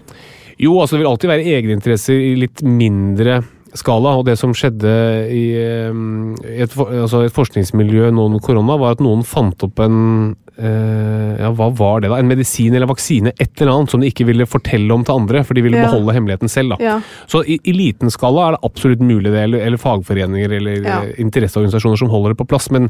jo, 0.57 0.73
altså 0.81 0.95
det 0.95 1.03
vil 1.03 1.11
alltid 1.11 1.29
være 1.29 1.51
egeninteresser 1.53 2.17
i 2.17 2.33
litt 2.41 2.63
mindre 2.65 3.41
skala, 3.77 4.15
og 4.17 4.25
det 4.25 4.37
som 4.39 4.55
skjedde 4.57 4.93
i, 5.29 5.43
eh, 5.53 6.63
et, 6.63 6.73
altså 6.77 7.25
et 7.27 7.35
forskningsmiljø 7.35 8.09
nå 8.09 8.25
under 8.31 8.41
korona, 8.41 8.77
var 8.79 8.95
at 8.95 9.03
noen 9.03 9.21
fant 9.27 9.67
opp 9.67 9.83
en 9.85 10.35
eh, 10.57 11.37
ja, 11.41 11.51
hva 11.53 11.67
var 11.77 12.01
det 12.01 12.09
da? 12.11 12.17
En 12.21 12.27
medisin 12.29 12.73
eller 12.75 12.89
vaksine, 12.89 13.31
et 13.39 13.61
eller 13.61 13.71
annet, 13.73 13.91
som 13.93 14.01
de 14.01 14.09
ikke 14.11 14.25
ville 14.25 14.45
fortelle 14.49 14.91
om 14.93 15.03
til 15.05 15.15
andre, 15.15 15.43
for 15.45 15.53
de 15.57 15.61
ville 15.65 15.77
Ja. 15.77 15.85
beholde 15.87 16.13
hemmeligheten 16.15 16.49
selv. 16.49 16.75
da. 16.75 16.77
Ja. 16.83 16.95
Så 17.27 17.43
i, 17.45 17.59
i 17.63 17.73
liten 17.73 18.09
skala 18.13 18.47
er 18.47 18.51
det 18.57 18.63
absolutt 18.63 18.99
mulig 18.99 19.31
det, 19.31 19.43
eller, 19.43 19.59
eller 19.59 19.77
fagforeninger 19.77 20.51
eller 20.59 20.81
Ja. 20.83 21.01
eh, 21.03 21.13
interesseorganisasjoner 21.21 21.97
som 21.97 22.09
holder 22.09 22.33
det 22.33 22.37
på 22.41 22.47
plass, 22.47 22.69
men 22.71 22.89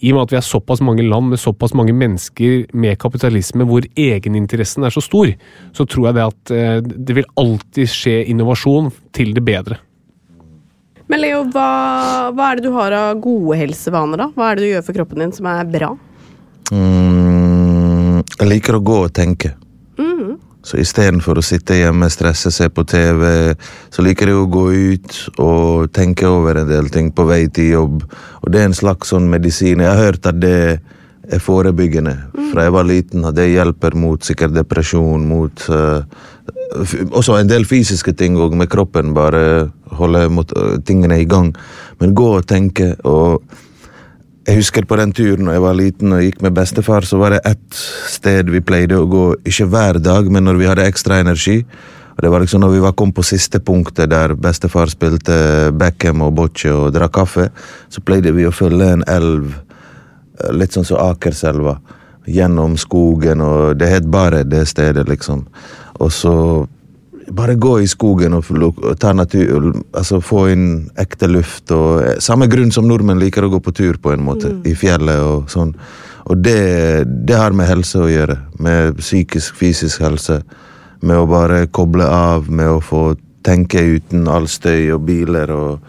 i 0.00 0.12
og 0.12 0.16
med 0.16 0.22
at 0.22 0.30
vi 0.30 0.36
er 0.38 0.46
såpass 0.46 0.80
mange 0.80 1.02
land 1.08 1.30
med 1.30 1.38
såpass 1.42 1.74
mange 1.74 1.92
mennesker 1.92 2.66
med 2.72 2.98
kapitalisme 2.98 3.64
hvor 3.66 3.82
egeninteressen 3.96 4.84
er 4.84 4.90
så 4.94 5.02
stor, 5.02 5.34
så 5.74 5.84
tror 5.86 6.06
jeg 6.06 6.14
det 6.14 6.26
at 6.28 6.50
uh, 6.54 6.80
det 6.80 7.14
vil 7.16 7.24
alltid 7.36 7.86
skje 7.90 8.24
innovasjon 8.30 8.92
til 9.12 9.34
det 9.34 9.42
bedre. 9.44 9.78
Men 11.08 11.22
Leo, 11.22 11.44
hva, 11.54 12.30
hva 12.36 12.50
er 12.52 12.56
det 12.60 12.66
du 12.68 12.72
har 12.74 12.92
av 12.92 13.20
gode 13.24 13.56
helsevaner, 13.56 14.20
da? 14.20 14.26
Hva 14.36 14.50
er 14.52 14.58
det 14.58 14.66
du 14.66 14.70
gjør 14.74 14.84
for 14.84 14.98
kroppen 14.98 15.22
din 15.24 15.32
som 15.32 15.46
er 15.48 15.64
bra? 15.72 15.94
Mm, 16.72 18.20
jeg 18.34 18.50
liker 18.50 18.76
å 18.76 18.84
gå 18.84 19.00
og 19.06 19.14
tenke. 19.16 19.54
Så 20.68 20.76
istedenfor 20.82 21.38
å 21.38 21.44
sitte 21.44 21.78
hjemme, 21.78 22.10
stresse, 22.12 22.50
se 22.52 22.66
på 22.68 22.82
TV, 22.88 23.54
så 23.94 24.02
liker 24.04 24.28
jeg 24.28 24.36
å 24.36 24.48
gå 24.52 24.64
ut 24.74 25.14
og 25.40 25.92
tenke 25.96 26.28
over 26.28 26.58
en 26.60 26.68
del 26.68 26.90
ting 26.92 27.08
på 27.14 27.24
vei 27.28 27.46
til 27.48 27.70
jobb. 27.72 28.02
Og 28.42 28.50
det 28.52 28.60
er 28.60 28.68
en 28.68 28.76
slags 28.76 29.14
sånn 29.14 29.30
medisin. 29.32 29.80
Jeg 29.80 29.88
har 29.88 30.10
hørt 30.10 30.28
at 30.28 30.40
det 30.42 30.58
er 31.28 31.44
forebyggende. 31.44 32.16
Fra 32.50 32.66
jeg 32.66 32.74
var 32.74 32.88
liten, 32.88 33.24
at 33.24 33.38
det 33.38 33.48
hjelper 33.52 33.96
mot 33.96 34.24
sikkert 34.24 34.56
depresjon, 34.56 35.24
mot 35.28 35.64
uh, 35.72 36.02
Også 37.16 37.36
en 37.36 37.48
del 37.48 37.64
fysiske 37.68 38.12
ting 38.16 38.36
òg, 38.36 38.52
med 38.56 38.68
kroppen, 38.72 39.14
bare 39.16 39.70
holde 39.96 40.26
mot, 40.32 40.52
uh, 40.52 40.76
tingene 40.84 41.20
i 41.22 41.28
gang. 41.28 41.54
Men 42.00 42.16
gå 42.16 42.28
og 42.42 42.48
tenke 42.48 42.92
og 43.08 43.40
jeg 44.48 44.62
husker 44.62 44.86
på 44.88 44.96
den 44.96 45.12
turen 45.12 45.44
da 45.44 45.54
jeg 45.58 45.60
var 45.60 45.76
liten 45.76 46.14
og 46.16 46.22
gikk 46.24 46.40
med 46.40 46.54
bestefar, 46.56 47.04
så 47.04 47.18
var 47.20 47.34
det 47.34 47.42
ett 47.50 47.80
sted 48.08 48.48
vi 48.48 48.62
pleide 48.64 48.96
å 48.96 49.08
gå, 49.08 49.24
ikke 49.44 49.66
hver 49.68 49.98
dag, 50.00 50.30
men 50.32 50.46
når 50.48 50.60
vi 50.60 50.68
hadde 50.70 50.86
ekstra 50.88 51.18
energi. 51.20 51.58
Og 52.16 52.24
det 52.24 52.30
var 52.32 52.40
liksom 52.42 52.64
når 52.64 52.72
vi 52.72 52.80
var 52.82 52.94
kom 52.96 53.12
på 53.12 53.26
siste 53.28 53.60
punktet 53.60 54.08
der 54.10 54.32
bestefar 54.40 54.88
spilte 54.88 55.36
Beckham 55.76 56.24
og 56.24 56.32
bocce 56.40 56.72
og 56.72 56.94
drakk 56.96 57.12
kaffe, 57.18 57.50
så 57.92 58.00
pleide 58.00 58.32
vi 58.34 58.48
å 58.48 58.54
følge 58.54 58.88
en 58.96 59.04
elv, 59.06 59.52
eh, 60.40 60.50
litt 60.56 60.72
sånn 60.72 60.88
som 60.88 61.02
Akerselva, 61.04 61.76
gjennom 62.24 62.80
skogen, 62.80 63.44
og 63.44 63.76
det 63.76 63.92
het 63.92 64.08
bare 64.08 64.42
det 64.48 64.64
stedet, 64.68 65.06
liksom. 65.08 65.44
Og 66.00 66.10
så 66.12 66.34
bare 67.30 67.54
gå 67.54 67.80
i 67.80 67.88
skogen 67.88 68.34
og 68.36 68.46
ta 69.00 69.12
natur, 69.12 69.72
altså 69.92 70.20
få 70.24 70.44
inn 70.52 70.68
ekte 70.98 71.28
luft. 71.30 71.70
Og, 71.70 72.02
eh, 72.02 72.18
samme 72.20 72.48
grunn 72.48 72.72
som 72.72 72.88
nordmenn 72.88 73.20
liker 73.20 73.44
å 73.44 73.50
gå 73.50 73.60
på 73.60 73.74
tur, 73.74 73.98
på 73.98 74.12
en 74.12 74.24
måte. 74.24 74.52
I 74.66 74.74
fjellet 74.74 75.20
og 75.20 75.48
sånn. 75.48 75.74
Og 76.28 76.42
det, 76.42 77.04
det 77.26 77.36
har 77.36 77.52
med 77.52 77.68
helse 77.68 77.98
å 77.98 78.08
gjøre. 78.08 78.38
Med 78.58 78.98
psykisk, 78.98 79.56
fysisk 79.56 80.00
helse. 80.00 80.42
Med 81.00 81.16
å 81.16 81.28
bare 81.28 81.66
koble 81.66 82.04
av, 82.04 82.50
med 82.50 82.68
å 82.68 82.82
få 82.82 83.16
tenke 83.42 83.80
uten 83.80 84.28
all 84.28 84.48
støy 84.50 84.90
og 84.92 85.06
biler 85.08 85.50
og 85.54 85.80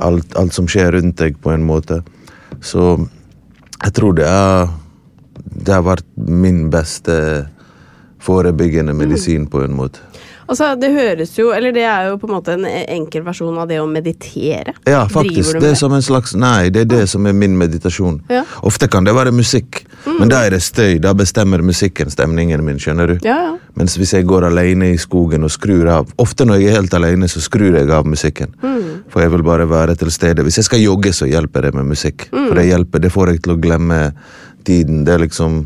alt, 0.00 0.36
alt 0.36 0.52
som 0.56 0.68
skjer 0.68 0.92
rundt 0.96 1.16
deg, 1.16 1.38
på 1.40 1.52
en 1.54 1.64
måte. 1.64 2.02
Så 2.60 2.96
jeg 3.80 3.92
tror 3.96 4.14
det 4.14 4.28
er 4.28 4.68
Det 5.40 5.72
har 5.72 5.82
vært 5.82 6.06
min 6.16 6.70
beste 6.70 7.48
forebyggende 8.20 8.92
medisin, 8.94 9.46
på 9.46 9.64
en 9.64 9.72
måte. 9.72 9.98
Altså, 10.50 10.72
det 10.80 10.90
høres 10.90 11.36
jo 11.38 11.52
Eller 11.54 11.74
det 11.74 11.84
er 11.86 12.08
jo 12.08 12.16
på 12.18 12.26
en 12.26 12.34
måte 12.34 12.56
en 12.56 12.66
enkel 12.66 13.22
versjon 13.26 13.58
av 13.60 13.68
det 13.70 13.78
å 13.80 13.86
meditere. 13.86 14.74
Ja, 14.88 15.04
faktisk. 15.10 15.60
Det 15.62 15.72
er 15.72 15.78
som 15.78 15.94
en 15.94 16.02
slags 16.04 16.34
Nei, 16.34 16.70
det 16.74 16.84
er 16.86 16.90
det 16.90 17.04
som 17.12 17.26
er 17.30 17.36
min 17.36 17.56
meditasjon. 17.58 18.20
Ja. 18.32 18.42
Ofte 18.66 18.88
kan 18.90 19.06
det 19.06 19.14
være 19.14 19.32
musikk, 19.34 19.84
men 20.06 20.30
da 20.32 20.42
er 20.46 20.54
det 20.56 20.62
støy. 20.64 20.98
Da 21.02 21.12
bestemmer 21.16 21.62
musikken 21.62 22.10
stemningen 22.10 22.64
min, 22.66 22.80
skjønner 22.82 23.14
du. 23.14 23.16
Ja, 23.26 23.38
ja. 23.46 23.56
Mens 23.78 23.94
hvis 24.00 24.14
jeg 24.16 24.26
går 24.28 24.48
alene 24.48 24.90
i 24.94 24.98
skogen 25.00 25.46
og 25.46 25.52
skrur 25.54 25.86
av 25.88 26.08
Ofte 26.20 26.44
når 26.44 26.58
jeg 26.58 26.70
er 26.70 26.80
helt 26.80 26.94
alene, 26.98 27.28
så 27.30 27.42
skrur 27.42 27.76
jeg 27.78 27.90
av 27.94 28.08
musikken. 28.08 28.54
For 29.10 29.22
jeg 29.22 29.32
vil 29.34 29.44
bare 29.46 29.68
være 29.70 29.96
til 29.98 30.10
stede. 30.14 30.44
Hvis 30.46 30.60
jeg 30.60 30.68
skal 30.68 30.82
jogge, 30.82 31.12
så 31.16 31.28
hjelper 31.30 31.68
det 31.68 31.74
med 31.78 31.90
musikk. 31.90 32.28
For 32.32 32.58
det 32.58 32.68
hjelper, 32.68 33.02
det 33.02 33.12
får 33.14 33.34
jeg 33.34 33.42
til 33.44 33.54
å 33.54 33.60
glemme 33.62 34.00
tiden. 34.66 35.04
Det 35.06 35.14
er 35.14 35.24
liksom 35.24 35.62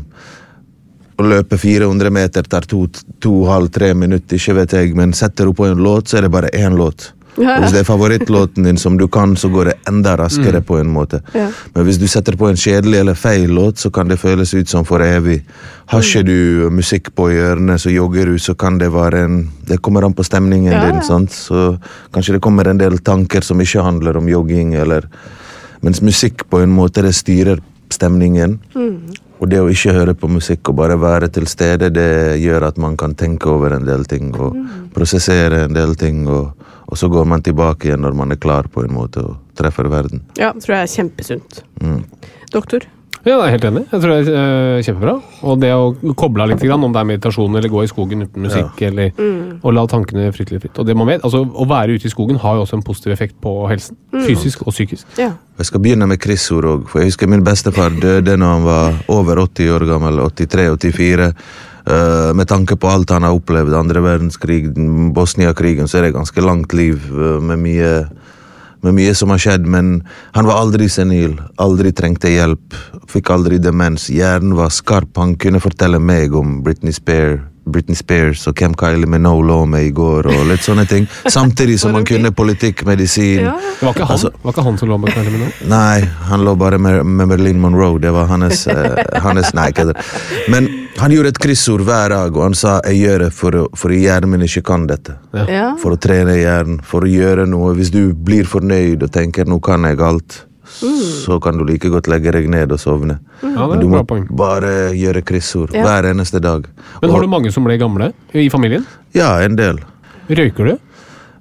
å 1.17 1.23
løpe 1.23 1.57
400 1.57 2.09
meter 2.11 2.43
tar 2.43 2.65
to, 2.69 2.85
to 3.23 3.45
halv, 3.49 3.69
tre 3.71 3.93
minutter, 3.93 4.35
ikke 4.39 4.55
vet 4.61 4.73
jeg, 4.79 4.95
men 4.95 5.13
setter 5.15 5.45
du 5.47 5.53
på 5.55 5.67
en 5.69 5.79
låt, 5.83 6.09
så 6.11 6.17
er 6.19 6.27
det 6.27 6.33
bare 6.33 6.49
én 6.53 6.75
låt. 6.75 7.11
Ja, 7.35 7.57
Hvis 7.59 7.73
det 7.75 7.81
er 7.81 7.87
favorittlåten 7.87 8.63
din 8.63 8.77
som 8.79 8.95
du 8.95 9.09
kan, 9.11 9.33
så 9.35 9.49
går 9.51 9.65
det 9.67 9.73
enda 9.91 10.13
raskere 10.15 10.61
på 10.63 10.77
en 10.79 10.87
måte. 10.87 11.19
Ja. 11.35 11.49
Men 11.73 11.83
hvis 11.83 11.97
du 11.99 12.05
setter 12.07 12.37
på 12.39 12.47
en 12.47 12.55
kjedelig 12.55 13.01
eller 13.01 13.17
feil 13.19 13.51
låt, 13.51 13.81
så 13.83 13.91
kan 13.91 14.07
det 14.07 14.21
føles 14.21 14.53
ut 14.55 14.71
som 14.71 14.85
for 14.87 15.03
evig. 15.03 15.41
Har 15.91 15.99
ikke 15.99 16.23
du 16.23 16.69
musikk 16.71 17.11
på 17.15 17.27
i 17.33 17.41
ørene, 17.43 17.75
så 17.79 17.91
jogger 17.91 18.31
du, 18.31 18.37
så 18.39 18.55
kan 18.55 18.79
det 18.79 18.87
være 18.93 19.25
en 19.25 19.35
Det 19.67 19.81
kommer 19.81 20.05
an 20.05 20.13
på 20.13 20.23
stemningen 20.23 20.71
Ja, 20.71 20.85
din, 20.85 21.01
sant? 21.03 21.31
så 21.31 21.77
kanskje 22.13 22.37
det 22.37 22.41
kommer 22.41 22.67
en 22.69 22.77
del 22.79 22.99
tanker 22.99 23.41
som 23.41 23.59
ikke 23.59 23.83
handler 23.83 24.17
om 24.17 24.29
jogging, 24.29 24.73
eller 24.73 25.09
Mens 25.81 26.01
musikk 26.01 26.47
på 26.49 26.63
en 26.63 26.71
måte, 26.71 27.01
det 27.03 27.13
styrer 27.13 27.59
stemningen. 27.91 28.59
Og 29.39 29.49
det 29.51 29.59
å 29.59 29.69
ikke 29.71 29.93
høre 29.95 30.15
på 30.17 30.29
musikk 30.31 30.71
og 30.71 30.77
bare 30.79 30.95
være 30.99 31.29
til 31.35 31.47
stede, 31.51 31.91
det 31.93 32.39
gjør 32.39 32.69
at 32.69 32.77
man 32.81 32.95
kan 32.99 33.15
tenke 33.19 33.49
over 33.51 33.75
en 33.75 33.87
del 33.87 34.05
ting 34.07 34.31
og 34.33 34.55
prosessere 34.95 35.65
en 35.65 35.75
del 35.75 35.95
ting, 35.99 36.23
og, 36.31 36.53
og 36.87 36.99
så 36.99 37.09
går 37.11 37.27
man 37.27 37.43
tilbake 37.43 37.89
igjen 37.89 38.05
når 38.05 38.15
man 38.15 38.31
er 38.31 38.39
klar 38.41 38.69
på 38.71 38.85
en 38.85 38.95
måte 38.95 39.25
og 39.25 39.35
treffer 39.59 39.89
verden. 39.91 40.23
Ja, 40.39 40.53
tror 40.55 40.77
jeg 40.77 40.87
er 40.87 40.93
kjempesunt. 40.95 41.63
Doktor? 42.55 42.87
Ja, 43.25 43.39
jeg 43.39 43.45
er 43.47 43.53
helt 43.55 43.65
enig. 43.65 43.81
Jeg 43.89 44.01
tror 44.03 44.11
det 44.11 44.17
er 44.29 44.35
eh, 44.77 44.83
kjempebra. 44.85 45.13
Og 45.49 45.61
det 45.61 45.71
å 45.73 46.13
koble 46.13 46.45
av 46.45 46.51
litt, 46.51 46.61
om 46.75 46.91
det 46.93 47.01
er 47.01 47.07
meditasjon 47.09 47.57
eller 47.57 47.71
gå 47.73 47.81
i 47.81 47.89
skogen 47.89 48.21
uten 48.21 48.45
musikk, 48.45 48.83
eller 48.85 49.17
å 49.65 49.73
la 49.73 49.85
tankene 49.89 50.27
flyte 50.35 50.53
litt 50.53 50.65
fritt. 50.67 50.77
Og 50.81 50.85
det 50.85 50.93
man 50.97 51.09
vet, 51.09 51.25
altså 51.25 51.41
Å 51.41 51.65
være 51.65 51.97
ute 51.97 52.05
i 52.05 52.13
skogen 52.13 52.37
har 52.41 52.59
jo 52.59 52.65
også 52.65 52.77
en 52.77 52.85
positiv 52.85 53.15
effekt 53.15 53.39
på 53.41 53.53
helsen. 53.71 53.97
Fysisk 54.13 54.67
og 54.67 54.75
psykisk. 54.75 55.07
Ja. 55.17 55.31
Jeg 55.57 55.69
skal 55.71 55.81
begynne 55.81 56.09
med 56.09 56.21
kryssord 56.21 56.67
òg, 56.69 56.85
for 56.91 57.01
jeg 57.01 57.13
husker 57.13 57.31
min 57.31 57.45
bestefar 57.45 57.95
døde 57.97 58.35
når 58.37 58.53
han 58.53 58.67
var 58.67 58.99
over 59.15 59.41
80 59.47 59.73
år 59.73 59.87
gammel. 59.89 60.21
83-84. 60.29 61.31
Uh, 61.85 62.31
med 62.33 62.49
tanke 62.49 62.77
på 62.81 62.89
alt 62.89 63.11
han 63.13 63.25
har 63.25 63.33
opplevd, 63.37 63.73
andre 63.77 64.01
verdenskrig, 64.01 64.71
Bosnia-krigen, 65.13 65.89
så 65.89 65.99
er 65.99 66.07
det 66.07 66.15
ganske 66.15 66.41
langt 66.41 66.73
liv 66.73 67.09
uh, 67.13 67.37
med 67.41 67.61
mye 67.61 67.91
med 68.85 68.95
mye 68.99 69.15
som 69.17 69.33
har 69.33 69.41
skjedd, 69.41 69.65
men 69.67 69.97
han 70.35 70.47
var 70.47 70.61
aldri 70.61 70.87
senil, 70.91 71.39
aldri 71.61 71.91
trengte 71.95 72.31
hjelp, 72.31 72.77
fikk 73.09 73.31
aldri 73.33 73.59
demens. 73.61 74.07
Hjernen 74.13 74.55
var 74.57 74.73
skarp, 74.73 75.15
han 75.17 75.35
kunne 75.41 75.63
fortelle 75.63 75.99
meg 75.99 76.35
om 76.37 76.61
Britney 76.65 76.95
Spears, 76.95 77.43
Britney 77.65 77.95
Spears 77.95 78.47
og 78.47 78.53
hvem 78.55 78.73
Kylie 78.77 79.07
Minogue 79.09 79.45
lå 79.47 79.65
med 79.67 79.85
i 79.87 79.91
går, 79.91 80.27
og 80.31 80.45
litt 80.49 80.61
sånne 80.65 80.85
ting. 80.87 81.07
Samtidig 81.37 81.79
som 81.81 81.93
han 81.97 82.05
kunne 82.05 82.31
politikk, 82.31 82.85
medisin. 82.85 83.41
Ja, 83.47 83.55
Det 83.57 83.81
var 83.87 83.93
ikke 83.93 84.05
han, 84.05 84.11
Altså- 84.15 84.31
det 84.31 84.43
var 84.43 84.51
ikke 84.53 84.63
han 84.63 84.77
som 84.77 84.89
lå 84.89 84.97
med 85.01 85.13
Kylie 85.13 85.31
Minogue. 85.31 85.69
Nei, 85.69 86.01
han 86.29 86.45
lå 86.45 86.55
bare 86.57 86.77
med, 86.77 87.03
med 87.05 87.27
Marilyn 87.27 87.59
Monroe. 87.59 87.99
Det 87.99 88.11
var 88.13 88.25
hans, 88.27 88.67
eh, 88.67 88.95
hans 89.27 89.53
Nei, 89.53 89.71
kødder. 89.71 89.97
Men 90.49 90.69
han 90.97 91.11
gjorde 91.11 91.33
et 91.33 91.39
kryssord 91.43 91.81
hver 91.83 92.09
dag, 92.09 92.35
og 92.37 92.43
han 92.43 92.53
sa 92.55 92.79
'jeg 92.85 93.01
gjør 93.01 93.19
det 93.25 93.33
for, 93.33 93.51
å- 93.51 93.69
for 93.75 93.89
hjernen 93.91 94.29
min 94.29 94.41
ikke 94.47 94.63
kan 94.63 94.87
dette'. 94.87 95.17
Ja. 95.49 95.75
For 95.81 95.91
å 95.91 95.97
trene 95.99 96.37
hjernen, 96.37 96.79
for 96.83 97.01
å 97.01 97.09
gjøre 97.09 97.47
noe. 97.47 97.73
Hvis 97.75 97.91
du 97.91 98.13
blir 98.13 98.45
fornøyd 98.45 99.03
og 99.03 99.11
tenker 99.11 99.45
'nå 99.45 99.59
kan 99.61 99.83
jeg 99.83 99.97
alt', 99.99 100.43
så 100.65 101.39
kan 101.41 101.57
du 101.57 101.63
like 101.65 101.89
godt 101.89 102.07
legge 102.11 102.31
deg 102.31 102.47
ned 102.49 102.71
og 102.71 102.79
sovne. 102.81 103.19
Ja, 103.43 103.67
Men 103.67 103.79
du 103.79 103.87
må 103.87 104.01
bare 104.05 104.91
gjøre 104.97 105.21
kryssord 105.23 105.73
Ja. 105.73 105.83
hver 105.83 106.09
eneste 106.11 106.41
dag. 106.41 106.65
Men 107.01 107.09
har 107.11 107.17
Og- 107.17 107.23
du 107.23 107.27
mange 107.27 107.51
som 107.51 107.63
ble 107.63 107.77
gamle 107.77 108.13
i 108.33 108.49
familien? 108.49 108.85
Ja, 109.13 109.37
en 109.41 109.55
del. 109.55 109.79
Røyker 110.29 110.65
du? 110.65 110.79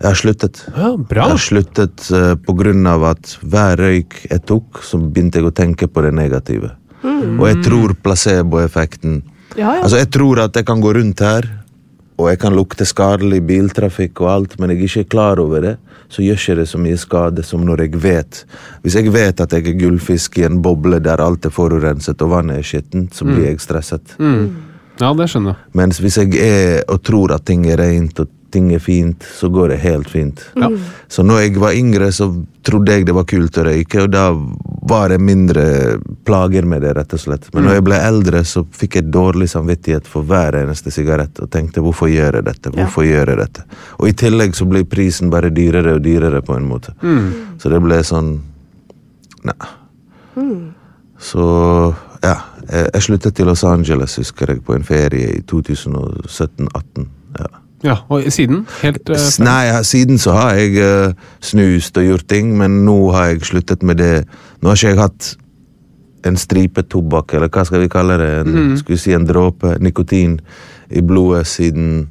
Jeg 0.01 0.09
har 0.11 0.15
sluttet. 0.15 0.65
Ja, 0.77 0.97
bra. 0.97 1.23
Jeg 1.23 1.31
har 1.31 1.39
sluttet 1.39 2.11
eh, 2.13 2.35
på 2.35 2.55
grunn 2.57 2.87
av 2.87 3.03
at 3.05 3.39
hver 3.43 3.77
røyk 3.79 4.27
jeg 4.31 4.45
tok, 4.45 4.83
så 4.83 4.99
begynte 5.01 5.37
jeg 5.41 5.45
å 5.45 5.55
tenke 5.55 5.87
på 5.89 6.03
det 6.03 6.13
negative. 6.13 6.73
Og 7.05 7.47
jeg 7.49 7.63
tror 7.65 7.95
placeboeffekten 8.03 9.23
Ja, 9.57 9.75
ja. 9.77 9.83
Altså, 9.85 9.99
jeg 10.01 10.11
tror 10.11 10.41
at 10.43 10.53
jeg 10.55 10.67
kan 10.67 10.81
gå 10.83 10.93
rundt 10.97 11.21
her, 11.21 11.43
og 12.17 12.29
jeg 12.31 12.39
kan 12.45 12.55
lukte 12.55 12.87
skadelig 12.87 13.41
biltrafikk 13.49 14.21
og 14.23 14.31
alt, 14.31 14.59
men 14.61 14.71
jeg 14.71 14.79
er 14.79 14.91
ikke 14.91 15.13
klar 15.17 15.43
over 15.43 15.65
det, 15.65 15.75
så 16.13 16.23
gjør 16.23 16.39
ikke 16.39 16.59
det 16.61 16.67
så 16.71 16.79
mye 16.79 16.99
skade 17.01 17.43
som 17.47 17.65
når 17.67 17.87
jeg 17.87 18.03
vet. 18.05 18.45
Hvis 18.85 18.99
jeg 19.01 19.11
vet 19.15 19.41
at 19.43 19.57
jeg 19.57 19.67
er 19.67 19.81
gullfisk 19.81 20.39
i 20.39 20.47
en 20.47 20.61
boble 20.63 21.01
der 21.03 21.23
alt 21.25 21.49
er 21.49 21.55
forurenset 21.55 22.23
og 22.23 22.31
vannet 22.37 22.61
er 22.61 22.69
skittent, 22.69 23.17
så 23.17 23.27
blir 23.27 23.49
jeg 23.49 23.63
stresset. 23.65 24.15
Ja, 25.01 25.11
det 25.11 25.27
skjønner 25.33 25.57
jeg. 25.57 25.73
Mens 25.75 25.99
hvis 25.99 26.21
jeg 26.21 26.39
er 26.39 26.85
og 26.87 27.03
tror 27.03 27.35
at 27.35 27.47
ting 27.49 27.67
er 27.67 27.83
rent 27.83 28.21
og 28.23 28.31
ting 28.55 28.71
er 28.71 28.83
fint, 28.83 29.27
så 29.27 29.51
går 29.51 29.73
det 29.75 29.81
helt 29.83 30.11
fint. 30.11 30.45
Ja. 30.55 30.71
Så 31.11 31.25
når 31.27 31.49
jeg 31.49 31.59
var 31.59 31.75
yngre, 31.75 32.13
så 32.15 32.31
trodde 32.65 32.95
jeg 32.97 33.07
det 33.07 33.15
var 33.17 33.27
kult 33.29 33.59
å 33.61 33.65
røyke, 33.67 34.05
og 34.05 34.13
da 34.13 34.25
var 34.89 35.13
det 35.13 35.19
mindre 35.23 35.65
plager 36.25 36.67
med 36.69 36.83
det, 36.85 36.93
rett 36.97 37.15
og 37.17 37.21
slett. 37.21 37.49
Men 37.55 37.67
når 37.69 37.79
jeg 37.79 37.85
ble 37.87 38.01
eldre, 38.09 38.43
så 38.49 38.65
fikk 38.81 38.99
jeg 38.99 39.11
dårlig 39.15 39.49
samvittighet 39.53 40.09
for 40.11 40.27
hver 40.29 40.59
eneste 40.61 40.93
sigarett, 40.95 41.41
og 41.41 41.51
tenkte 41.53 41.85
hvorfor 41.85 42.11
gjør 42.13 42.41
jeg 42.41 42.49
dette, 42.49 42.73
hvorfor 42.75 43.07
gjør 43.09 43.33
jeg 43.33 43.41
dette? 43.41 43.67
Og 43.99 44.09
i 44.11 44.17
tillegg 44.25 44.57
så 44.57 44.69
blir 44.69 44.89
prisen 44.89 45.33
bare 45.33 45.53
dyrere 45.55 45.97
og 45.99 46.05
dyrere 46.05 46.43
på 46.45 46.57
en 46.57 46.69
måte. 46.69 46.97
Så 47.61 47.73
det 47.73 47.81
ble 47.85 48.01
sånn, 48.05 48.35
nei. 49.49 49.59
Så 51.25 51.45
ja, 52.25 52.37
jeg, 52.69 53.03
sluttet 53.05 53.41
i 53.41 53.47
Los 53.47 53.65
Angeles, 53.69 54.17
husker 54.21 54.55
jeg, 54.55 54.63
på 54.65 54.75
en 54.77 54.87
ferie 54.87 55.37
i 55.39 55.43
2017-18. 55.51 57.09
Ja. 57.39 57.51
Ja, 57.85 57.99
Og 58.09 58.25
siden? 58.33 58.65
Helt 58.81 59.11
uh, 59.13 59.17
Nei, 59.45 59.83
siden 59.85 60.19
så 60.19 60.33
har 60.39 60.57
jeg 60.57 60.79
uh, 60.81 61.13
snust 61.45 61.99
og 62.01 62.07
gjort 62.07 62.29
ting, 62.33 62.55
men 62.57 62.83
nå 62.87 62.97
har 63.13 63.33
jeg 63.33 63.45
sluttet 63.51 63.85
med 63.85 64.01
det. 64.01 64.25
Nå 64.63 64.71
har 64.71 64.79
ikke 64.81 64.95
jeg 64.95 65.03
hatt 65.03 65.35
en 66.25 66.39
stripe 66.41 66.87
tobakk, 66.89 67.35
eller 67.37 67.53
hva 67.53 67.67
skal 67.69 67.83
vi 67.85 67.91
kalle 67.93 68.17
det, 68.21 68.31
en, 68.47 68.73
skal 68.81 68.97
vi 68.97 69.01
si 69.03 69.13
en 69.13 69.27
dråpe 69.29 69.77
nikotin 69.85 70.39
i 70.89 71.03
blodet 71.05 71.45
siden 71.51 72.07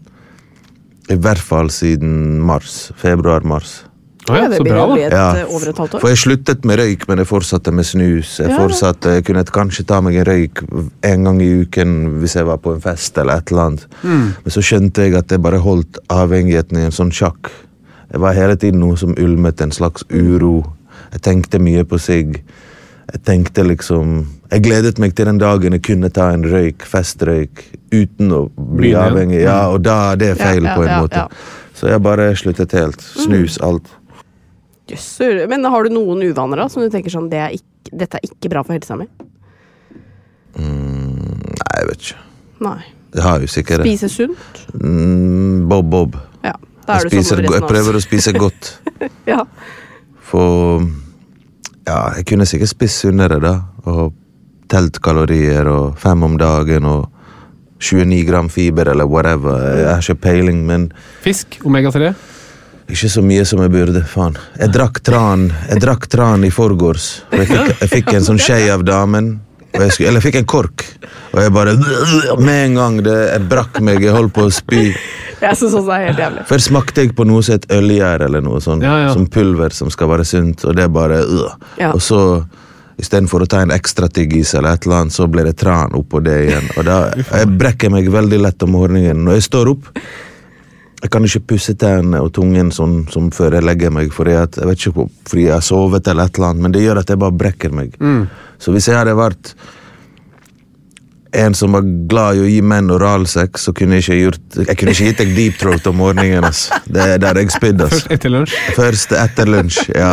I 1.09 1.17
hvert 1.19 1.41
fall 1.41 1.71
siden 1.73 2.39
mars. 2.45 2.91
Februar-mars. 2.95 3.81
Å 4.29 4.35
ja, 4.37 4.47
det 4.47 4.57
så 4.61 4.63
bra, 4.63 4.83
da. 4.87 4.97
Ja, 5.01 5.23
eh, 5.41 5.49
over 5.51 5.67
et 5.69 5.77
halvt 5.81 5.95
år. 5.97 5.99
For 5.99 6.07
jeg 6.13 6.17
sluttet 6.21 6.63
med 6.65 6.79
røyk, 6.79 7.07
men 7.09 7.17
jeg 7.19 7.27
fortsatte 7.27 7.73
med 7.75 7.85
snus. 7.85 8.37
Jeg 8.39 8.49
Ja. 8.49 8.57
fortsatte, 8.57 9.15
jeg 9.17 9.25
kunne 9.25 9.43
kanskje 9.43 9.85
ta 9.85 9.99
meg 10.01 10.15
en 10.15 10.25
røyk 10.25 10.61
en 11.03 11.23
gang 11.23 11.41
i 11.41 11.49
uken 11.65 12.21
hvis 12.21 12.35
jeg 12.35 12.45
var 12.45 12.57
på 12.57 12.73
en 12.73 12.79
fest 12.81 13.17
eller 13.17 13.33
et 13.37 13.51
eller 13.51 13.61
annet. 13.63 13.85
Men 14.03 14.33
så 14.47 14.61
skjønte 14.63 15.03
jeg 15.03 15.15
at 15.15 15.27
jeg 15.29 15.41
bare 15.41 15.59
holdt 15.59 15.97
avhengigheten 16.09 16.77
i 16.77 16.85
en 16.85 16.91
sånn 16.91 17.11
sjakk. 17.11 17.51
Jeg 18.13 18.21
var 18.21 18.33
hele 18.33 18.55
tiden 18.55 18.79
noe 18.79 18.95
som 18.95 19.13
ulmet, 19.17 19.59
en 19.61 19.71
slags 19.71 20.03
uro. 20.09 20.63
Jeg 21.11 21.21
tenkte 21.21 21.59
mye 21.59 21.83
på 21.83 21.99
sigg. 21.99 22.41
Jeg 23.13 23.23
tenkte 23.23 23.63
liksom 23.67 24.25
Jeg 24.53 24.61
gledet 24.63 24.99
meg 24.99 25.15
til 25.15 25.25
den 25.25 25.39
dagen 25.39 25.71
jeg 25.73 25.81
kunne 25.81 26.09
ta 26.13 26.29
en 26.29 26.43
røyk, 26.43 26.77
festrøyk, 26.85 27.63
uten 27.91 28.29
å 28.31 28.51
bli 28.55 28.91
avhengig. 28.93 29.41
Ja, 29.41 29.67
og 29.73 29.81
da 29.81 30.11
er 30.11 30.15
det 30.15 30.37
feil, 30.37 30.61
Ja, 30.63 30.69
ja, 30.69 30.75
på 30.75 30.81
en 30.83 30.89
ja, 30.89 31.01
måte. 31.01 31.15
ja. 31.15 31.27
Så 31.73 31.87
jeg 31.89 32.01
bare 32.03 32.35
sluttet 32.35 32.71
helt. 32.71 33.01
Snus, 33.01 33.57
alt. 33.61 33.89
Jøsser. 34.91 35.45
Men 35.51 35.63
har 35.71 35.87
du 35.87 35.93
noen 35.95 36.23
uvaner 36.27 36.59
da, 36.63 36.67
som 36.71 36.83
du 36.83 36.89
tenker 36.91 37.13
sånn 37.13 37.29
det 37.31 37.39
er 37.39 37.53
ikke, 37.55 37.69
Dette 37.93 38.17
er 38.19 38.25
ikke 38.27 38.49
bra 38.51 38.63
for 38.65 38.75
helsa 38.75 38.95
mi? 38.99 39.05
Nei, 40.57 41.79
jeg 41.79 41.87
vet 41.89 42.05
ikke. 42.07 42.19
Nei. 42.63 42.79
Det 43.13 43.21
har 43.21 43.43
jo 43.43 43.49
sikkert. 43.51 43.83
Spise 43.85 44.09
sunt? 44.09 44.61
Mm, 44.79 45.67
bob, 45.69 45.89
bob. 45.91 46.17
Ja. 46.43 46.55
Da 46.87 46.97
er 46.97 47.05
Jeg, 47.05 47.11
du 47.11 47.15
spiser, 47.17 47.43
jeg 47.45 47.67
prøver 47.69 47.97
å 47.99 48.03
spise 48.03 48.33
godt. 48.37 48.73
Ja. 49.27 49.43
For 50.23 50.83
Ja, 51.83 52.13
jeg 52.15 52.25
kunne 52.29 52.45
sikkert 52.47 52.71
spist 52.71 53.01
sunnere, 53.03 53.39
da. 53.43 53.57
Og 53.91 54.13
telt 54.71 54.99
kalorier 55.03 55.67
og 55.67 55.97
fem 55.99 56.23
om 56.23 56.37
dagen 56.39 56.87
og 56.87 57.09
29 57.83 58.21
gram 58.29 58.47
fiber 58.49 58.87
eller 58.93 59.09
whatever. 59.09 59.59
Jeg 59.75 59.89
har 59.91 60.05
ikke 60.05 60.21
peiling, 60.23 60.61
men 60.65 60.87
Fisk, 61.25 61.59
omega-3. 61.67 62.13
Ikke 62.91 63.09
så 63.09 63.21
mye 63.23 63.45
som 63.47 63.61
jeg 63.63 63.71
burde. 63.73 64.03
Faen. 64.09 64.35
Jeg 64.59 64.73
drakk 64.75 64.99
tran 65.05 65.47
Jeg 65.69 65.79
drakk 65.81 66.07
tran 66.11 66.43
i 66.43 66.51
forgårs. 66.53 67.23
Og 67.31 67.39
Jeg 67.39 67.47
fikk, 67.47 67.73
jeg 67.81 67.89
fikk 67.97 68.13
en 68.13 68.25
sånn 68.27 68.41
skje 68.41 68.59
av 68.73 68.83
damen. 68.87 69.39
Og 69.73 69.81
jeg 69.81 69.91
skulle, 69.95 70.09
eller 70.11 70.21
jeg 70.21 70.27
fikk 70.27 70.35
en 70.43 70.45
kork, 70.51 70.83
og 71.33 71.39
jeg 71.41 71.51
bare 71.55 71.71
Med 72.37 72.59
en 72.67 72.75
gang 72.77 72.97
det, 73.01 73.15
jeg 73.31 73.45
brakk 73.49 73.79
meg, 73.81 74.03
jeg 74.05 74.13
holdt 74.13 74.33
på 74.35 74.43
å 74.45 74.51
spy. 74.53 74.83
Jeg 75.41 75.57
synes 75.57 75.73
også 75.79 75.87
det 75.89 75.95
er 75.95 76.03
helt 76.07 76.19
jævlig. 76.21 76.43
Før 76.51 76.61
smakte 76.61 77.03
jeg 77.03 77.15
på 77.17 77.25
noe 77.27 77.41
som 77.43 77.57
het 77.57 77.65
ølgjær, 77.73 78.21
eller 78.27 78.43
noe 78.45 78.61
sånt, 78.63 78.85
Ja, 78.85 78.99
ja. 79.01 79.13
som 79.15 79.25
pulver 79.27 79.73
som 79.75 79.89
skal 79.91 80.11
være 80.13 80.27
sunt, 80.29 80.61
og 80.69 80.77
det 80.77 80.85
bare 80.93 81.23
øh. 81.25 81.55
Ja. 81.81 81.89
Og 81.91 82.03
så, 82.05 82.19
istedenfor 83.01 83.43
å 83.43 83.49
ta 83.49 83.63
en 83.65 83.73
ekstra 83.73 84.07
tyggis 84.13 84.53
eller 84.53 84.77
et 84.77 84.85
eller 84.85 85.01
annet, 85.01 85.15
så 85.17 85.25
blir 85.27 85.49
det 85.49 85.57
tran 85.59 85.97
oppå 85.97 86.21
det 86.23 86.37
igjen. 86.45 86.69
Og 86.77 86.85
da 86.87 86.99
jeg 87.17 87.49
brekker 87.57 87.91
meg 87.91 88.11
veldig 88.13 88.39
lett 88.45 88.63
om 88.63 88.75
morgenen. 88.77 89.25
Når 89.25 89.39
jeg 89.39 89.47
står 89.49 89.73
opp 89.73 89.89
jeg 91.03 91.11
kan 91.11 91.25
ikke 91.27 91.43
pusse 91.51 91.73
tennene 91.75 92.21
og 92.23 92.31
tungen 92.33 92.71
sånn 92.71 93.01
som 93.11 93.29
før 93.35 93.57
jeg 93.59 93.67
legger 93.67 93.91
meg, 93.91 94.11
fordi 94.15 94.37
at, 94.39 94.55
jeg 94.57 94.69
vet 94.69 94.79
ikke 94.87 95.07
fordi 95.27 95.43
jeg 95.49 95.53
har 95.57 95.65
sovet 95.67 96.07
eller 96.07 96.29
et 96.31 96.37
eller 96.39 96.53
annet, 96.53 96.63
men 96.63 96.71
det 96.71 96.83
gjør 96.85 97.01
at 97.03 97.09
jeg 97.11 97.19
bare 97.19 97.35
brekker 97.43 97.71
meg. 97.75 97.97
Så 98.63 98.71
hvis 98.71 98.87
jeg 98.87 98.95
hadde 98.95 99.17
vært 99.19 99.53
en 101.33 101.55
som 101.57 101.71
var 101.73 101.81
glad 102.07 102.37
i 102.37 102.41
å 102.43 102.45
gi 102.45 102.59
menn 102.61 102.91
oralsex, 102.93 103.63
så 103.65 103.71
kunne 103.73 103.97
jeg 103.97 104.03
ikke 104.05 104.17
gjort 104.19 104.57
Jeg 104.69 104.77
kunne 104.77 104.91
ikke 104.93 105.07
gitt 105.07 105.21
deg 105.23 105.31
deep 105.33 105.55
throat 105.57 105.87
om 105.89 105.95
morgenen. 105.97 106.45
ass. 106.45 106.67
Det 106.85 107.01
er 107.15 107.17
der 107.23 107.39
jeg 107.41 107.49
spydd. 107.55 107.81
ass. 107.81 108.03
Først 108.03 108.11
etter 108.13 108.29
lunsj. 108.35 108.53
Først 108.77 109.15
etter 109.17 109.49
lunsj, 109.49 109.79
ja. 109.97 110.11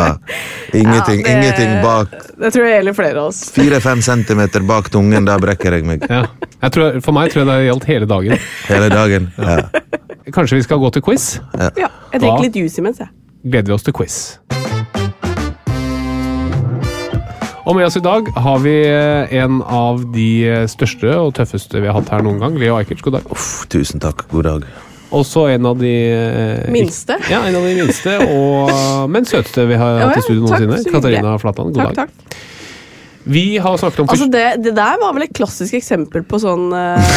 Ingenting, 0.73 1.21
Ja, 1.21 1.27
det- 1.27 1.35
ingenting 1.35 1.75
bak. 1.83 2.09
Det 2.41 2.51
tror 2.55 2.65
jeg 2.65 2.73
gjelder 2.79 2.93
flere 2.97 3.17
av 3.21 3.27
oss. 3.29 3.43
Fire-fem 3.53 4.01
centimeter 4.01 4.65
bak 4.65 4.89
tungen, 4.89 5.25
da 5.29 5.37
brekker 5.37 5.71
jeg 5.77 5.85
meg. 5.85 6.07
Ja. 6.09 6.25
Jeg 6.63 6.71
tror, 6.71 6.99
for 7.05 7.11
meg 7.13 7.29
tror 7.31 7.45
jeg 7.45 7.47
det 7.53 7.69
gjaldt 7.69 7.85
hele 7.85 8.05
dagen. 8.09 8.37
Hele 8.67 8.89
dagen. 8.89 9.31
Ja. 9.37 9.69
Kanskje 10.29 10.59
vi 10.59 10.63
skal 10.67 10.77
gå 10.77 10.89
til 10.93 11.01
quiz? 11.01 11.39
Ja, 11.57 11.89
jeg 12.13 12.21
drikker 12.21 12.43
litt 12.45 12.57
juice 12.59 12.77
imens, 12.81 12.99
jeg. 13.01 13.09
Gleder 13.41 13.71
vi 13.71 13.73
oss 13.73 13.85
til 13.87 13.95
quiz. 13.97 14.17
Og 17.61 17.75
med 17.77 17.85
oss 17.85 17.97
i 17.97 18.01
dag 18.03 18.27
har 18.41 18.61
vi 18.61 18.73
eh, 18.89 19.33
en 19.41 19.59
av 19.63 20.01
de 20.13 20.27
eh, 20.49 20.63
største 20.69 21.09
og 21.17 21.33
tøffeste 21.37 21.81
vi 21.81 21.89
har 21.89 21.97
hatt 21.97 22.09
her 22.13 22.23
noen 22.25 22.41
gang. 22.41 22.57
Leo 22.61 22.77
Ajkic, 22.77 23.01
god 23.05 23.19
dag. 23.19 23.27
Uff, 23.33 23.65
tusen 23.71 24.01
takk. 24.01 24.25
God 24.33 24.47
dag. 24.49 24.65
Også 25.13 25.45
en 25.51 25.65
av 25.69 25.77
de 25.81 25.91
eh, 26.09 26.71
Minste. 26.73 27.17
Ja, 27.29 27.43
en 27.47 27.57
av 27.59 27.65
de 27.67 27.73
minste, 27.77 28.15
og, 28.31 28.71
men 29.11 29.27
søteste 29.29 29.65
vi 29.69 29.77
har 29.79 30.01
hatt 30.05 30.21
i 30.21 30.25
studio 30.25 30.45
noensinne. 30.45 30.81
Katarina 30.89 31.35
Flatland, 31.41 31.73
god 31.77 31.91
Takk, 31.91 31.97
dag. 31.97 32.09
takk. 32.09 32.39
Vi 33.31 33.43
har 33.63 33.77
snakket 33.79 34.01
om 34.03 34.09
Altså, 34.11 34.27
det, 34.33 34.43
det 34.65 34.73
der 34.75 34.97
var 35.01 35.13
vel 35.15 35.23
et 35.27 35.33
klassisk 35.37 35.77
eksempel 35.77 36.23
på 36.27 36.39
sånn 36.41 36.67
uh, 36.75 37.11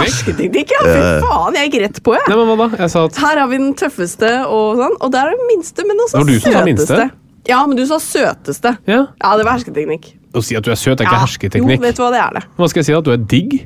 hersketeknikk. 0.00 0.72
Ja, 0.76 0.82
fy 0.86 1.00
faen, 1.26 1.58
jeg 1.58 1.70
gikk 1.70 1.80
rett 1.86 2.00
på, 2.06 2.14
jeg. 2.16 2.28
Nei, 2.30 2.36
men 2.38 2.52
hva 2.52 2.68
da? 2.70 2.80
Jeg 2.84 2.92
sa 2.94 3.04
at 3.08 3.18
Her 3.22 3.40
har 3.42 3.50
vi 3.50 3.58
den 3.60 3.74
tøffeste, 3.78 4.30
og 4.48 4.80
sånn. 4.80 4.96
Og 5.02 5.12
der 5.14 5.28
er 5.32 5.36
den 5.36 5.50
minste, 5.50 5.84
men 5.88 6.00
også 6.06 6.22
Det 6.22 6.24
var 6.24 6.64
du 6.70 6.76
søteste. 6.78 7.10
Ja, 7.50 7.60
men 7.66 7.76
du 7.78 7.84
sa 7.90 7.98
søteste. 8.02 8.76
Ja, 8.86 9.00
Ja, 9.22 9.32
det 9.38 9.44
var 9.48 9.56
hersketeknikk. 9.58 10.12
å 10.32 10.42
si 10.46 10.56
at 10.56 10.64
du 10.64 10.70
er 10.72 10.78
søt 10.78 11.00
er 11.00 11.04
ikke 11.08 11.16
Ja, 11.18 11.24
hersketeknikk. 11.26 11.80
Jo, 11.80 11.86
vet 11.88 11.98
du 11.98 12.02
hva 12.04 12.10
det 12.14 12.20
er, 12.22 12.36
det. 12.38 12.44
Hva 12.56 12.68
skal 12.70 12.80
jeg 12.84 12.86
si? 12.88 12.94
At 12.96 13.04
du 13.08 13.12
er 13.12 13.22
digg? 13.34 13.56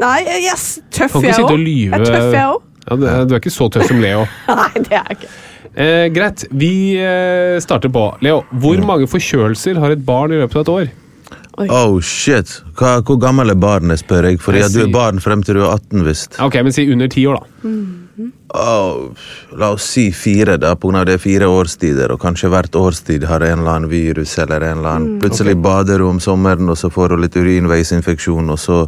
Nei, 0.00 0.18
yes, 0.46 0.66
tøff 0.94 1.12
Kan 1.18 1.26
ikke 1.26 1.34
jeg 1.34 1.44
òg. 1.44 1.66
Jeg 1.68 2.00
er 2.00 2.04
tøff, 2.06 2.32
jeg 2.32 2.48
òg. 2.54 2.66
Ja, 2.86 2.96
du 2.96 3.04
er- 3.06 3.20
er 3.34 3.40
ikke 3.42 3.52
så 3.52 3.68
tøff 3.68 3.88
som 3.90 4.00
Leo. 4.00 4.22
Nei, 4.48 4.70
det 4.78 4.94
er 4.94 5.02
jeg 5.10 5.18
ikke. 5.18 5.32
Eh, 5.70 6.06
greit, 6.10 6.44
vi 6.50 6.70
eh, 6.98 7.58
starter 7.62 7.92
på. 7.94 8.06
Leo, 8.24 8.40
hvor 8.62 8.80
mange 8.86 9.06
forkjølelser 9.10 9.78
har 9.78 9.92
et 9.94 10.00
barn 10.06 10.32
i 10.32 10.38
løpet 10.40 10.56
av 10.56 10.64
et 10.64 10.72
år? 10.78 10.88
Oh 11.68 12.00
shit. 12.00 12.62
Hva, 12.78 13.00
hvor 13.04 13.18
gammel 13.20 13.52
er 13.52 13.58
barnet, 13.60 14.00
spør 14.00 14.30
jeg. 14.30 14.40
For 14.40 14.56
Jeg 14.56 14.68
ja, 14.68 14.68
du 14.72 14.82
er 14.86 14.92
barn 14.94 15.20
frem 15.20 15.42
til 15.44 15.58
du 15.58 15.64
er 15.64 15.74
18, 15.74 16.04
visst. 16.06 16.38
Ok, 16.40 16.60
men 16.64 16.72
si 16.72 16.86
under 16.92 17.10
ti 17.12 17.26
år, 17.28 17.40
da. 17.40 17.70
Oh, 18.50 19.12
la 19.56 19.70
oss 19.76 19.84
si 19.94 20.08
fire, 20.12 20.56
da, 20.60 20.72
av 20.74 21.06
det 21.06 21.14
er 21.14 21.22
fire 21.22 21.46
årstider, 21.48 22.10
og 22.12 22.20
kanskje 22.20 22.50
hvert 22.50 22.74
årstid 22.76 23.24
har 23.30 23.44
en 23.46 23.60
eller 23.62 23.76
annen 23.76 23.90
virus 23.92 24.34
eller 24.42 24.64
en 24.66 24.78
eller 24.80 24.90
annen 24.90 25.20
Plutselig 25.22 25.54
bader 25.62 26.02
du 26.02 26.08
om 26.08 26.20
sommeren, 26.20 26.68
og 26.68 26.78
så 26.78 26.90
får 26.90 27.14
du 27.14 27.22
litt 27.22 27.36
urinveisinfeksjon, 27.38 28.50
og 28.50 28.58
så, 28.58 28.80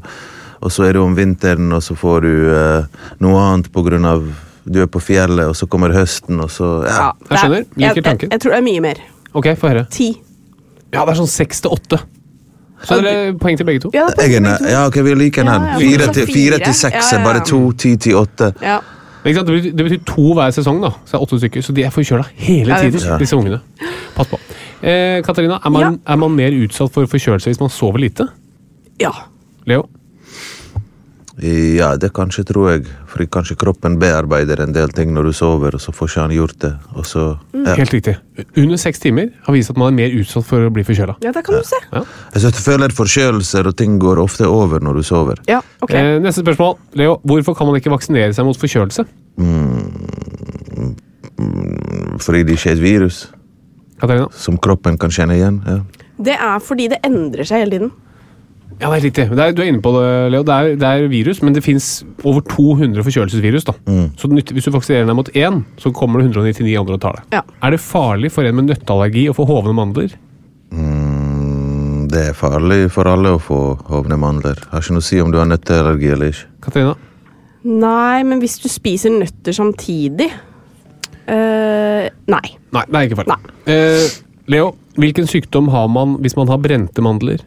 og 0.60 0.72
så 0.72 0.88
er 0.88 0.98
du 0.98 1.04
om 1.04 1.14
vinteren, 1.16 1.70
og 1.72 1.84
så 1.86 1.94
får 1.96 2.26
du 2.26 2.34
eh, 2.52 3.06
noe 3.22 3.44
annet 3.52 3.70
av 4.04 4.26
du 4.64 4.82
er 4.82 4.86
på 4.86 5.00
fjellet, 5.02 5.46
og 5.48 5.56
så 5.58 5.66
kommer 5.66 5.94
høsten, 5.94 6.40
og 6.40 6.50
så 6.50 6.84
Ja. 6.86 7.12
Jeg 7.30 7.38
skjønner. 7.38 7.64
Liker 7.76 8.02
tanken. 8.02 8.30
Jeg, 8.30 8.30
jeg, 8.30 8.30
jeg 8.32 8.40
tror 8.40 8.50
det 8.52 8.58
er 8.58 8.66
mye 8.68 8.80
mer. 8.80 9.00
Ok, 9.34 9.46
få 9.58 9.68
høre. 9.72 9.86
Ti. 9.90 10.10
Ja, 10.92 11.04
det 11.06 11.14
er 11.14 11.22
sånn 11.22 11.30
seks 11.30 11.62
til 11.64 11.72
åtte. 11.72 12.02
Så 12.84 12.98
det 13.04 13.12
er 13.12 13.32
poeng 13.38 13.56
til 13.58 13.66
begge 13.66 13.80
to. 13.84 13.90
Ja, 13.94 14.06
Jeg 14.18 14.34
er, 14.40 14.56
to. 14.58 14.64
ja, 14.68 14.86
ok, 14.86 14.96
vi 15.04 15.10
er 15.10 15.18
like 15.20 15.40
enn 15.40 15.46
ja, 15.52 15.78
Fire 15.78 16.08
til, 16.12 16.26
fire. 16.26 16.34
fire 16.34 16.58
til 16.64 16.74
seks 16.74 17.12
er 17.12 17.22
bare 17.24 17.40
ja. 17.42 17.44
to, 17.44 17.60
ti 17.72 17.96
til 17.96 18.16
åtte. 18.18 18.52
Ja. 18.62 18.78
Men 19.22 19.30
Ikke 19.30 19.38
sant? 19.38 19.48
Det, 19.48 19.54
betyr, 19.62 19.76
det 19.78 19.84
betyr 19.90 20.04
to 20.14 20.32
hver 20.34 20.50
sesong, 20.50 20.80
da. 20.82 20.90
Så 21.06 21.12
det 21.12 21.18
er 21.20 21.22
åtte 21.28 21.38
stykker. 21.38 21.62
Så 21.62 21.72
de 21.76 21.84
er 21.86 21.90
forkjøla 21.94 22.24
hele 22.34 22.78
tiden, 22.80 23.00
Ja. 23.06 23.18
disse 23.18 23.36
ungene. 23.38 23.60
Pass 24.16 24.28
på. 24.28 24.38
Eh, 24.82 25.22
Katarina, 25.22 25.60
er 25.64 25.70
man, 25.70 26.00
er 26.06 26.16
man 26.16 26.30
mer 26.34 26.50
utsatt 26.64 26.90
for 26.92 27.06
forkjølelse 27.06 27.50
hvis 27.52 27.60
man 27.60 27.70
sover 27.70 27.98
lite? 28.02 28.26
ja. 29.00 29.10
Leo? 29.66 29.84
Ja, 31.42 31.96
det 31.98 32.12
kanskje, 32.14 32.44
tror 32.46 32.68
jeg. 32.70 32.84
Fordi 33.10 33.26
kanskje 33.34 33.56
kroppen 33.58 33.96
bearbeider 33.98 34.60
en 34.62 34.74
del 34.74 34.92
ting 34.94 35.10
når 35.14 35.26
du 35.26 35.32
sover, 35.34 35.74
og 35.74 35.82
så 35.82 35.90
får 35.94 36.10
ikke 36.10 36.20
han 36.22 36.34
gjort 36.36 36.58
det. 36.62 36.70
Og 36.94 37.06
så, 37.08 37.24
ja. 37.56 37.74
Helt 37.80 37.94
riktig. 37.96 38.14
Under 38.56 38.78
seks 38.78 39.02
timer 39.02 39.32
har 39.46 39.56
vist 39.56 39.72
at 39.72 39.80
man 39.80 39.90
er 39.90 39.96
mer 39.96 40.14
utsatt 40.20 40.46
for 40.46 40.68
å 40.68 40.70
bli 40.70 40.84
forkjøla. 40.86 41.16
ja, 41.24 41.32
det 41.34 41.42
kan 41.46 41.58
du 41.58 41.66
se. 41.66 41.80
Ja. 41.90 42.04
Jeg 42.34 42.44
synes 42.44 42.60
jeg 42.60 42.66
føler 42.66 42.94
forkjølelser 42.94 43.66
og 43.72 43.76
ting 43.76 43.98
går 44.02 44.22
ofte 44.22 44.46
over 44.46 44.80
når 44.80 45.00
du 45.00 45.02
sover. 45.02 45.42
Ja, 45.50 45.58
ok. 45.82 45.90
Eh, 45.98 46.18
neste 46.22 46.44
spørsmål. 46.44 46.76
Leo, 46.94 47.18
hvorfor 47.26 47.58
kan 47.58 47.66
man 47.66 47.80
ikke 47.80 47.90
vaksinere 47.90 48.30
seg 48.36 48.46
mot 48.46 48.58
forkjølelse? 48.62 49.06
Fordi 52.22 52.42
det 52.46 52.54
ikke 52.56 52.70
er 52.70 52.76
et 52.78 52.82
virus 52.82 53.24
Katarina? 54.00 54.28
som 54.36 54.58
kroppen 54.62 54.98
kan 54.98 55.10
kjenne 55.10 55.36
igjen. 55.40 55.60
Ja. 55.66 55.80
Det 56.22 56.38
er 56.38 56.62
fordi 56.62 56.88
det 56.92 57.00
endrer 57.06 57.46
seg 57.48 57.64
hele 57.64 57.74
tiden. 57.76 57.92
Ja, 58.80 58.88
det 58.88 58.96
er 58.96 59.04
riktig. 59.04 59.24
Det 59.30 59.44
er, 59.44 59.54
du 59.54 59.62
er 59.62 59.68
inne 59.70 59.82
på 59.84 59.92
det, 59.94 60.08
Leo. 60.34 60.42
Det 60.46 60.54
er, 60.54 60.76
det 60.80 60.88
er 60.88 61.06
virus, 61.10 61.42
men 61.44 61.54
det 61.54 61.62
fins 61.64 61.88
over 62.24 62.42
200 62.48 63.04
forkjølelsesvirus. 63.06 63.66
da. 63.68 63.76
Så 64.18 64.30
hvis 64.32 64.66
du 64.66 64.72
vaksinerer 64.74 65.06
deg 65.08 65.18
mot 65.18 65.30
én, 65.38 65.62
så 65.78 65.92
kommer 65.94 66.22
det 66.22 66.32
199 66.32 66.74
andre 66.80 66.98
og 66.98 67.02
tar 67.04 67.20
det. 67.20 67.24
Ja. 67.36 67.42
Er 67.62 67.74
det 67.74 67.80
farlig 67.84 68.32
for 68.34 68.48
en 68.48 68.58
med 68.58 68.70
nøtteallergi 68.70 69.28
å 69.30 69.36
få 69.36 69.46
hovne 69.50 69.76
mandler? 69.76 70.16
Mm, 70.72 72.08
det 72.10 72.28
er 72.30 72.36
farlig 72.38 72.86
for 72.94 73.10
alle 73.10 73.36
å 73.36 73.42
få 73.42 73.60
hovne 73.92 74.18
mandler. 74.20 74.58
Har 74.72 74.82
ikke 74.82 74.98
noe 74.98 75.04
å 75.04 75.08
si 75.12 75.20
om 75.22 75.32
du 75.32 75.38
har 75.40 75.48
nøtteallergi 75.50 76.12
eller 76.16 76.32
ikke. 76.32 76.50
Katarina? 76.66 76.96
Nei, 77.62 78.22
men 78.26 78.42
hvis 78.42 78.58
du 78.58 78.66
spiser 78.70 79.12
nøtter 79.14 79.54
samtidig 79.54 80.26
eh, 81.30 82.08
Nei. 82.10 82.46
Nei, 82.74 82.82
det 82.88 82.98
er 82.98 83.06
ikke 83.06 83.20
farlig. 83.20 83.36
Uh, 83.68 84.06
Leo, 84.50 84.72
hvilken 84.98 85.28
sykdom 85.30 85.70
har 85.70 85.86
man 85.92 86.16
hvis 86.24 86.34
man 86.34 86.50
har 86.50 86.58
brente 86.62 87.04
mandler? 87.04 87.44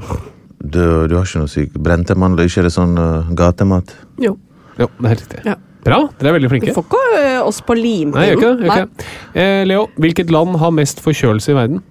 Du, 0.64 0.80
du 1.08 1.14
har 1.18 1.26
ikke 1.26 1.42
noe 1.42 1.50
syk. 1.52 1.74
Brente 1.76 2.14
mandler, 2.16 2.48
ikke 2.48 2.62
er 2.62 2.68
det 2.70 2.72
sånn 2.74 2.94
uh, 2.96 3.28
gatemat? 3.36 3.92
Jo. 4.22 4.34
Jo, 4.80 4.88
det 4.98 5.04
er 5.04 5.12
helt 5.12 5.24
riktig. 5.26 5.42
Ja. 5.46 5.56
Bra, 5.84 5.98
dere 6.16 6.30
er 6.30 6.36
veldig 6.38 6.48
Du 6.48 6.52
flinke. 6.54 6.72
får 6.72 6.86
ikke 6.88 7.00
eh, 7.20 7.40
oss 7.44 7.58
på 7.60 7.74
limpinnen. 7.76 8.14
Nei, 8.16 8.30
gjør 8.30 8.38
ikke 8.38 8.48
det. 8.48 8.64
Gjør 8.64 8.70
ikke 8.72 8.86
det. 9.04 9.08
Eh, 9.42 9.64
Leo, 9.68 9.82
hvilket 10.00 10.30
land 10.32 10.56
har 10.62 10.72
mest 10.72 11.02
forkjølelse 11.04 11.52
i 11.52 11.56
verden? 11.58 11.82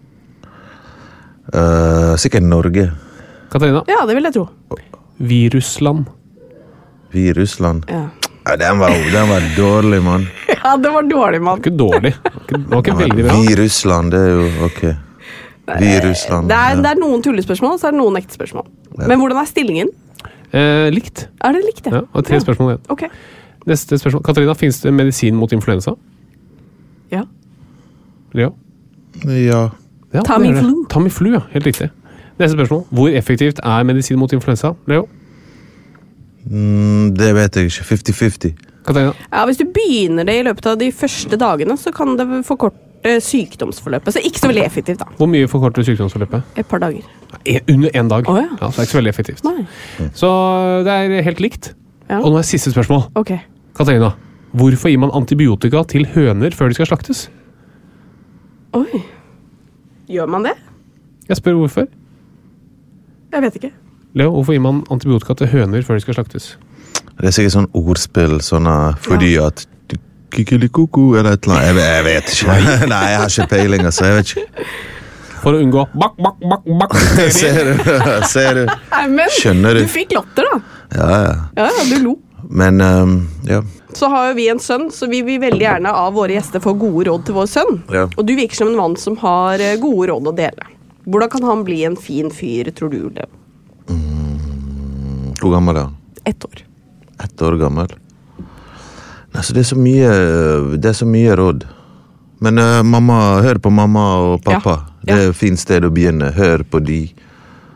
Uh, 1.53 2.15
sikkert 2.17 2.43
Norge. 2.47 2.87
Katarina? 3.53 3.83
Ja, 3.91 4.01
det 4.09 4.15
vil 4.17 4.25
jeg 4.25 4.33
tro. 4.39 4.47
Virusland. 5.21 6.09
Virusland. 7.13 7.85
Ja, 7.93 8.07
Ja, 8.43 8.57
den, 8.59 8.79
var, 8.81 8.89
den 9.13 9.29
var 9.29 9.45
dårlig, 9.55 10.01
mann. 10.03 10.25
ja 10.65 10.73
det 10.77 10.89
var 10.91 11.05
dårlig, 11.07 11.41
mann. 11.45 11.61
Ikke 11.61 11.71
dårlig. 11.79 12.11
Det 12.23 12.31
var 12.33 12.41
ikke- 12.43 12.57
det 12.57 12.73
var 12.73 12.81
ikke 12.81 12.95
veldig 12.99 13.23
bra. 13.29 13.35
Virusland, 13.45 14.11
det 14.11 14.19
er 14.19 14.33
jo 14.33 14.65
ok. 14.67 14.81
Vi 15.67 15.87
i 15.87 15.99
Russland. 16.03 16.49
Det 16.51 16.55
er, 16.57 16.73
ja. 16.75 16.81
det 16.83 16.89
er 16.91 16.99
noen 16.99 17.21
tullespørsmål, 17.23 17.77
og 17.77 17.79
så 17.79 17.87
er 17.87 17.95
det 17.95 17.99
noen 18.01 18.17
ekte 18.19 18.35
spørsmål. 18.35 18.65
Men 18.99 19.15
hvordan 19.21 19.39
er 19.39 19.47
stillingen? 19.47 19.93
Eh, 20.53 20.89
likt. 20.93 21.27
Er 21.41 21.55
det 21.55 21.63
likt, 21.65 21.87
Ja, 21.87 22.03
og 22.11 22.25
tre 22.27 22.39
spørsmål 22.43 22.73
igjen. 22.73 22.83
Okay. 22.93 23.07
Neste 23.65 23.97
spørsmål. 23.97 24.23
Katarina, 24.27 24.53
fins 24.59 24.81
det 24.83 24.93
medisin 24.93 25.35
mot 25.39 25.51
influensa? 25.55 25.95
Ja. 27.11 27.23
Ja. 28.35 28.49
Ja, 29.23 29.69
det 30.11 30.19
er 30.19 30.23
Tamiflu. 30.27 30.85
Tamiflu, 30.89 31.31
ja. 31.33 31.41
Helt 31.53 31.65
riktig. 31.65 31.89
Neste 32.39 32.57
spørsmål. 32.57 32.85
Hvor 32.91 33.07
effektivt 33.07 33.59
er 33.63 33.83
medisin 33.83 34.19
mot 34.19 34.33
influensa? 34.33 34.73
Leo? 34.87 35.07
Mm, 36.45 37.15
det 37.15 37.35
vet 37.35 37.55
jeg 37.55 37.65
ikke. 37.65 37.83
50-50. 37.95 38.53
Ja, 39.31 39.45
Hvis 39.45 39.57
du 39.57 39.65
begynner 39.65 40.23
det 40.27 40.39
i 40.39 40.43
løpet 40.43 40.65
av 40.65 40.79
de 40.79 40.91
første 40.91 41.37
dagene, 41.39 41.77
så 41.77 41.91
kan 41.91 42.17
det 42.19 42.45
forkorte 42.45 42.92
sykdomsforløpet. 43.03 44.13
Så 44.15 44.21
ikke 44.23 44.39
så 44.39 44.47
veldig 44.51 44.63
effektivt, 44.65 44.99
da. 44.99 45.05
Hvor 45.17 45.27
mye 45.29 45.47
forkorter 45.51 45.83
sykdomsforløpet? 45.83 46.43
Et 46.57 46.67
par 46.67 46.79
dager. 46.79 47.01
En- 47.45 47.61
Under 47.75 47.89
én 47.89 48.09
dag. 48.09 48.25
Å, 48.29 48.35
ja. 48.37 48.47
Ja, 48.61 48.69
så 48.69 48.75
det 48.75 48.79
er 48.79 48.87
ikke 48.87 48.93
så 48.95 49.01
veldig 49.01 49.13
effektivt. 49.13 49.43
Nei. 49.43 49.65
Så 50.13 50.29
det 50.85 50.91
er 50.93 51.21
helt 51.23 51.39
likt. 51.43 51.73
Ja. 52.09 52.19
Og 52.21 52.31
nå 52.31 52.37
er 52.37 52.47
siste 52.47 52.71
spørsmål. 52.71 53.09
Ok. 53.15 53.31
Katarina, 53.75 54.13
hvorfor 54.55 54.89
gir 54.89 54.99
man 54.99 55.11
antibiotika 55.11 55.83
til 55.87 56.05
høner 56.05 56.51
før 56.53 56.67
de 56.69 56.73
skal 56.77 56.85
slaktes? 56.91 57.29
Oi. 58.73 59.03
Gjør 60.09 60.27
man 60.29 60.43
det? 60.43 60.55
Jeg 61.29 61.37
spør 61.39 61.53
hvorfor. 61.61 61.87
Jeg 63.33 63.41
vet 63.41 63.55
ikke. 63.55 63.71
Leo, 64.13 64.31
hvorfor 64.31 64.53
gir 64.53 64.61
man 64.61 64.83
antibiotika 64.93 65.33
til 65.33 65.47
høner 65.47 65.81
før 65.85 65.97
de 65.97 66.01
skal 66.05 66.13
slaktes? 66.19 66.57
Det 67.19 67.29
er 67.29 67.35
sikkert 67.35 67.53
sånn 67.55 67.69
ordspill 67.77 68.39
sånn 68.41 68.65
fordi 68.67 68.97
fordi 69.05 69.31
at 69.45 69.65
Kikkelikoko 70.33 71.03
eller 71.19 71.35
et 71.37 71.45
eller 71.47 71.55
annet. 71.55 71.67
Jeg, 71.67 71.75
vet- 71.77 71.93
jeg 71.93 72.03
vet 72.09 72.33
ikke. 72.33 72.87
Nei, 72.93 73.03
jeg 73.11 73.21
har 73.21 73.33
ikke 73.33 73.47
peiling, 73.53 73.85
altså. 73.89 74.05
Jeg 74.09 74.17
vet 74.19 74.33
ikke. 74.33 74.67
For 75.43 75.57
å 75.57 75.59
unngå 75.59 75.81
bak, 75.99 76.13
bak, 76.23 76.37
bak, 76.49 76.67
bak. 76.81 76.93
Ser 77.39 77.57
du? 77.67 77.81
Ser 78.31 78.59
du? 78.61 78.61
Nei, 78.93 79.01
men 79.11 79.31
Skjønner 79.35 79.75
du? 79.75 79.83
du 79.83 79.91
fikk 79.91 80.13
latter, 80.15 80.47
da. 80.47 80.59
Ja, 80.93 81.09
ja. 81.25 81.33
Ja, 81.59 81.65
ja, 81.77 81.83
du 81.89 81.97
lo. 82.05 82.13
Men 82.53 82.79
um, 82.83 83.15
ja. 83.47 83.59
Så 83.95 84.07
har 84.11 84.29
jo 84.31 84.37
vi 84.39 84.45
en 84.51 84.59
sønn, 84.63 84.87
så 84.91 85.05
vi 85.11 85.19
vil 85.25 85.39
veldig 85.43 85.61
gjerne 85.67 85.91
av 85.93 86.15
våre 86.15 86.33
gjester 86.37 86.63
få 86.63 86.73
gode 86.81 87.05
råd 87.09 87.27
til 87.27 87.35
vår 87.37 87.49
sønn. 87.51 87.81
Ja. 87.93 88.07
Og 88.17 88.25
du 88.25 88.33
virker 88.39 88.57
som 88.57 88.71
en 88.71 88.77
mann 88.79 88.95
som 88.99 89.15
har 89.21 89.61
eh, 89.61 89.75
gode 89.81 90.09
råd 90.09 90.31
å 90.31 90.33
dele. 90.37 90.69
Hvordan 91.05 91.29
kan 91.35 91.45
han 91.49 91.61
bli 91.67 91.81
en 91.87 91.95
fin 91.99 92.31
fyr, 92.33 92.71
tror 92.75 92.89
du, 92.93 93.01
Leo? 93.13 93.29
Hvor 95.43 95.51
gammel 95.57 95.75
er 95.75 95.87
han? 95.89 95.95
Ett 96.29 96.45
år. 96.47 96.61
Ett 97.23 97.41
år 97.43 97.57
gammel. 97.59 97.91
Nei, 99.33 99.41
så 99.41 99.55
det 99.55 99.63
er 99.63 99.69
så 99.71 99.77
mye 99.79 100.09
Det 100.77 100.91
er 100.91 100.97
så 100.97 101.07
mye 101.09 101.35
råd. 101.39 101.65
Men 102.43 102.59
uh, 102.59 102.81
mamma, 102.83 103.19
hør 103.41 103.59
på 103.63 103.71
mamma 103.73 104.07
og 104.21 104.41
pappa. 104.43 104.79
Ja. 105.03 105.03
Det 105.03 105.13
er 105.15 105.29
et 105.31 105.37
fint 105.37 105.59
sted 105.59 105.85
å 105.87 105.91
begynne. 105.93 106.31
Hør 106.35 106.65
på 106.67 106.81
de. 106.83 107.05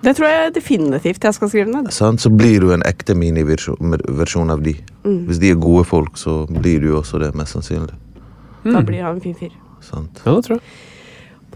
Det 0.03 0.13
tror 0.17 0.27
jeg 0.29 0.51
definitivt 0.55 1.23
jeg 1.25 1.35
skal 1.35 1.49
skrive 1.51 1.71
ned. 1.71 1.87
Sånn, 1.95 2.19
Så 2.21 2.29
blir 2.29 2.61
du 2.63 2.73
en 2.75 2.83
ekte 2.85 3.15
miniversjon 3.17 4.53
av 4.53 4.61
de. 4.63 4.75
Mm. 5.05 5.23
Hvis 5.29 5.39
de 5.41 5.53
er 5.53 5.61
gode 5.61 5.87
folk, 5.87 6.19
så 6.19 6.43
blir 6.51 6.83
du 6.83 6.91
også 6.99 7.21
det, 7.23 7.33
mest 7.35 7.57
sannsynlig. 7.57 7.95
Da 8.67 8.83
blir 8.83 9.03
han 9.05 9.17
en 9.17 9.23
fin 9.23 9.35
fyr. 9.37 9.55
Sant? 9.83 10.21
Ja, 10.25 10.35
det 10.35 10.45
tror 10.45 10.59
jeg. 10.59 10.65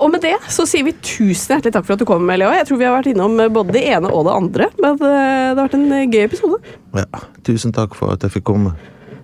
Og 0.02 0.10
med 0.10 0.24
det 0.24 0.38
så 0.50 0.64
sier 0.70 0.86
vi 0.88 0.94
tusen 1.04 1.58
hjertelig 1.58 1.76
takk 1.76 1.86
for 1.86 1.94
at 1.94 2.02
du 2.02 2.08
kom, 2.10 2.26
Leo. 2.32 2.50
Jeg 2.56 2.66
tror 2.68 2.80
vi 2.80 2.88
har 2.88 2.96
vært 2.96 3.12
innom 3.12 3.36
både 3.54 3.76
det 3.76 3.84
ene 3.92 4.10
og 4.10 4.26
det 4.26 4.38
andre. 4.38 4.70
Men 4.82 4.96
eh, 4.96 5.52
det 5.52 5.60
har 5.60 5.68
vært 5.68 5.78
en 5.78 5.92
eh, 5.98 6.08
gøy 6.08 6.24
episode. 6.24 6.62
Ja. 6.98 7.22
Tusen 7.46 7.76
takk 7.76 7.94
for 8.00 8.16
at 8.16 8.24
jeg 8.26 8.34
fikk 8.40 8.48
komme. 8.50 8.74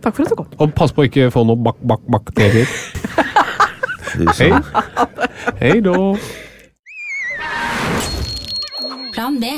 Takk 0.02 0.16
for 0.16 0.24
at 0.24 0.30
du 0.30 0.36
kom. 0.36 0.48
Og 0.60 0.74
pass 0.78 0.94
på 0.94 1.04
å 1.04 1.08
ikke 1.08 1.30
få 1.34 1.44
noe 1.48 1.60
bak, 1.60 1.80
bak, 1.82 2.04
bakterier. 2.12 2.68
Du 4.18 4.26
Hei. 4.34 4.50
Hei 5.60 5.80
da. 5.86 5.94
Plan 9.14 9.38
B. 9.38 9.52